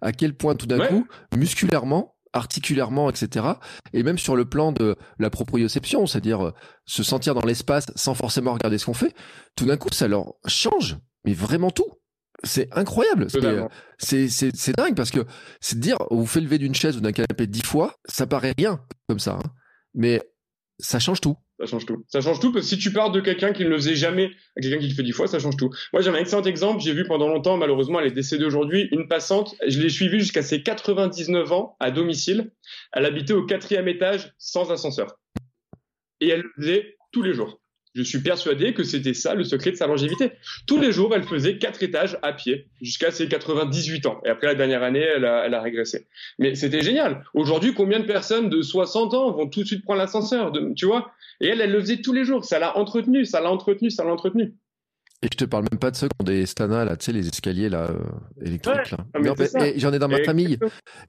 [0.01, 3.47] À quel point tout d'un coup, musculairement, articulairement, etc.
[3.93, 6.53] Et même sur le plan de la proprioception, c'est-à-dire euh,
[6.87, 9.15] se sentir dans l'espace sans forcément regarder ce qu'on fait,
[9.57, 11.87] tout d'un coup, ça leur change, mais vraiment tout.
[12.45, 13.29] C'est incroyable.
[13.99, 15.25] C'est, dingue parce que
[15.61, 18.55] c'est de dire, vous faites lever d'une chaise ou d'un canapé dix fois, ça paraît
[18.59, 19.39] rien comme ça.
[19.41, 19.51] Hein.
[19.95, 20.21] Mais
[20.79, 21.37] ça change tout.
[21.59, 22.05] Ça change tout.
[22.09, 24.33] Ça change tout parce que si tu pars de quelqu'un qui ne le faisait jamais
[24.57, 25.71] à quelqu'un qui le fait dix fois, ça change tout.
[25.93, 26.81] Moi, j'ai un excellent exemple.
[26.81, 29.55] J'ai vu pendant longtemps, malheureusement, elle est décédée aujourd'hui, une passante.
[29.67, 32.53] Je l'ai suivie jusqu'à ses 99 ans à domicile.
[32.93, 35.19] Elle habitait au quatrième étage sans ascenseur.
[36.21, 37.62] Et elle le faisait tous les jours.
[37.95, 40.33] Je suis persuadé que c'était ça le secret de sa longévité.
[40.67, 44.21] Tous les jours, elle faisait quatre étages à pied jusqu'à ses 98 ans.
[44.25, 46.07] Et après la dernière année, elle a, elle a régressé.
[46.39, 47.25] Mais c'était génial.
[47.35, 51.13] Aujourd'hui, combien de personnes de 60 ans vont tout de suite prendre l'ascenseur Tu vois?
[51.41, 52.45] Et elle, elle le faisait tous les jours.
[52.47, 54.55] Ça l'a entretenu, ça l'a entretenu, ça l'a entretenu.
[55.25, 57.13] Et je te parle même pas de ceux qui ont des Stana, là, tu sais,
[57.13, 58.91] les escaliers là, euh, électriques.
[58.91, 58.99] là.
[59.15, 60.59] Ah, j'en ai dans ma famille.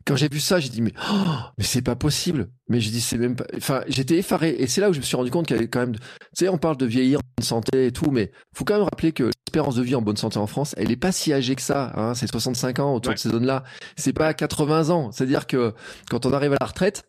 [0.06, 1.26] Quand j'ai vu ça, j'ai dit, mais, oh,
[1.58, 2.50] mais c'est pas possible.
[2.70, 3.46] Mais je dis, c'est même pas.
[3.58, 4.56] Enfin, j'étais effaré.
[4.58, 5.96] Et c'est là où je me suis rendu compte qu'il y avait quand même.
[5.96, 6.00] Tu
[6.34, 9.24] sais, on parle de vieillir, de santé et tout, mais faut quand même rappeler que
[9.24, 11.92] l'espérance de vie en bonne santé en France, elle est pas si âgée que ça.
[11.96, 12.16] Hein.
[12.16, 13.64] C'est 65 ans autour de ces zones-là.
[13.98, 15.12] C'est pas 80 ans.
[15.12, 15.74] C'est-à-dire que
[16.10, 17.06] quand on arrive à la retraite,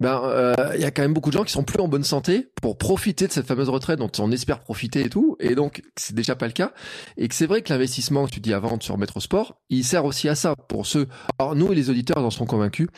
[0.00, 2.02] ben, euh, il y a quand même beaucoup de gens qui sont plus en bonne
[2.02, 5.36] santé pour profiter de cette fameuse retraite dont on espère profiter et tout.
[5.38, 6.72] Et donc, c'est déjà pas le cas.
[7.16, 9.60] Et que c'est vrai que l'investissement que tu dis avant de se remettre au sport,
[9.70, 11.06] il sert aussi à ça pour ceux.
[11.38, 12.88] Alors nous et les auditeurs en sont convaincus,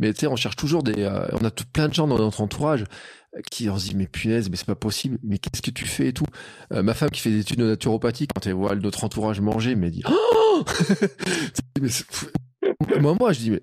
[0.00, 1.02] mais tu sais, on cherche toujours des.
[1.02, 2.84] Euh, on a tout, plein de gens dans notre entourage
[3.50, 6.08] qui on se dit mais punaise mais c'est pas possible mais qu'est-ce que tu fais
[6.08, 6.26] et tout
[6.72, 9.74] euh, ma femme qui fait des études de naturopathie quand elle voit notre entourage manger
[9.74, 10.64] mais dit oh
[13.00, 13.62] moi moi je dis mais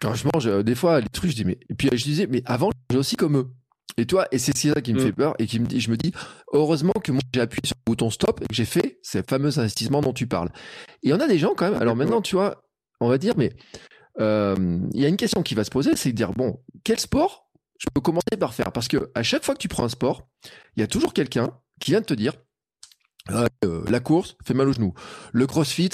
[0.00, 2.28] quand je mange euh, des fois les trucs je dis mais et puis je disais
[2.30, 3.48] mais avant j'ai aussi comme eux
[3.98, 5.14] et toi, et c'est ça qui me fait mm.
[5.14, 6.12] peur et qui me dit, je me dis,
[6.52, 9.58] heureusement que moi j'ai appuyé sur le bouton stop et que j'ai fait ces fameux
[9.58, 10.50] investissements dont tu parles.
[11.02, 11.82] Et on a des gens quand même.
[11.82, 12.62] Alors maintenant, tu vois,
[13.00, 16.10] on va dire, mais euh, il y a une question qui va se poser, c'est
[16.10, 18.72] de dire bon, quel sport je peux commencer par faire?
[18.72, 20.28] Parce que à chaque fois que tu prends un sport,
[20.76, 21.50] il y a toujours quelqu'un
[21.80, 22.32] qui vient de te dire
[23.64, 24.94] euh, la course fait mal au genou.
[25.32, 25.90] Le crossfit,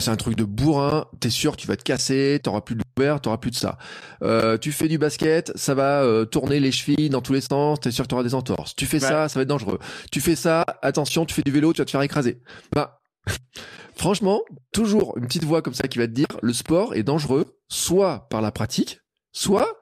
[0.00, 1.06] c'est un truc de bourrin.
[1.20, 3.78] T'es sûr tu vas te casser, t'auras plus de tu t'auras plus de ça.
[4.22, 7.78] Euh, tu fais du basket, ça va euh, tourner les chevilles dans tous les sens.
[7.80, 8.74] T'es sûr que t'auras des entorses.
[8.74, 9.78] Tu fais ça, ça va être dangereux.
[10.10, 12.40] Tu fais ça, attention, tu fais du vélo, tu vas te faire écraser.
[12.74, 13.00] Bah,
[13.94, 14.40] franchement,
[14.72, 18.28] toujours une petite voix comme ça qui va te dire le sport est dangereux, soit
[18.30, 19.00] par la pratique,
[19.32, 19.78] soit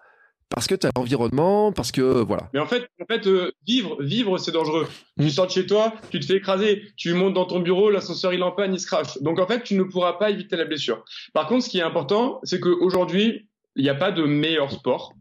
[0.48, 2.48] parce que tu as l'environnement, parce que voilà.
[2.52, 4.86] Mais en fait, en fait, euh, vivre, vivre, c'est dangereux.
[5.18, 5.30] Tu mm.
[5.30, 8.42] sors de chez toi, tu te fais écraser, tu montes dans ton bureau, l'ascenseur il
[8.42, 9.18] en panne, il se crache.
[9.22, 11.04] Donc en fait, tu ne pourras pas éviter la blessure.
[11.32, 15.14] Par contre, ce qui est important, c'est qu'aujourd'hui, il n'y a pas de meilleur sport.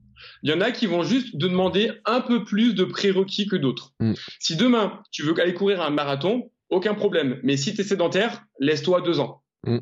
[0.43, 3.93] Il y en a qui vont juste demander un peu plus de prérequis que d'autres.
[3.99, 4.13] Mm.
[4.39, 7.39] Si demain, tu veux aller courir un marathon, aucun problème.
[7.43, 9.41] Mais si tu es sédentaire, laisse-toi deux ans.
[9.66, 9.80] Mm.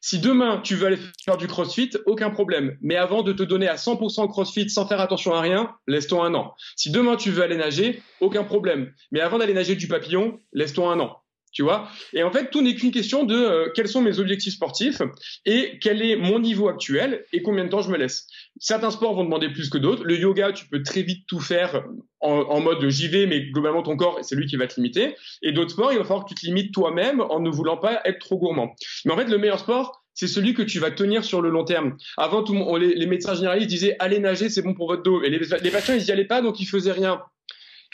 [0.00, 2.76] Si demain tu veux aller faire du crossfit, aucun problème.
[2.82, 6.34] Mais avant de te donner à 100% crossfit sans faire attention à rien, laisse-toi un
[6.34, 6.54] an.
[6.76, 8.92] Si demain tu veux aller nager, aucun problème.
[9.12, 11.23] Mais avant d'aller nager du papillon, laisse-toi un an
[11.54, 11.88] tu vois.
[12.12, 15.00] Et en fait, tout n'est qu'une question de euh, quels sont mes objectifs sportifs
[15.46, 18.26] et quel est mon niveau actuel et combien de temps je me laisse.
[18.58, 20.04] Certains sports vont demander plus que d'autres.
[20.04, 21.84] Le yoga, tu peux très vite tout faire
[22.20, 25.14] en, mode j'y vais, mais globalement ton corps, c'est lui qui va te limiter.
[25.42, 28.00] Et d'autres sports, il va falloir que tu te limites toi-même en ne voulant pas
[28.04, 28.74] être trop gourmand.
[29.04, 31.64] Mais en fait, le meilleur sport, c'est celui que tu vas tenir sur le long
[31.64, 31.96] terme.
[32.16, 35.22] Avant, tout, les, médecins généralistes disaient allez nager, c'est bon pour votre dos.
[35.22, 37.20] Et les, les patients, ils y allaient pas, donc ils faisaient rien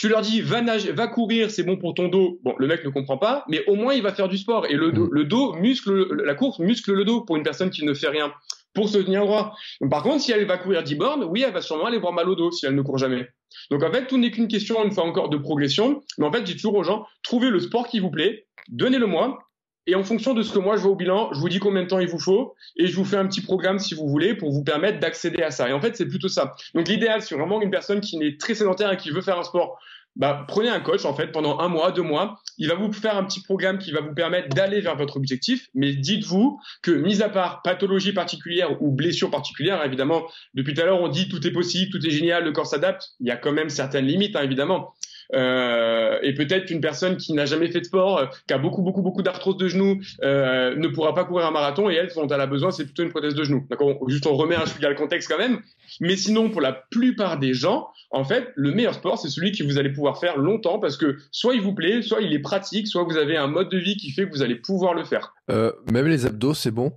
[0.00, 2.40] Tu leur dis va nager, va courir, c'est bon pour ton dos.
[2.42, 4.72] Bon, le mec ne comprend pas, mais au moins il va faire du sport et
[4.72, 5.08] le dos, Mm.
[5.12, 8.32] le dos muscle la course muscle le dos pour une personne qui ne fait rien
[8.72, 9.54] pour se tenir droit.
[9.90, 12.30] Par contre, si elle va courir 10 bornes, oui, elle va sûrement aller voir mal
[12.30, 13.28] au dos si elle ne court jamais.
[13.70, 16.00] Donc en fait, tout n'est qu'une question, une fois encore, de progression.
[16.16, 19.06] Mais en fait, je dis toujours aux gens, trouvez le sport qui vous plaît, donnez-le
[19.06, 19.38] moi,
[19.86, 21.82] et en fonction de ce que moi je vois au bilan, je vous dis combien
[21.82, 24.34] de temps il vous faut, et je vous fais un petit programme si vous voulez
[24.34, 25.68] pour vous permettre d'accéder à ça.
[25.68, 26.54] Et en fait, c'est plutôt ça.
[26.74, 29.44] Donc l'idéal, c'est vraiment une personne qui est très sédentaire et qui veut faire un
[29.44, 29.78] sport.
[30.16, 32.40] Bah, prenez un coach en fait pendant un mois, deux mois.
[32.58, 35.68] Il va vous faire un petit programme qui va vous permettre d'aller vers votre objectif.
[35.74, 40.84] Mais dites-vous que, mis à part pathologie particulière ou blessure particulière, évidemment, depuis tout à
[40.84, 43.10] l'heure on dit tout est possible, tout est génial, le corps s'adapte.
[43.20, 44.94] Il y a quand même certaines limites, hein, évidemment.
[45.34, 48.82] Euh, et peut-être qu'une personne qui n'a jamais fait de sport, euh, qui a beaucoup
[48.82, 52.26] beaucoup beaucoup d'arthrose de genoux, euh, ne pourra pas courir un marathon et elle, dont
[52.26, 53.66] elle a besoin, c'est plutôt une prothèse de genou.
[53.70, 55.60] D'accord Juste on remet un chouïa le contexte quand même.
[56.00, 59.62] Mais sinon, pour la plupart des gens, en fait, le meilleur sport, c'est celui que
[59.64, 62.86] vous allez pouvoir faire longtemps parce que soit il vous plaît, soit il est pratique,
[62.86, 65.34] soit vous avez un mode de vie qui fait que vous allez pouvoir le faire.
[65.50, 66.92] Euh, même les abdos, c'est bon?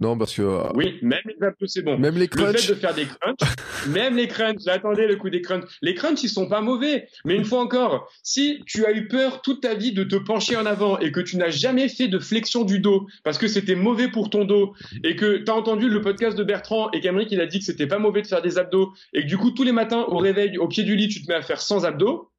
[0.00, 1.96] Non, parce que euh, Oui, même les abdos, c'est bon.
[1.98, 2.56] même les Le crunchs.
[2.58, 3.54] fait de faire des crunchs,
[3.88, 5.64] même les crunchs, attendez le coup des crunchs.
[5.82, 7.06] Les crunchs, ils sont pas mauvais.
[7.24, 10.56] Mais une fois encore, si tu as eu peur toute ta vie de te pencher
[10.56, 13.76] en avant et que tu n'as jamais fait de flexion du dos parce que c'était
[13.76, 14.74] mauvais pour ton dos
[15.04, 17.64] et que tu as entendu le podcast de Bertrand et qu'Amérique il a dit que
[17.64, 20.18] c'était pas mauvais de faire des abdos et que du coup tous les matins au
[20.18, 22.30] réveil, au pied du lit, tu te mets à faire 100 abdos,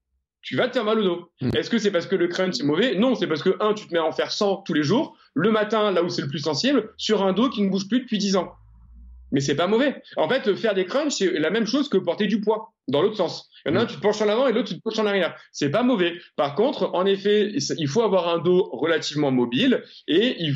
[0.46, 1.32] tu vas te faire mal au dos.
[1.42, 1.50] Mm.
[1.56, 2.96] Est-ce que c'est parce que le crunch est mauvais?
[2.96, 5.18] Non, c'est parce que un, tu te mets à en faire 100 tous les jours,
[5.34, 8.02] le matin là où c'est le plus sensible, sur un dos qui ne bouge plus
[8.02, 8.54] depuis 10 ans.
[9.32, 10.02] Mais c'est pas mauvais.
[10.18, 13.18] En fait, faire des crunchs, c'est la même chose que porter du poids, dans l'autre
[13.18, 13.50] sens.
[13.66, 15.00] Il y en a un, tu te penches en avant et l'autre, tu te penches
[15.00, 15.36] en arrière.
[15.52, 16.14] C'est pas mauvais.
[16.36, 20.56] Par contre, en effet, il faut avoir un dos relativement mobile et il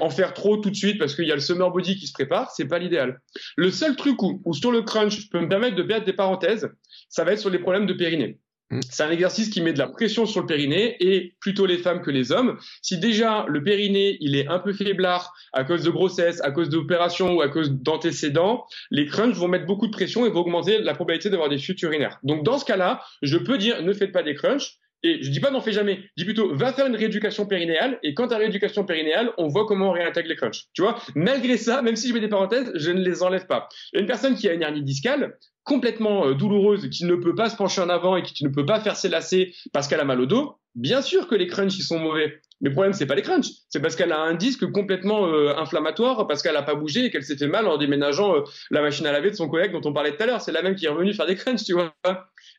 [0.00, 2.14] en faire trop tout de suite parce qu'il y a le summer body qui se
[2.14, 3.20] prépare, c'est pas l'idéal.
[3.56, 6.14] Le seul truc où, où sur le crunch, je peux me permettre de mettre des
[6.14, 6.70] parenthèses,
[7.10, 8.38] ça va être sur les problèmes de périnée.
[8.70, 8.80] Mm.
[8.90, 12.02] C'est un exercice qui met de la pression sur le périnée et plutôt les femmes
[12.02, 12.58] que les hommes.
[12.82, 16.68] Si déjà le périnée il est un peu faiblard à cause de grossesse, à cause
[16.68, 20.78] d'opération ou à cause d'antécédents, les crunchs vont mettre beaucoup de pression et vont augmenter
[20.78, 22.18] la probabilité d'avoir des chutes urinaires.
[22.22, 24.78] Donc dans ce cas-là, je peux dire ne faites pas des crunchs.
[25.04, 28.00] Et je dis pas n'en fais jamais, je dis plutôt va faire une rééducation périnéale
[28.02, 30.64] et quand ta rééducation périnéale, on voit comment on réintègre les crunchs.
[30.72, 33.68] Tu vois, malgré ça, même si je mets des parenthèses, je ne les enlève pas.
[33.92, 35.38] Une personne qui a une hernie discale
[35.68, 38.66] complètement euh, douloureuse, qui ne peut pas se pencher en avant et qui ne peut
[38.66, 41.78] pas faire ses lacets parce qu'elle a mal au dos, bien sûr que les crunchs
[41.78, 42.40] ils sont mauvais.
[42.60, 45.54] Mais le problème c'est pas les crunchs, c'est parce qu'elle a un disque complètement euh,
[45.56, 48.40] inflammatoire parce qu'elle a pas bougé et qu'elle s'est fait mal en déménageant euh,
[48.70, 50.40] la machine à laver de son collègue dont on parlait tout à l'heure.
[50.40, 51.94] C'est la même qui est revenue faire des crunchs, tu vois.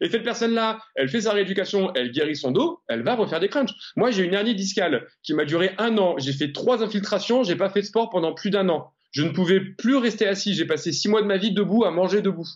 [0.02, 3.50] Et cette personne-là, elle fait sa rééducation, elle guérit son dos, elle va refaire des
[3.50, 3.74] crunchs.
[3.98, 6.16] Moi, j'ai une hernie discale qui m'a duré un an.
[6.18, 8.94] J'ai fait trois infiltrations, j'ai pas fait de sport pendant plus d'un an.
[9.12, 10.54] Je ne pouvais plus rester assis.
[10.54, 12.48] J'ai passé six mois de ma vie debout à manger debout.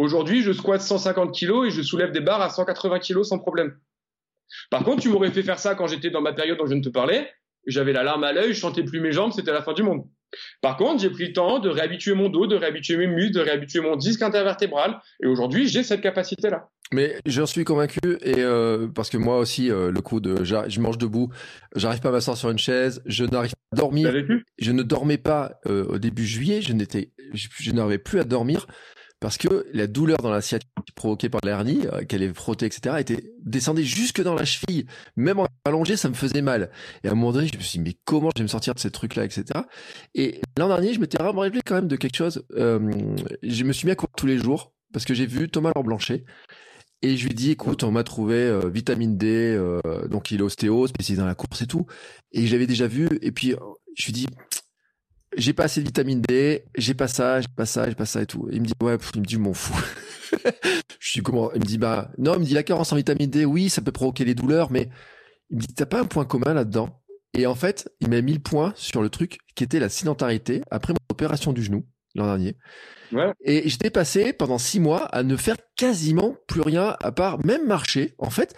[0.00, 3.76] Aujourd'hui, je squatte 150 kilos et je soulève des barres à 180 kilos sans problème.
[4.70, 6.80] Par contre, tu m'aurais fait faire ça quand j'étais dans ma période dont je ne
[6.80, 7.28] te parlais.
[7.66, 10.06] J'avais la larme à l'œil, je chantais plus mes jambes, c'était la fin du monde.
[10.62, 13.40] Par contre, j'ai pris le temps de réhabituer mon dos, de réhabituer mes muscles, de
[13.40, 15.02] réhabituer mon disque intervertébral.
[15.22, 16.70] Et aujourd'hui, j'ai cette capacité-là.
[16.94, 20.80] Mais j'en suis convaincu et euh, parce que moi aussi euh, le coup de je
[20.80, 21.28] mange debout,
[21.76, 24.12] j'arrive pas à m'asseoir sur une chaise, je n'arrive pas à dormir,
[24.58, 28.24] je ne dormais pas euh, au début juillet, je n'étais je, je n'arrivais plus à
[28.24, 28.66] dormir
[29.20, 32.96] parce que la douleur dans la sciatique provoquée par l'hernie euh, qu'elle est frottée etc
[32.98, 36.70] était descendait jusque dans la cheville, même en allongé ça me faisait mal.
[37.04, 38.74] Et à un moment donné je me suis dit mais comment je vais me sortir
[38.74, 39.44] de ces trucs là etc
[40.14, 42.78] et l'an dernier je m'étais vraiment rappelé quand même de quelque chose, euh,
[43.42, 46.24] je me suis mis à courir tous les jours parce que j'ai vu Thomas Blanchet.
[47.02, 50.42] Et je lui dis, écoute, on m'a trouvé euh, vitamine D, euh, donc il est
[50.42, 51.86] ostéo, spécialisé dans la course et tout.
[52.32, 53.08] Et je l'avais déjà vu.
[53.22, 53.56] Et puis, euh,
[53.96, 54.26] je lui dis,
[55.36, 58.22] j'ai pas assez de vitamine D, j'ai pas ça, j'ai pas ça, j'ai pas ça
[58.22, 58.48] et tout.
[58.50, 59.80] Et il me dit, ouais, pff, il me dit, je m'en fous.
[60.98, 61.52] je dis, comment?
[61.52, 63.82] Il me dit, bah, non, il me dit, la carence en vitamine D, oui, ça
[63.82, 64.88] peut provoquer les douleurs, mais
[65.50, 67.00] il me dit, t'as pas un point commun là-dedans?
[67.34, 70.62] Et en fait, il m'a mis le point sur le truc qui était la sédentarité
[70.70, 72.56] après mon opération du genou l'an dernier.
[73.12, 73.32] Ouais.
[73.44, 77.66] Et j'étais passé pendant six mois à ne faire quasiment plus rien à part même
[77.66, 78.14] marcher.
[78.18, 78.54] En fait,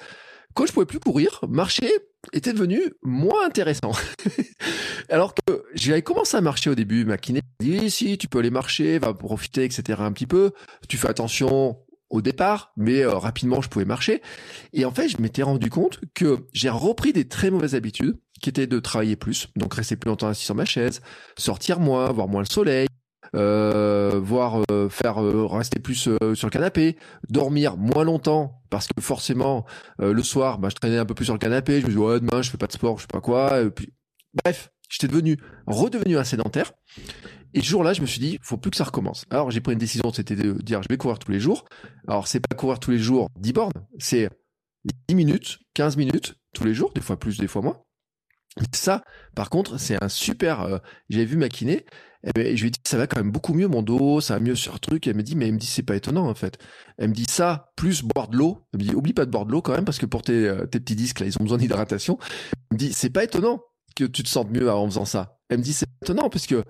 [0.55, 1.91] quand je pouvais plus courir, marcher
[2.33, 3.93] était devenu moins intéressant.
[5.09, 8.51] Alors que j'avais commencé à marcher au début, ma kiné dit si tu peux aller
[8.51, 10.01] marcher, va profiter, etc.
[10.03, 10.53] un petit peu.
[10.89, 11.79] Tu fais attention
[12.11, 14.23] au départ, mais euh, rapidement je pouvais marcher.
[14.73, 18.51] Et en fait, je m'étais rendu compte que j'ai repris des très mauvaises habitudes, qui
[18.51, 21.01] étaient de travailler plus, donc rester plus longtemps assis sur ma chaise,
[21.39, 22.89] sortir moins, voir moins le soleil,
[23.35, 26.97] euh, voir euh, faire euh, rester plus sur le canapé,
[27.29, 29.65] dormir moins longtemps parce que forcément
[29.99, 32.21] le soir, bah, je traînais un peu plus sur le canapé, je me dis ouais
[32.21, 33.93] demain je fais pas de sport, je sais pas quoi, puis
[34.45, 36.73] bref, j'étais devenu, redevenu un sédentaire.
[37.55, 39.27] Et ce jour-là, je me suis dit, faut plus que ça recommence.
[39.31, 41.67] Alors, j'ai pris une décision, c'était de dire, je vais courir tous les jours.
[42.09, 44.31] Alors, c'est pas courir tous les jours 10 bornes, c'est
[45.09, 47.83] 10 minutes, 15 minutes tous les jours, des fois plus, des fois moins.
[48.75, 49.03] Ça,
[49.35, 50.61] par contre, c'est un super.
[50.61, 50.79] Euh,
[51.09, 51.87] J'avais vu ma kiné,
[52.37, 54.41] et je lui ai dit ça va quand même beaucoup mieux mon dos, ça va
[54.41, 55.07] mieux sur truc.
[55.07, 56.59] elle me dit mais elle me dit c'est pas étonnant en fait.
[56.99, 58.61] Elle me dit ça plus boire de l'eau.
[58.73, 60.49] Elle me dit oublie pas de boire de l'eau quand même parce que pour tes,
[60.49, 62.19] euh, tes petits disques là ils ont besoin d'hydratation.
[62.71, 63.63] Elle me dit c'est pas étonnant
[63.97, 65.39] que tu te sentes mieux en faisant ça.
[65.49, 66.65] Elle me dit c'est étonnant parce que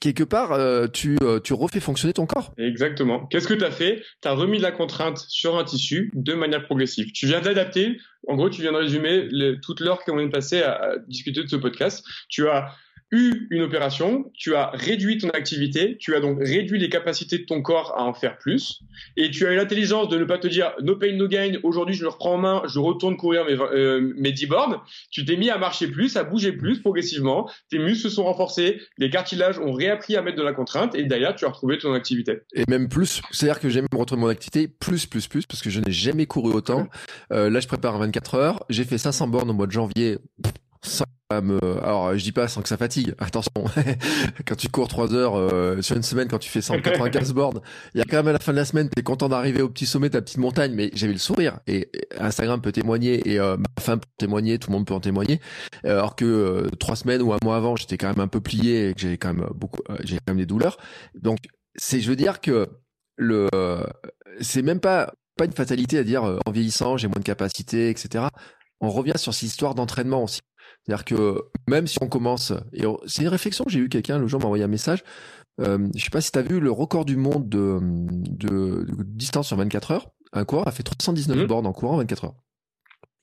[0.00, 2.52] quelque part, euh, tu, euh, tu refais fonctionner ton corps.
[2.58, 3.26] Exactement.
[3.26, 4.02] Qu'est-ce que tu as fait?
[4.22, 7.12] Tu as remis de la contrainte sur un tissu de manière progressive.
[7.12, 9.28] Tu viens d'adapter, en gros, tu viens de résumer
[9.62, 12.04] toute l'heure qu'on vient de passer à, à, discuter de ce podcast.
[12.28, 12.72] Tu as
[13.10, 17.44] eu une opération, tu as réduit ton activité, tu as donc réduit les capacités de
[17.44, 18.82] ton corps à en faire plus,
[19.16, 21.94] et tu as eu l'intelligence de ne pas te dire no pain no gain, aujourd'hui
[21.94, 24.76] je le reprends en main, je retourne courir mes, euh, mes 10 bornes,
[25.10, 28.80] tu t'es mis à marcher plus, à bouger plus progressivement, tes muscles se sont renforcés,
[28.98, 31.94] les cartilages ont réappris à mettre de la contrainte, et d'ailleurs tu as retrouvé ton
[31.94, 32.40] activité.
[32.54, 35.70] Et même plus, c'est-à-dire que j'ai même retrouvé mon activité plus, plus, plus, parce que
[35.70, 36.88] je n'ai jamais couru autant.
[37.32, 40.18] Euh, là je prépare en 24 heures, j'ai fait 500 bornes au mois de janvier,
[40.82, 41.04] sans
[41.36, 41.58] me...
[41.82, 43.14] Alors, je dis pas sans que ça fatigue.
[43.18, 43.52] Attention,
[44.46, 47.60] quand tu cours 3 heures euh, sur une semaine, quand tu fais 195 bornes,
[47.94, 49.68] il y a quand même à la fin de la semaine, t'es content d'arriver au
[49.68, 51.60] petit sommet de ta petite montagne, mais j'avais le sourire.
[51.66, 55.00] Et Instagram peut témoigner, et euh, ma femme peut témoigner, tout le monde peut en
[55.00, 55.40] témoigner.
[55.84, 58.88] Alors que euh, trois semaines ou un mois avant, j'étais quand même un peu plié
[58.88, 60.78] et que j'avais quand même beaucoup, euh, j'ai quand même des douleurs.
[61.14, 61.38] Donc,
[61.76, 62.68] c'est, je veux dire que
[63.16, 63.48] le,
[64.40, 68.24] c'est même pas pas une fatalité à dire en vieillissant, j'ai moins de capacité, etc.
[68.80, 70.40] On revient sur cette histoire d'entraînement aussi.
[70.88, 74.26] C'est-à-dire que même si on commence, et c'est une réflexion que j'ai eu quelqu'un le
[74.26, 75.04] jour m'a envoyé un message.
[75.60, 79.02] Euh, je sais pas si tu as vu le record du monde de, de, de,
[79.02, 80.10] distance sur 24 heures.
[80.32, 81.46] Un coureur a fait 319 mmh.
[81.46, 82.34] bornes en courant 24 heures.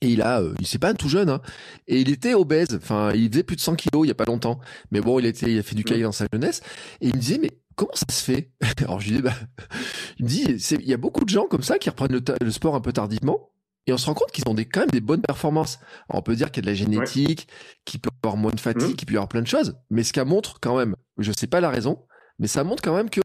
[0.02, 1.42] Et il a, euh, il c'est pas tout jeune, hein,
[1.88, 2.76] et il était obèse.
[2.76, 4.60] Enfin, il faisait plus de 100 kilos il y a pas longtemps.
[4.92, 6.62] Mais bon, il était, il a fait du cahier dans sa jeunesse.
[7.02, 8.52] Et il me disait, mais comment ça se fait?
[8.84, 9.34] Alors je lui dis, bah,
[10.20, 12.52] il me dit, il y a beaucoup de gens comme ça qui reprennent le, le
[12.52, 13.50] sport un peu tardivement
[13.88, 15.80] et on se rend compte qu'ils ont des, quand même des bonnes performances.
[16.10, 17.76] Alors on peut dire qu'il y a de la génétique, ouais.
[17.86, 18.96] qu'il peut avoir moins de fatigue, mmh.
[18.96, 19.76] qu'il peut y avoir plein de choses.
[19.90, 22.06] Mais ce qu'elle montre quand même, je sais pas la raison,
[22.40, 23.22] mais ça montre quand même que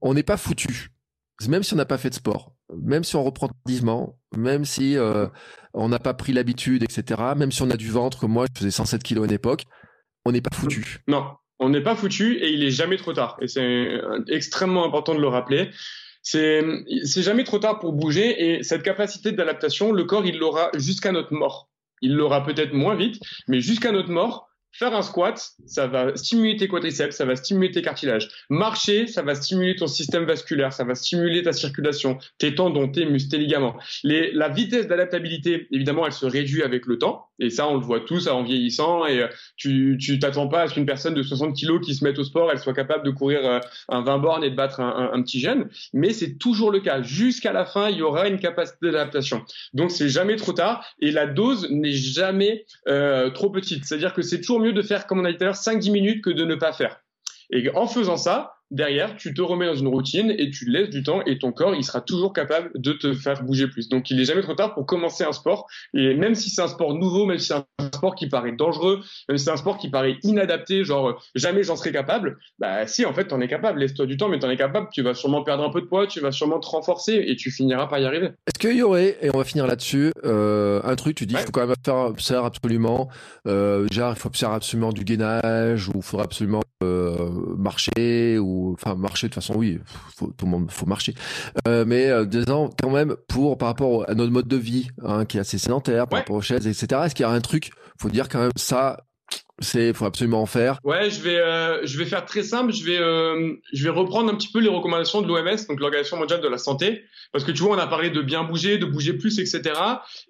[0.00, 0.90] on n'est pas foutu.
[1.48, 4.96] Même si on n'a pas fait de sport, même si on reprend tardivement, même si
[4.96, 5.26] euh,
[5.72, 7.20] on n'a pas pris l'habitude, etc.
[7.36, 9.64] Même si on a du ventre, comme moi, je faisais 107 kilos à une époque,
[10.26, 10.98] on n'est pas foutu.
[11.08, 11.24] Non,
[11.58, 13.38] on n'est pas foutu et il est jamais trop tard.
[13.40, 15.70] Et c'est extrêmement important de le rappeler
[16.22, 16.62] c'est
[17.22, 21.32] jamais trop tard pour bouger et cette capacité d'adaptation, le corps il l'aura jusqu'à notre
[21.32, 21.68] mort.
[22.02, 26.56] Il l'aura peut-être moins vite, mais jusqu'à notre mort, Faire un squat, ça va stimuler
[26.56, 28.28] tes quadriceps, ça va stimuler tes cartilages.
[28.50, 33.04] Marcher, ça va stimuler ton système vasculaire, ça va stimuler ta circulation, tes tendons, tes
[33.04, 33.76] muscles, tes ligaments.
[34.04, 37.29] Les, la vitesse d'adaptabilité, évidemment, elle se réduit avec le temps.
[37.40, 39.06] Et ça, on le voit tous en vieillissant.
[39.06, 42.18] Et euh, tu t'attends pas à ce qu'une personne de 60 kilos qui se mette
[42.18, 43.58] au sport, elle soit capable de courir euh,
[43.88, 45.68] un 20 bornes et de battre un petit jeune.
[45.92, 47.02] Mais c'est toujours le cas.
[47.02, 49.42] Jusqu'à la fin, il y aura une capacité d'adaptation.
[49.72, 50.84] Donc, c'est jamais trop tard.
[51.00, 53.84] Et la dose n'est jamais euh, trop petite.
[53.84, 55.90] C'est-à-dire que c'est toujours mieux de faire, comme on a dit tout à l'heure, 5-10
[55.90, 57.00] minutes que de ne pas faire.
[57.50, 61.02] Et en faisant ça, derrière, tu te remets dans une routine et tu laisses du
[61.02, 63.88] temps et ton corps, il sera toujours capable de te faire bouger plus.
[63.88, 65.66] Donc, il est jamais trop tard pour commencer un sport.
[65.94, 67.64] Et même si c'est un sport nouveau, même si c'est un
[67.94, 71.76] sport qui paraît dangereux, même si c'est un sport qui paraît inadapté, genre jamais j'en
[71.76, 73.80] serai capable, bah si, en fait, t'en es capable.
[73.80, 74.88] Laisse-toi du temps, mais t'en es capable.
[74.92, 77.50] Tu vas sûrement perdre un peu de poids, tu vas sûrement te renforcer et tu
[77.50, 78.30] finiras par y arriver.
[78.46, 81.36] Est-ce qu'il y aurait, et on va finir là-dessus, euh, un truc, tu dis, il
[81.38, 81.44] ouais.
[81.44, 83.08] faut quand même faire, faire absolument,
[83.46, 88.59] euh, genre, il faut faire absolument du gainage ou il faudra absolument euh, marcher ou,
[88.72, 89.78] enfin, marcher de façon, oui,
[90.16, 91.14] faut, tout le monde faut marcher.
[91.66, 95.24] Euh, mais euh, disons quand même pour par rapport à notre mode de vie hein,
[95.24, 96.20] qui est assez sédentaire, par ouais.
[96.20, 97.02] rapport aux chaises, etc.
[97.04, 99.04] Est-ce qu'il y a un truc Faut dire quand même ça.
[99.62, 100.78] C'est, faut absolument en faire?
[100.84, 102.72] Ouais, je vais, euh, je vais faire très simple.
[102.72, 106.16] Je vais, euh, je vais reprendre un petit peu les recommandations de l'OMS, donc l'Organisation
[106.16, 108.86] mondiale de la santé, parce que tu vois, on a parlé de bien bouger, de
[108.86, 109.74] bouger plus, etc.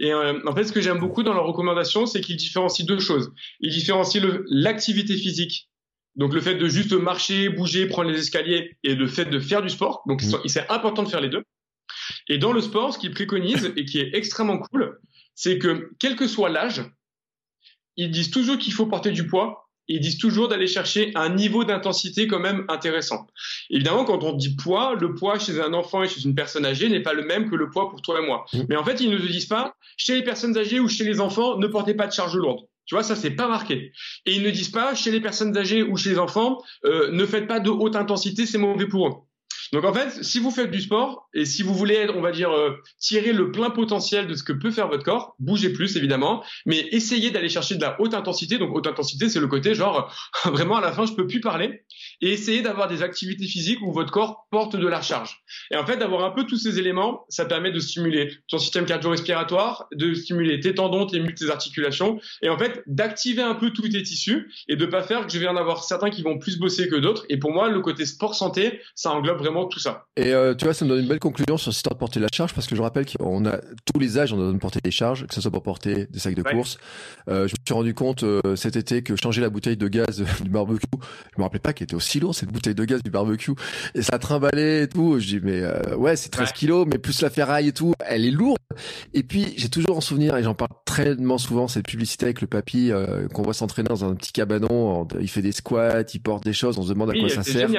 [0.01, 3.31] Et en fait, ce que j'aime beaucoup dans leurs recommandations, c'est qu'ils différencient deux choses.
[3.61, 5.70] Ils différencient l'activité physique
[6.21, 9.63] donc le fait de juste marcher, bouger, prendre les escaliers et le fait de faire
[9.63, 10.03] du sport.
[10.07, 10.47] Donc mmh.
[10.49, 11.45] c'est important de faire les deux.
[12.29, 15.01] Et dans le sport, ce qu'ils préconisent et qui est extrêmement cool,
[15.35, 16.85] c'est que quel que soit l'âge,
[17.97, 19.67] ils disent toujours qu'il faut porter du poids.
[19.89, 23.27] Et ils disent toujours d'aller chercher un niveau d'intensité quand même intéressant.
[23.71, 26.89] Évidemment, quand on dit poids, le poids chez un enfant et chez une personne âgée
[26.91, 28.45] n'est pas le même que le poids pour toi et moi.
[28.53, 28.59] Mmh.
[28.69, 31.19] Mais en fait, ils ne nous disent pas, chez les personnes âgées ou chez les
[31.19, 32.61] enfants, ne portez pas de charge lourde.
[32.91, 33.93] Tu vois, ça c'est pas marqué.
[34.27, 37.25] Et ils ne disent pas chez les personnes âgées ou chez les enfants, euh, ne
[37.25, 39.13] faites pas de haute intensité, c'est mauvais pour eux.
[39.73, 42.51] Donc en fait, si vous faites du sport et si vous voulez, on va dire,
[42.51, 46.43] euh, tirer le plein potentiel de ce que peut faire votre corps, bougez plus évidemment,
[46.67, 48.59] mais essayez d'aller chercher de la haute intensité.
[48.59, 50.13] Donc haute intensité, c'est le côté genre
[50.45, 51.83] vraiment à la fin je peux plus parler
[52.21, 55.41] et essayez d'avoir des activités physiques où votre corps porte de la charge.
[55.71, 58.87] Et en fait, d'avoir un peu tous ces éléments, ça permet de stimuler ton système
[58.87, 63.71] cardio-respiratoire, de stimuler tes tendons, tes muscles, tes articulations, et en fait d'activer un peu
[63.71, 66.39] tous tes tissus et de pas faire que je vais en avoir certains qui vont
[66.39, 67.25] plus bosser que d'autres.
[67.29, 70.05] Et pour moi, le côté sport santé, ça englobe vraiment tout ça.
[70.17, 72.21] Et euh, tu vois, ça me donne une belle conclusion sur cette histoire de porter
[72.21, 73.59] la charge parce que je rappelle qu'on a
[73.93, 76.35] tous les âges, on doit porter des charges, que ce soit pour porter des sacs
[76.35, 76.79] de course.
[77.29, 80.25] Euh, je me suis rendu compte euh, cet été que changer la bouteille de gaz
[80.43, 83.11] du barbecue, je me rappelais pas qu'elle était aussi lourde cette bouteille de gaz du
[83.11, 83.53] barbecue
[83.95, 85.19] et ça trimballait et tout.
[85.19, 85.63] Je dis mais
[85.95, 88.59] ouais, c'est 13 kilos, mais plus la ferraille et tout, elle est lourde.
[89.15, 92.47] Et puis j'ai toujours en souvenir et j'en parle très souvent cette publicité avec le
[92.47, 92.91] papy
[93.33, 96.79] qu'on voit s'entraîner dans un petit cabanon, il fait des squats, il porte des choses,
[96.79, 97.71] on se demande à quoi ça sert.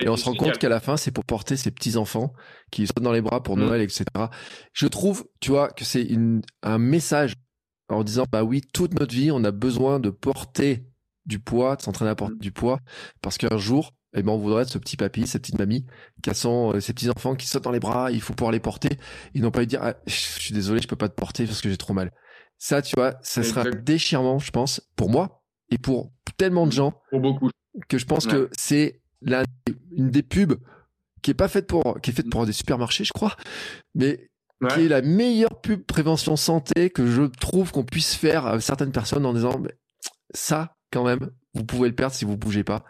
[0.00, 2.32] et on se rend compte qu'à la fin, c'est pour porter ses petits enfants
[2.70, 3.60] qui sautent dans les bras pour mm.
[3.60, 4.04] Noël, etc.
[4.72, 6.06] Je trouve, tu vois, que c'est
[6.62, 7.34] un message
[7.88, 10.86] en disant, bah oui, toute notre vie, on a besoin de porter
[11.26, 12.38] du poids, de s'entraîner à porter mm.
[12.38, 12.80] du poids,
[13.22, 15.86] parce qu'un jour, eh ben, on voudrait être ce petit papy, cette petite mamie,
[16.22, 18.52] qui a son, euh, ses petits enfants qui sautent dans les bras, il faut pouvoir
[18.52, 18.90] les porter.
[19.34, 21.60] Ils n'ont pas eu dire, ah, je suis désolé, je peux pas te porter parce
[21.60, 22.12] que j'ai trop mal.
[22.58, 26.94] Ça, tu vois, ça sera déchirement, je pense, pour moi et pour tellement de gens.
[27.10, 27.50] Pour beaucoup.
[27.88, 29.00] Que je pense que c'est
[29.96, 30.54] une des pubs
[31.24, 33.34] qui est pas faite pour, qui est faite pour des supermarchés, je crois,
[33.94, 34.28] mais
[34.70, 38.92] qui est la meilleure pub prévention santé que je trouve qu'on puisse faire à certaines
[38.92, 39.60] personnes en disant,
[40.34, 42.84] ça, quand même, vous pouvez le perdre si vous bougez pas.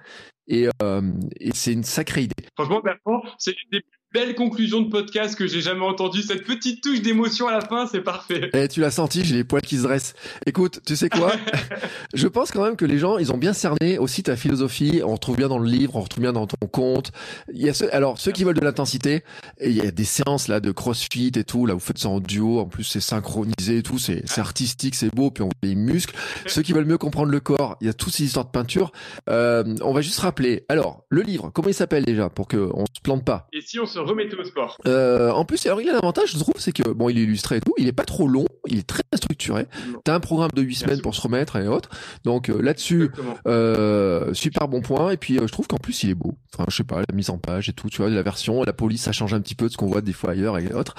[0.48, 2.44] Et, euh, et c'est une sacrée idée.
[2.56, 3.84] Franchement, Bertrand, c'est une des
[4.14, 6.22] belle conclusion de podcast que j'ai jamais entendu.
[6.22, 8.48] Cette petite touche d'émotion à la fin, c'est parfait.
[8.54, 10.14] Et eh, tu l'as senti, j'ai les poils qui se dressent.
[10.46, 11.32] Écoute, tu sais quoi
[12.14, 15.00] Je pense quand même que les gens, ils ont bien cerné aussi ta philosophie.
[15.04, 17.10] On retrouve bien dans le livre, on retrouve bien dans ton compte.
[17.52, 19.24] Il y a ceux, alors ceux qui veulent de l'intensité,
[19.60, 21.66] il y a des séances là de CrossFit et tout.
[21.66, 22.60] Là, vous faites ça en duo.
[22.60, 23.98] En plus, c'est synchronisé et tout.
[23.98, 25.32] C'est, artistique, c'est beau.
[25.32, 26.14] Puis on voit les muscles.
[26.46, 28.92] Ceux qui veulent mieux comprendre le corps, il y a toutes ces histoires de peinture.
[29.28, 30.66] Euh, on va juste rappeler.
[30.68, 33.48] Alors, le livre, comment il s'appelle déjà pour que on se plante pas?
[33.52, 34.78] Et si on se remettait au sport.
[34.86, 37.56] Euh, en plus, alors il a l'avantage, je trouve, c'est que bon, il est illustré
[37.56, 39.66] et tout, il est pas trop long, il est très structuré.
[40.04, 41.90] T'as un programme de 8 semaines pour se remettre et autres.
[42.24, 43.10] Donc euh, là-dessus,
[43.46, 45.10] euh, super bon point.
[45.10, 46.34] Et puis je trouve qu'en plus il est beau.
[46.54, 48.72] Enfin, je sais pas, la mise en page et tout, tu vois, la version, la
[48.72, 50.94] police, ça change un petit peu de ce qu'on voit des fois ailleurs et autres.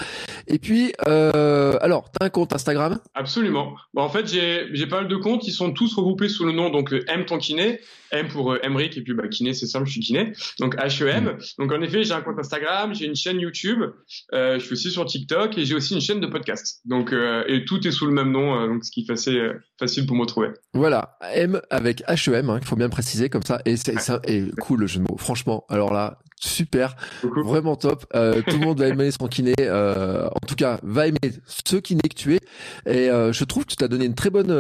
[0.47, 2.99] Et puis, alors, t'as un compte Instagram?
[3.13, 3.75] Absolument.
[3.93, 6.69] Bon, en fait, j'ai pas mal de comptes, ils sont tous regroupés sous le nom
[6.69, 7.79] donc M ton kiné,
[8.17, 10.33] M pour Emric et puis bah, kiné, c'est simple, je suis kiné.
[10.59, 11.25] Donc HEM.
[11.25, 11.37] Mm.
[11.59, 13.79] Donc en effet, j'ai un compte Instagram, j'ai une chaîne YouTube,
[14.33, 16.81] euh, je suis aussi sur TikTok et j'ai aussi une chaîne de podcast.
[16.85, 19.39] Donc euh, et tout est sous le même nom, euh, donc ce qui fait assez
[19.79, 20.49] facile pour me trouver.
[20.73, 23.61] Voilà, M avec HEM, hein, il faut bien préciser comme ça.
[23.65, 23.95] Et c'est
[24.59, 25.17] cool le jeu de mots.
[25.17, 28.05] Franchement, alors là, super, vraiment top.
[28.11, 29.53] tout le monde va aimer son kiné.
[29.59, 32.39] en tout cas, va aimer ce kiné que tu es.
[32.85, 34.53] Et je trouve que tu t'as donné une très bonne,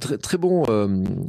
[0.00, 0.64] très très bon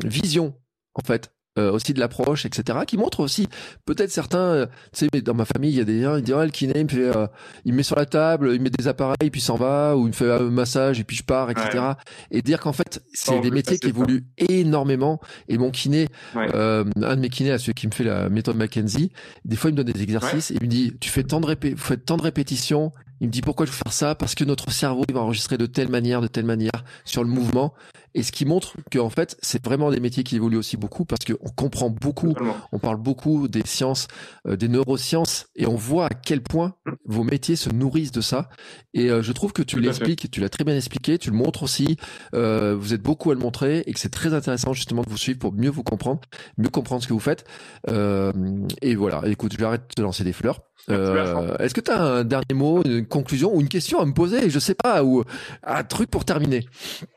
[0.04, 0.54] vision
[0.96, 3.48] en fait euh, aussi de l'approche, etc., qui montre aussi
[3.86, 6.34] peut-être certains, euh, tu sais, dans ma famille, il y a des gens, ils disent,
[6.36, 7.28] oh, le kiné, il me fait, euh,
[7.64, 10.14] il met sur la table, il met des appareils, puis s'en va, ou il me
[10.14, 11.92] fait un massage, et puis je pars, etc.
[12.32, 15.22] Et dire qu'en fait, c'est des métiers qui évoluent énormément.
[15.48, 19.12] Et mon kiné, un de mes kinés, à celui qui me fait la méthode Mackenzie,
[19.46, 21.46] des fois, il me donne des exercices, et il me dit, tu fais tant de
[21.46, 22.92] répé vous faites tant de répétitions,
[23.22, 24.16] il me dit pourquoi je veux faire ça?
[24.16, 27.30] Parce que notre cerveau il va enregistrer de telle manière, de telle manière sur le
[27.30, 27.74] mouvement.
[28.16, 31.06] Et ce qui montre que en fait, c'est vraiment des métiers qui évoluent aussi beaucoup
[31.06, 32.36] parce qu'on comprend beaucoup,
[32.72, 34.08] on parle beaucoup des sciences,
[34.48, 36.76] euh, des neurosciences, et on voit à quel point
[37.06, 38.50] vos métiers se nourrissent de ça.
[38.94, 41.64] Et euh, je trouve que tu l'expliques, tu l'as très bien expliqué, tu le montres
[41.64, 41.98] aussi.
[42.36, 45.18] Euh, vous êtes beaucoup à le montrer et que c'est très intéressant justement de vous
[45.18, 46.22] suivre pour mieux vous comprendre,
[46.58, 47.46] mieux comprendre ce que vous faites.
[47.88, 49.22] et voilà.
[49.26, 50.62] Écoute, je vais arrêter de te lancer des fleurs.
[50.90, 54.14] Euh, est-ce que tu as un dernier mot, une conclusion ou une question à me
[54.14, 54.50] poser?
[54.50, 55.24] Je sais pas, ou
[55.64, 56.68] un truc pour terminer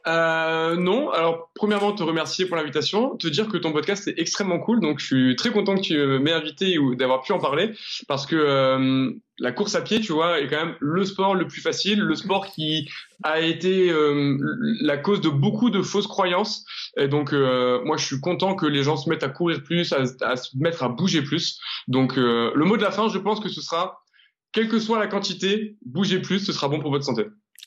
[0.06, 1.10] euh, Non.
[1.10, 4.78] Alors, premièrement, te remercier pour l'invitation, te dire que ton podcast est extrêmement cool.
[4.78, 7.72] Donc, je suis très content que tu m'aies invité ou d'avoir pu en parler
[8.06, 9.10] parce que euh,
[9.40, 12.14] la course à pied, tu vois, est quand même le sport le plus facile, le
[12.14, 12.88] sport qui
[13.24, 14.38] a été euh,
[14.80, 16.64] la cause de beaucoup de fausses croyances.
[16.96, 19.92] Et donc, euh, moi, je suis content que les gens se mettent à courir plus,
[19.92, 21.58] à, se mettre à bouger plus.
[21.88, 24.04] Donc, euh, le mot de la fin, je pense que ce sera,
[24.52, 27.24] quelle que soit la quantité, bouger plus, ce sera bon pour votre santé.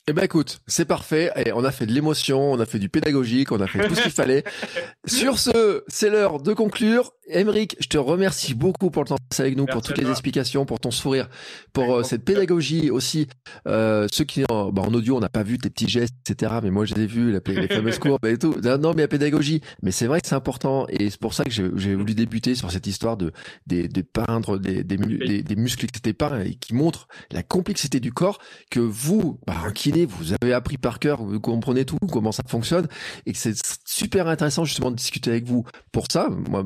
[0.08, 1.30] Eh ben écoute, c'est parfait.
[1.36, 3.94] Et on a fait de l'émotion, on a fait du pédagogique, on a fait tout
[3.94, 4.44] ce qu'il fallait.
[5.06, 7.12] Sur ce, c'est l'heure de conclure.
[7.28, 10.64] Émeric, je te remercie beaucoup pour le temps passé avec nous, pour toutes les explications,
[10.66, 11.28] pour ton sourire,
[11.72, 13.28] pour euh, cette pédagogie aussi.
[13.68, 16.54] Euh, ceux qui en, bah, en audio, on n'a pas vu tes petits gestes, etc.
[16.62, 18.56] Mais moi, je les ai vus, les fameuses courbes et tout.
[18.62, 19.60] Non, mais la pédagogie.
[19.82, 22.70] Mais c'est vrai que c'est important, et c'est pour ça que j'ai voulu débuter sur
[22.72, 23.32] cette histoire de
[23.66, 24.96] des, des peindre des des,
[25.42, 28.38] des, muscles qui étaient peints et qui montrent la complexité du corps
[28.70, 32.42] que vous, bah, en kiné, vous avez appris par cœur, vous comprenez tout, comment ça
[32.46, 32.88] fonctionne,
[33.26, 36.28] et que c'est super intéressant justement de discuter avec vous pour ça.
[36.48, 36.64] Moi,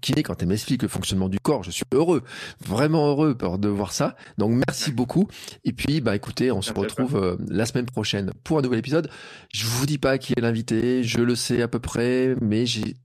[0.00, 2.22] kiné, quand elle m'explique le fonctionnement du corps, je suis heureux,
[2.64, 4.16] vraiment heureux de voir ça.
[4.38, 5.28] Donc merci beaucoup.
[5.64, 9.10] Et puis, bah écoutez, on se retrouve euh, la semaine prochaine pour un nouvel épisode.
[9.52, 12.96] Je vous dis pas qui est l'invité, je le sais à peu près, mais j'ai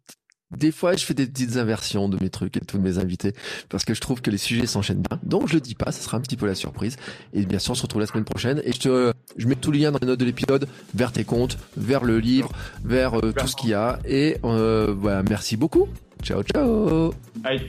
[0.56, 3.34] des fois, je fais des petites inversions de mes trucs et de tous mes invités
[3.70, 5.20] parce que je trouve que les sujets s'enchaînent bien.
[5.24, 6.98] Donc, je le dis pas, ce sera un petit peu la surprise.
[7.34, 8.62] Et bien sûr, on se retrouve la semaine prochaine.
[8.66, 11.24] Et je te, je mets tous les liens dans les notes de l'épisode vers tes
[11.24, 12.52] comptes, vers le livre,
[12.84, 14.00] vers euh, tout ce qu'il y a.
[14.06, 15.88] Et euh, voilà, merci beaucoup.
[16.22, 17.14] Ciao, ciao.
[17.38, 17.68] Bye.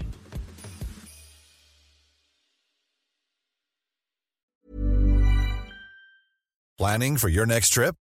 [6.79, 7.95] Planning for your next trip?